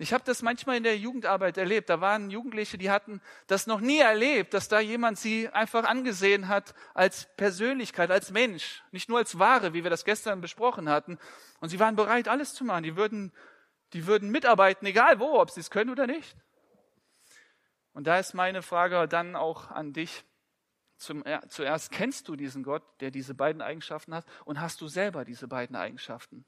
Ich 0.00 0.14
habe 0.14 0.24
das 0.24 0.40
manchmal 0.40 0.78
in 0.78 0.82
der 0.82 0.96
Jugendarbeit 0.96 1.58
erlebt. 1.58 1.90
Da 1.90 2.00
waren 2.00 2.30
Jugendliche, 2.30 2.78
die 2.78 2.90
hatten 2.90 3.20
das 3.48 3.66
noch 3.66 3.80
nie 3.80 3.98
erlebt, 3.98 4.54
dass 4.54 4.66
da 4.66 4.80
jemand 4.80 5.18
sie 5.18 5.50
einfach 5.50 5.84
angesehen 5.84 6.48
hat 6.48 6.74
als 6.94 7.28
Persönlichkeit, 7.36 8.10
als 8.10 8.30
Mensch, 8.30 8.82
nicht 8.92 9.10
nur 9.10 9.18
als 9.18 9.38
Ware, 9.38 9.74
wie 9.74 9.82
wir 9.82 9.90
das 9.90 10.06
gestern 10.06 10.40
besprochen 10.40 10.88
hatten. 10.88 11.18
Und 11.60 11.68
sie 11.68 11.78
waren 11.78 11.96
bereit, 11.96 12.28
alles 12.28 12.54
zu 12.54 12.64
machen. 12.64 12.82
Die 12.82 12.96
würden, 12.96 13.30
die 13.92 14.06
würden 14.06 14.30
mitarbeiten, 14.30 14.86
egal 14.86 15.18
wo, 15.18 15.40
ob 15.40 15.50
sie 15.50 15.60
es 15.60 15.70
können 15.70 15.90
oder 15.90 16.06
nicht. 16.06 16.36
Und 17.92 18.06
da 18.06 18.18
ist 18.18 18.34
meine 18.34 18.62
Frage 18.62 19.08
dann 19.08 19.36
auch 19.36 19.70
an 19.70 19.92
dich. 19.92 20.24
Zum, 20.96 21.24
ja, 21.26 21.40
zuerst 21.48 21.90
kennst 21.90 22.28
du 22.28 22.36
diesen 22.36 22.62
Gott, 22.62 22.82
der 23.00 23.10
diese 23.10 23.34
beiden 23.34 23.62
Eigenschaften 23.62 24.14
hat, 24.14 24.26
und 24.44 24.60
hast 24.60 24.80
du 24.80 24.88
selber 24.88 25.24
diese 25.24 25.48
beiden 25.48 25.74
Eigenschaften? 25.74 26.44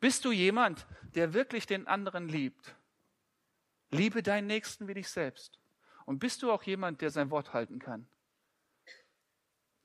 Bist 0.00 0.24
du 0.24 0.32
jemand, 0.32 0.86
der 1.14 1.34
wirklich 1.34 1.66
den 1.66 1.86
anderen 1.86 2.28
liebt? 2.28 2.74
Liebe 3.90 4.22
deinen 4.22 4.46
Nächsten 4.46 4.88
wie 4.88 4.94
dich 4.94 5.08
selbst. 5.08 5.58
Und 6.06 6.18
bist 6.18 6.42
du 6.42 6.50
auch 6.50 6.62
jemand, 6.62 7.02
der 7.02 7.10
sein 7.10 7.30
Wort 7.30 7.52
halten 7.52 7.78
kann? 7.78 8.08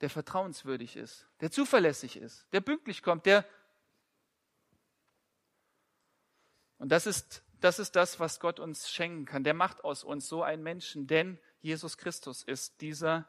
Der 0.00 0.10
vertrauenswürdig 0.10 0.96
ist, 0.96 1.26
der 1.40 1.50
zuverlässig 1.50 2.16
ist, 2.16 2.46
der 2.52 2.60
pünktlich 2.60 3.02
kommt, 3.02 3.26
der. 3.26 3.44
Und 6.78 6.90
das 6.90 7.06
ist, 7.06 7.42
das 7.60 7.78
ist 7.78 7.96
das, 7.96 8.20
was 8.20 8.40
Gott 8.40 8.60
uns 8.60 8.90
schenken 8.90 9.24
kann. 9.24 9.44
Der 9.44 9.54
macht 9.54 9.84
aus 9.84 10.04
uns 10.04 10.28
so 10.28 10.42
einen 10.42 10.62
Menschen, 10.62 11.06
denn 11.06 11.38
Jesus 11.60 11.96
Christus 11.96 12.42
ist 12.42 12.80
dieser, 12.80 13.28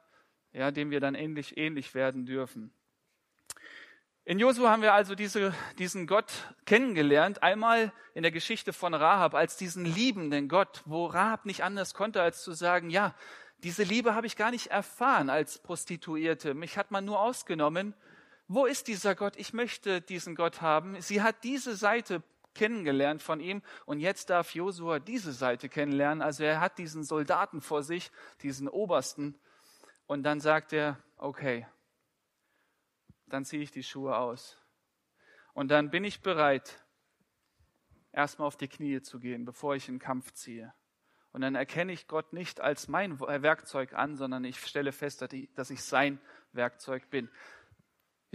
ja, 0.51 0.71
dem 0.71 0.91
wir 0.91 0.99
dann 0.99 1.15
ähnlich, 1.15 1.57
ähnlich 1.57 1.95
werden 1.95 2.25
dürfen. 2.25 2.73
In 4.27 4.39
Josua 4.39 4.71
haben 4.71 4.81
wir 4.81 4.93
also 4.93 5.13
diese, 5.13 5.53
diesen 5.77 6.07
Gott 6.07 6.33
kennengelernt, 6.65 7.43
einmal 7.43 7.93
in 8.15 8.23
der 8.23 8.31
Geschichte 8.31 8.73
von 8.73 8.95
Rahab 8.95 9.35
als 9.35 9.55
diesen 9.55 9.85
liebenden 9.85 10.49
Gott, 10.49 10.81
wo 10.85 11.05
Rahab 11.05 11.45
nicht 11.45 11.63
anders 11.63 11.93
konnte, 11.93 12.23
als 12.23 12.41
zu 12.41 12.53
sagen, 12.53 12.89
ja, 12.89 13.13
diese 13.59 13.83
Liebe 13.83 14.15
habe 14.15 14.25
ich 14.25 14.35
gar 14.35 14.49
nicht 14.49 14.67
erfahren 14.67 15.29
als 15.29 15.59
Prostituierte, 15.59 16.55
mich 16.55 16.75
hat 16.77 16.89
man 16.89 17.05
nur 17.05 17.19
ausgenommen. 17.19 17.93
Wo 18.47 18.65
ist 18.65 18.87
dieser 18.87 19.13
Gott? 19.15 19.35
Ich 19.37 19.53
möchte 19.53 20.01
diesen 20.01 20.35
Gott 20.35 20.61
haben. 20.61 20.99
Sie 21.01 21.21
hat 21.21 21.43
diese 21.43 21.75
Seite 21.75 22.21
kennengelernt 22.55 23.21
von 23.21 23.39
ihm 23.39 23.61
und 23.85 23.99
jetzt 23.99 24.29
darf 24.29 24.55
Josua 24.55 24.99
diese 24.99 25.33
Seite 25.33 25.69
kennenlernen. 25.69 26.21
Also 26.21 26.43
er 26.43 26.59
hat 26.59 26.77
diesen 26.77 27.03
Soldaten 27.03 27.61
vor 27.61 27.83
sich, 27.83 28.11
diesen 28.41 28.67
Obersten 28.67 29.37
und 30.07 30.23
dann 30.23 30.39
sagt 30.39 30.73
er, 30.73 30.97
okay, 31.17 31.67
dann 33.27 33.45
ziehe 33.45 33.61
ich 33.61 33.71
die 33.71 33.83
Schuhe 33.83 34.17
aus. 34.17 34.57
Und 35.53 35.69
dann 35.69 35.89
bin 35.89 36.03
ich 36.03 36.21
bereit, 36.21 36.83
erstmal 38.11 38.47
auf 38.47 38.57
die 38.57 38.67
Knie 38.67 39.01
zu 39.01 39.19
gehen, 39.19 39.45
bevor 39.45 39.75
ich 39.75 39.87
in 39.87 39.95
den 39.95 39.99
Kampf 39.99 40.31
ziehe. 40.33 40.73
Und 41.31 41.41
dann 41.41 41.55
erkenne 41.55 41.91
ich 41.91 42.07
Gott 42.07 42.31
nicht 42.31 42.61
als 42.61 42.87
mein 42.87 43.19
Werkzeug 43.19 43.93
an, 43.93 44.15
sondern 44.15 44.45
ich 44.45 44.57
stelle 44.59 44.93
fest, 44.93 45.25
dass 45.55 45.69
ich 45.69 45.83
sein 45.83 46.19
Werkzeug 46.53 47.09
bin. 47.09 47.29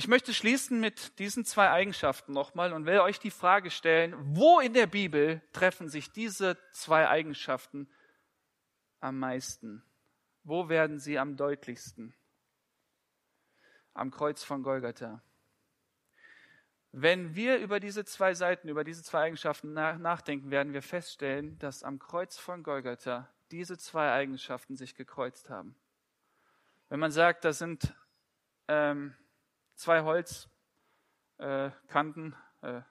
Ich 0.00 0.08
möchte 0.08 0.32
schließen 0.32 0.80
mit 0.80 1.18
diesen 1.18 1.44
zwei 1.44 1.68
Eigenschaften 1.68 2.32
nochmal 2.32 2.72
und 2.72 2.86
will 2.86 3.00
euch 3.00 3.18
die 3.18 3.30
Frage 3.30 3.70
stellen, 3.70 4.14
wo 4.34 4.58
in 4.58 4.72
der 4.72 4.86
Bibel 4.86 5.42
treffen 5.52 5.90
sich 5.90 6.10
diese 6.10 6.56
zwei 6.72 7.06
Eigenschaften 7.06 7.86
am 9.00 9.18
meisten? 9.18 9.84
Wo 10.42 10.70
werden 10.70 10.98
sie 10.98 11.18
am 11.18 11.36
deutlichsten? 11.36 12.14
am 13.92 14.10
Kreuz 14.10 14.42
von 14.42 14.62
Golgatha. 14.62 15.20
Wenn 16.92 17.34
wir 17.34 17.58
über 17.58 17.78
diese 17.78 18.06
zwei 18.06 18.32
Seiten, 18.32 18.70
über 18.70 18.84
diese 18.84 19.02
zwei 19.02 19.24
Eigenschaften 19.24 19.74
nachdenken, 19.74 20.50
werden 20.50 20.72
wir 20.72 20.80
feststellen, 20.80 21.58
dass 21.58 21.82
am 21.82 21.98
Kreuz 21.98 22.38
von 22.38 22.62
Golgatha 22.62 23.28
diese 23.50 23.76
zwei 23.76 24.10
Eigenschaften 24.10 24.76
sich 24.76 24.94
gekreuzt 24.94 25.50
haben. 25.50 25.76
Wenn 26.88 27.00
man 27.00 27.12
sagt, 27.12 27.44
das 27.44 27.58
sind 27.58 27.94
ähm, 28.68 29.14
zwei 29.80 30.02
Holzkanten, 31.38 32.36
äh, 32.62 32.76
äh, 32.76 32.82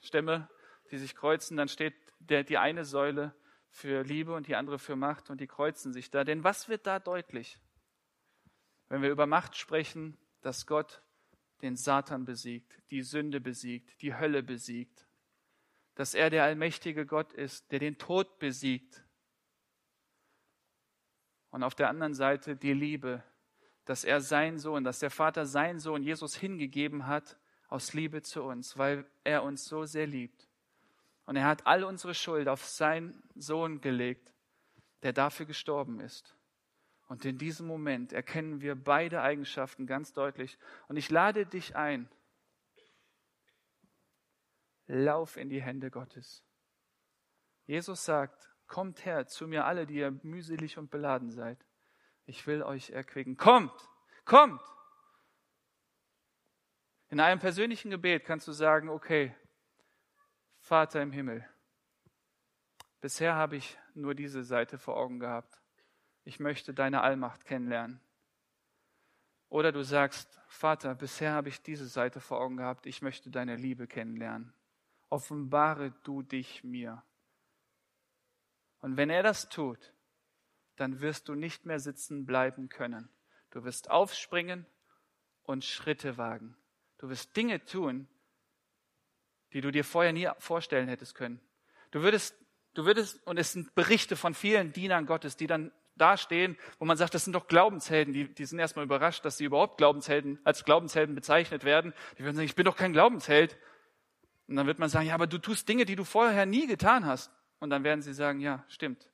Stämme, 0.00 0.48
die 0.90 0.98
sich 0.98 1.16
kreuzen, 1.16 1.56
dann 1.56 1.68
steht 1.68 1.94
der, 2.18 2.44
die 2.44 2.58
eine 2.58 2.84
Säule 2.84 3.34
für 3.70 4.02
Liebe 4.02 4.34
und 4.34 4.46
die 4.46 4.54
andere 4.54 4.78
für 4.78 4.94
Macht 4.94 5.30
und 5.30 5.40
die 5.40 5.46
kreuzen 5.46 5.92
sich 5.92 6.10
da. 6.10 6.24
Denn 6.24 6.44
was 6.44 6.68
wird 6.68 6.86
da 6.86 6.98
deutlich? 6.98 7.58
Wenn 8.88 9.02
wir 9.02 9.10
über 9.10 9.26
Macht 9.26 9.56
sprechen, 9.56 10.18
dass 10.40 10.66
Gott 10.66 11.02
den 11.62 11.76
Satan 11.76 12.24
besiegt, 12.24 12.80
die 12.90 13.02
Sünde 13.02 13.40
besiegt, 13.40 14.00
die 14.02 14.14
Hölle 14.14 14.42
besiegt, 14.42 15.06
dass 15.94 16.14
er 16.14 16.30
der 16.30 16.44
allmächtige 16.44 17.06
Gott 17.06 17.32
ist, 17.32 17.72
der 17.72 17.80
den 17.80 17.98
Tod 17.98 18.38
besiegt. 18.38 19.04
Und 21.50 21.62
auf 21.64 21.74
der 21.74 21.88
anderen 21.88 22.14
Seite 22.14 22.54
die 22.54 22.74
Liebe, 22.74 23.24
dass 23.88 24.04
er 24.04 24.20
sein 24.20 24.58
Sohn, 24.58 24.84
dass 24.84 24.98
der 24.98 25.10
Vater 25.10 25.46
seinen 25.46 25.80
Sohn 25.80 26.02
Jesus 26.02 26.34
hingegeben 26.34 27.06
hat 27.06 27.38
aus 27.68 27.94
Liebe 27.94 28.20
zu 28.20 28.42
uns, 28.42 28.76
weil 28.76 29.06
er 29.24 29.42
uns 29.42 29.64
so 29.64 29.86
sehr 29.86 30.06
liebt. 30.06 30.46
Und 31.24 31.36
er 31.36 31.46
hat 31.46 31.66
all 31.66 31.84
unsere 31.84 32.12
Schuld 32.12 32.48
auf 32.48 32.66
seinen 32.66 33.22
Sohn 33.34 33.80
gelegt, 33.80 34.34
der 35.02 35.14
dafür 35.14 35.46
gestorben 35.46 36.00
ist. 36.00 36.36
Und 37.06 37.24
in 37.24 37.38
diesem 37.38 37.66
Moment 37.66 38.12
erkennen 38.12 38.60
wir 38.60 38.74
beide 38.74 39.22
Eigenschaften 39.22 39.86
ganz 39.86 40.12
deutlich. 40.12 40.58
Und 40.88 40.98
ich 40.98 41.08
lade 41.08 41.46
dich 41.46 41.74
ein, 41.74 42.10
lauf 44.86 45.38
in 45.38 45.48
die 45.48 45.62
Hände 45.62 45.90
Gottes. 45.90 46.44
Jesus 47.64 48.04
sagt, 48.04 48.50
kommt 48.66 49.06
her 49.06 49.26
zu 49.26 49.48
mir 49.48 49.64
alle, 49.64 49.86
die 49.86 49.96
ihr 49.96 50.10
mühselig 50.10 50.76
und 50.76 50.90
beladen 50.90 51.30
seid. 51.30 51.64
Ich 52.28 52.46
will 52.46 52.62
euch 52.62 52.90
erquicken. 52.90 53.36
Kommt, 53.36 53.72
kommt. 54.24 54.62
In 57.08 57.20
einem 57.20 57.40
persönlichen 57.40 57.90
Gebet 57.90 58.24
kannst 58.24 58.46
du 58.46 58.52
sagen, 58.52 58.88
okay, 58.88 59.34
Vater 60.60 61.02
im 61.02 61.10
Himmel, 61.10 61.48
bisher 63.00 63.34
habe 63.34 63.56
ich 63.56 63.78
nur 63.94 64.14
diese 64.14 64.44
Seite 64.44 64.78
vor 64.78 64.96
Augen 64.96 65.18
gehabt 65.18 65.58
ich 66.28 66.40
möchte 66.40 66.74
deine 66.74 67.00
Allmacht 67.00 67.46
kennenlernen. 67.46 68.02
Oder 69.48 69.72
du 69.72 69.82
sagst, 69.82 70.38
Vater, 70.46 70.94
bisher 70.94 71.32
habe 71.32 71.48
ich 71.48 71.62
diese 71.62 71.86
Seite 71.86 72.20
vor 72.20 72.38
Augen 72.38 72.58
gehabt, 72.58 72.84
ich 72.84 73.00
möchte 73.00 73.30
deine 73.30 73.56
Liebe 73.56 73.86
kennenlernen. 73.86 74.52
Offenbare 75.08 75.92
du 76.02 76.22
dich 76.22 76.62
mir. 76.62 77.02
Und 78.80 78.98
wenn 78.98 79.08
er 79.08 79.22
das 79.22 79.48
tut, 79.48 79.94
dann 80.80 81.00
wirst 81.00 81.28
du 81.28 81.34
nicht 81.34 81.66
mehr 81.66 81.80
sitzen 81.80 82.26
bleiben 82.26 82.68
können. 82.68 83.08
Du 83.50 83.64
wirst 83.64 83.90
aufspringen 83.90 84.66
und 85.42 85.64
Schritte 85.64 86.16
wagen. 86.16 86.56
Du 86.98 87.08
wirst 87.08 87.36
Dinge 87.36 87.64
tun, 87.64 88.08
die 89.52 89.60
du 89.60 89.70
dir 89.70 89.84
vorher 89.84 90.12
nie 90.12 90.28
vorstellen 90.38 90.88
hättest 90.88 91.14
können. 91.14 91.40
Du 91.90 92.02
würdest, 92.02 92.36
du 92.74 92.84
würdest, 92.84 93.26
und 93.26 93.38
es 93.38 93.52
sind 93.52 93.74
Berichte 93.74 94.16
von 94.16 94.34
vielen 94.34 94.72
Dienern 94.72 95.06
Gottes, 95.06 95.36
die 95.36 95.46
dann 95.46 95.72
dastehen, 95.96 96.56
wo 96.78 96.84
man 96.84 96.96
sagt, 96.96 97.14
das 97.14 97.24
sind 97.24 97.32
doch 97.32 97.48
Glaubenshelden. 97.48 98.12
Die, 98.12 98.32
die 98.32 98.44
sind 98.44 98.58
erstmal 98.58 98.84
überrascht, 98.84 99.24
dass 99.24 99.38
sie 99.38 99.44
überhaupt 99.44 99.78
Glaubenshelden, 99.78 100.38
als 100.44 100.64
Glaubenshelden 100.64 101.14
bezeichnet 101.14 101.64
werden. 101.64 101.92
Die 102.18 102.24
würden 102.24 102.36
sagen, 102.36 102.46
ich 102.46 102.54
bin 102.54 102.64
doch 102.64 102.76
kein 102.76 102.92
Glaubensheld. 102.92 103.58
Und 104.46 104.56
dann 104.56 104.66
wird 104.66 104.78
man 104.78 104.88
sagen, 104.88 105.06
ja, 105.06 105.14
aber 105.14 105.26
du 105.26 105.38
tust 105.38 105.68
Dinge, 105.68 105.84
die 105.84 105.96
du 105.96 106.04
vorher 106.04 106.46
nie 106.46 106.66
getan 106.66 107.04
hast. 107.04 107.30
Und 107.58 107.70
dann 107.70 107.84
werden 107.84 108.02
sie 108.02 108.14
sagen, 108.14 108.40
ja, 108.40 108.64
stimmt. 108.68 109.08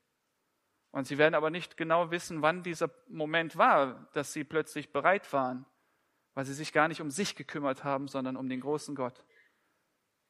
Und 0.95 1.09
sie 1.09 1.19
werden 1.19 1.35
aber 1.35 1.51
nicht 1.51 1.77
genau 1.77 2.13
wissen, 2.13 2.41
wann 2.41 2.63
dieser 2.63 2.89
Moment 3.09 3.57
war, 3.57 4.09
dass 4.13 4.33
sie 4.33 4.45
plötzlich 4.45 4.93
bereit 4.93 5.33
waren, 5.33 5.67
weil 6.35 6.45
sie 6.45 6.55
sich 6.55 6.73
gar 6.73 6.87
nicht 6.87 7.01
um 7.01 7.11
sich 7.11 7.35
gekümmert 7.35 7.83
haben, 7.83 8.07
sondern 8.07 8.37
um 8.37 8.49
den 8.49 8.61
großen 8.61 8.95
Gott. 8.95 9.25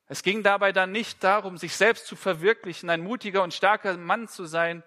Es 0.06 0.22
ging 0.22 0.42
dabei 0.42 0.72
dann 0.72 0.90
nicht 0.90 1.22
darum, 1.22 1.58
sich 1.58 1.76
selbst 1.76 2.06
zu 2.06 2.16
verwirklichen, 2.16 2.88
ein 2.88 3.02
mutiger 3.02 3.42
und 3.42 3.52
starker 3.52 3.98
Mann 3.98 4.26
zu 4.26 4.46
sein, 4.46 4.82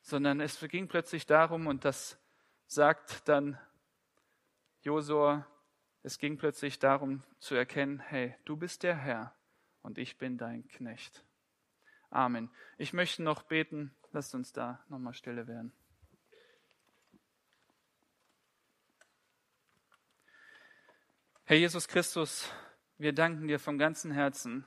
sondern 0.00 0.40
es 0.40 0.58
ging 0.60 0.88
plötzlich 0.88 1.26
darum, 1.26 1.66
und 1.66 1.84
das 1.84 2.18
sagt 2.66 3.28
dann 3.28 3.60
Josua, 4.80 5.46
es 6.02 6.18
ging 6.18 6.38
plötzlich 6.38 6.78
darum 6.78 7.22
zu 7.38 7.54
erkennen, 7.54 8.00
hey, 8.00 8.34
du 8.46 8.56
bist 8.56 8.82
der 8.82 8.96
Herr 8.96 9.36
und 9.82 9.98
ich 9.98 10.16
bin 10.16 10.38
dein 10.38 10.66
Knecht. 10.68 11.22
Amen. 12.08 12.50
Ich 12.78 12.94
möchte 12.94 13.22
noch 13.22 13.42
beten. 13.42 13.94
Lasst 14.12 14.34
uns 14.34 14.52
da 14.52 14.84
nochmal 14.88 15.14
stille 15.14 15.46
werden. 15.46 15.72
Herr 21.44 21.56
Jesus 21.56 21.88
Christus, 21.88 22.52
wir 22.98 23.14
danken 23.14 23.48
dir 23.48 23.58
vom 23.58 23.78
ganzen 23.78 24.10
Herzen, 24.10 24.66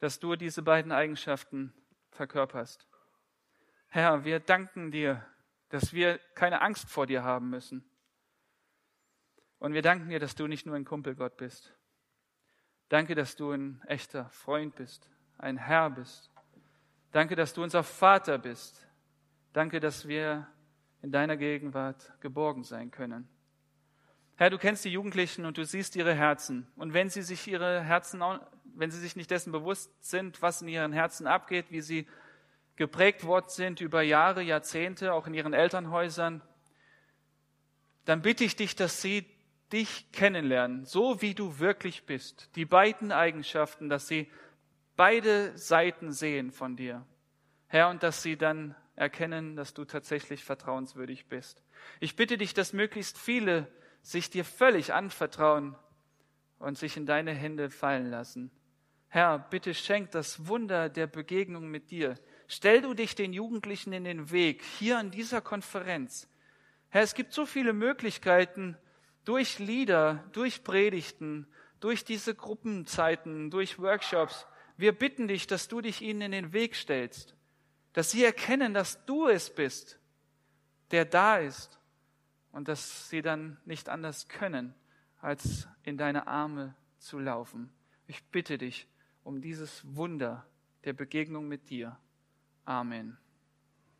dass 0.00 0.18
du 0.18 0.34
diese 0.34 0.62
beiden 0.62 0.90
Eigenschaften 0.90 1.72
verkörperst. 2.10 2.88
Herr, 3.86 4.24
wir 4.24 4.40
danken 4.40 4.90
dir, 4.90 5.24
dass 5.68 5.92
wir 5.92 6.18
keine 6.34 6.62
Angst 6.62 6.90
vor 6.90 7.06
dir 7.06 7.22
haben 7.22 7.48
müssen. 7.50 7.88
Und 9.60 9.74
wir 9.74 9.82
danken 9.82 10.08
dir, 10.08 10.18
dass 10.18 10.34
du 10.34 10.48
nicht 10.48 10.66
nur 10.66 10.74
ein 10.74 10.84
Kumpelgott 10.84 11.36
bist. 11.36 11.72
Danke, 12.88 13.14
dass 13.14 13.36
du 13.36 13.52
ein 13.52 13.80
echter 13.86 14.28
Freund 14.30 14.74
bist, 14.74 15.08
ein 15.38 15.56
Herr 15.58 15.90
bist. 15.90 16.31
Danke, 17.12 17.36
dass 17.36 17.52
du 17.52 17.62
unser 17.62 17.82
Vater 17.82 18.38
bist. 18.38 18.88
Danke, 19.52 19.80
dass 19.80 20.08
wir 20.08 20.46
in 21.02 21.12
deiner 21.12 21.36
Gegenwart 21.36 22.10
geborgen 22.20 22.64
sein 22.64 22.90
können. 22.90 23.28
Herr, 24.36 24.48
du 24.48 24.56
kennst 24.56 24.86
die 24.86 24.88
Jugendlichen 24.88 25.44
und 25.44 25.58
du 25.58 25.64
siehst 25.66 25.94
ihre 25.94 26.14
Herzen. 26.14 26.66
Und 26.74 26.94
wenn 26.94 27.10
sie 27.10 27.20
sich 27.20 27.46
ihre 27.46 27.82
Herzen, 27.82 28.22
wenn 28.64 28.90
sie 28.90 28.98
sich 28.98 29.14
nicht 29.14 29.30
dessen 29.30 29.52
bewusst 29.52 29.92
sind, 30.02 30.40
was 30.40 30.62
in 30.62 30.68
ihren 30.68 30.94
Herzen 30.94 31.26
abgeht, 31.26 31.66
wie 31.68 31.82
sie 31.82 32.08
geprägt 32.76 33.24
worden 33.24 33.50
sind 33.50 33.82
über 33.82 34.00
Jahre, 34.00 34.42
Jahrzehnte, 34.42 35.12
auch 35.12 35.26
in 35.26 35.34
ihren 35.34 35.52
Elternhäusern, 35.52 36.40
dann 38.06 38.22
bitte 38.22 38.42
ich 38.44 38.56
dich, 38.56 38.74
dass 38.74 39.02
sie 39.02 39.26
dich 39.70 40.10
kennenlernen, 40.12 40.86
so 40.86 41.20
wie 41.20 41.34
du 41.34 41.58
wirklich 41.58 42.06
bist. 42.06 42.48
Die 42.56 42.64
beiden 42.64 43.12
Eigenschaften, 43.12 43.90
dass 43.90 44.08
sie 44.08 44.30
beide 44.96 45.56
Seiten 45.56 46.12
sehen 46.12 46.50
von 46.50 46.76
dir. 46.76 47.06
Herr, 47.66 47.88
und 47.88 48.02
dass 48.02 48.22
sie 48.22 48.36
dann 48.36 48.74
erkennen, 48.96 49.56
dass 49.56 49.74
du 49.74 49.84
tatsächlich 49.84 50.44
vertrauenswürdig 50.44 51.26
bist. 51.26 51.62
Ich 52.00 52.16
bitte 52.16 52.36
dich, 52.38 52.54
dass 52.54 52.72
möglichst 52.72 53.18
viele 53.18 53.66
sich 54.02 54.30
dir 54.30 54.44
völlig 54.44 54.92
anvertrauen 54.92 55.76
und 56.58 56.78
sich 56.78 56.96
in 56.96 57.06
deine 57.06 57.32
Hände 57.32 57.70
fallen 57.70 58.10
lassen. 58.10 58.50
Herr, 59.08 59.38
bitte 59.38 59.74
schenk 59.74 60.10
das 60.12 60.46
Wunder 60.46 60.88
der 60.88 61.06
Begegnung 61.06 61.68
mit 61.68 61.90
dir. 61.90 62.14
Stell 62.48 62.80
du 62.80 62.94
dich 62.94 63.14
den 63.14 63.32
Jugendlichen 63.32 63.92
in 63.92 64.04
den 64.04 64.30
Weg, 64.30 64.62
hier 64.62 64.98
an 64.98 65.10
dieser 65.10 65.40
Konferenz. 65.40 66.28
Herr, 66.88 67.02
es 67.02 67.14
gibt 67.14 67.32
so 67.32 67.46
viele 67.46 67.72
Möglichkeiten, 67.72 68.76
durch 69.24 69.58
Lieder, 69.58 70.24
durch 70.32 70.64
Predigten, 70.64 71.46
durch 71.80 72.04
diese 72.04 72.34
Gruppenzeiten, 72.34 73.50
durch 73.50 73.78
Workshops. 73.78 74.46
Wir 74.76 74.92
bitten 74.92 75.28
dich, 75.28 75.46
dass 75.46 75.68
du 75.68 75.80
dich 75.80 76.02
ihnen 76.02 76.22
in 76.22 76.32
den 76.32 76.52
Weg 76.52 76.74
stellst, 76.74 77.34
dass 77.92 78.10
sie 78.10 78.24
erkennen, 78.24 78.74
dass 78.74 79.04
du 79.04 79.28
es 79.28 79.54
bist, 79.54 79.98
der 80.90 81.04
da 81.04 81.38
ist 81.38 81.78
und 82.52 82.68
dass 82.68 83.08
sie 83.08 83.22
dann 83.22 83.58
nicht 83.64 83.88
anders 83.88 84.28
können, 84.28 84.74
als 85.20 85.68
in 85.82 85.96
deine 85.96 86.26
Arme 86.26 86.74
zu 86.98 87.18
laufen. 87.18 87.70
Ich 88.06 88.22
bitte 88.24 88.58
dich 88.58 88.86
um 89.24 89.40
dieses 89.40 89.82
Wunder 89.94 90.46
der 90.84 90.92
Begegnung 90.92 91.48
mit 91.48 91.70
dir. 91.70 91.98
Amen. 92.64 93.16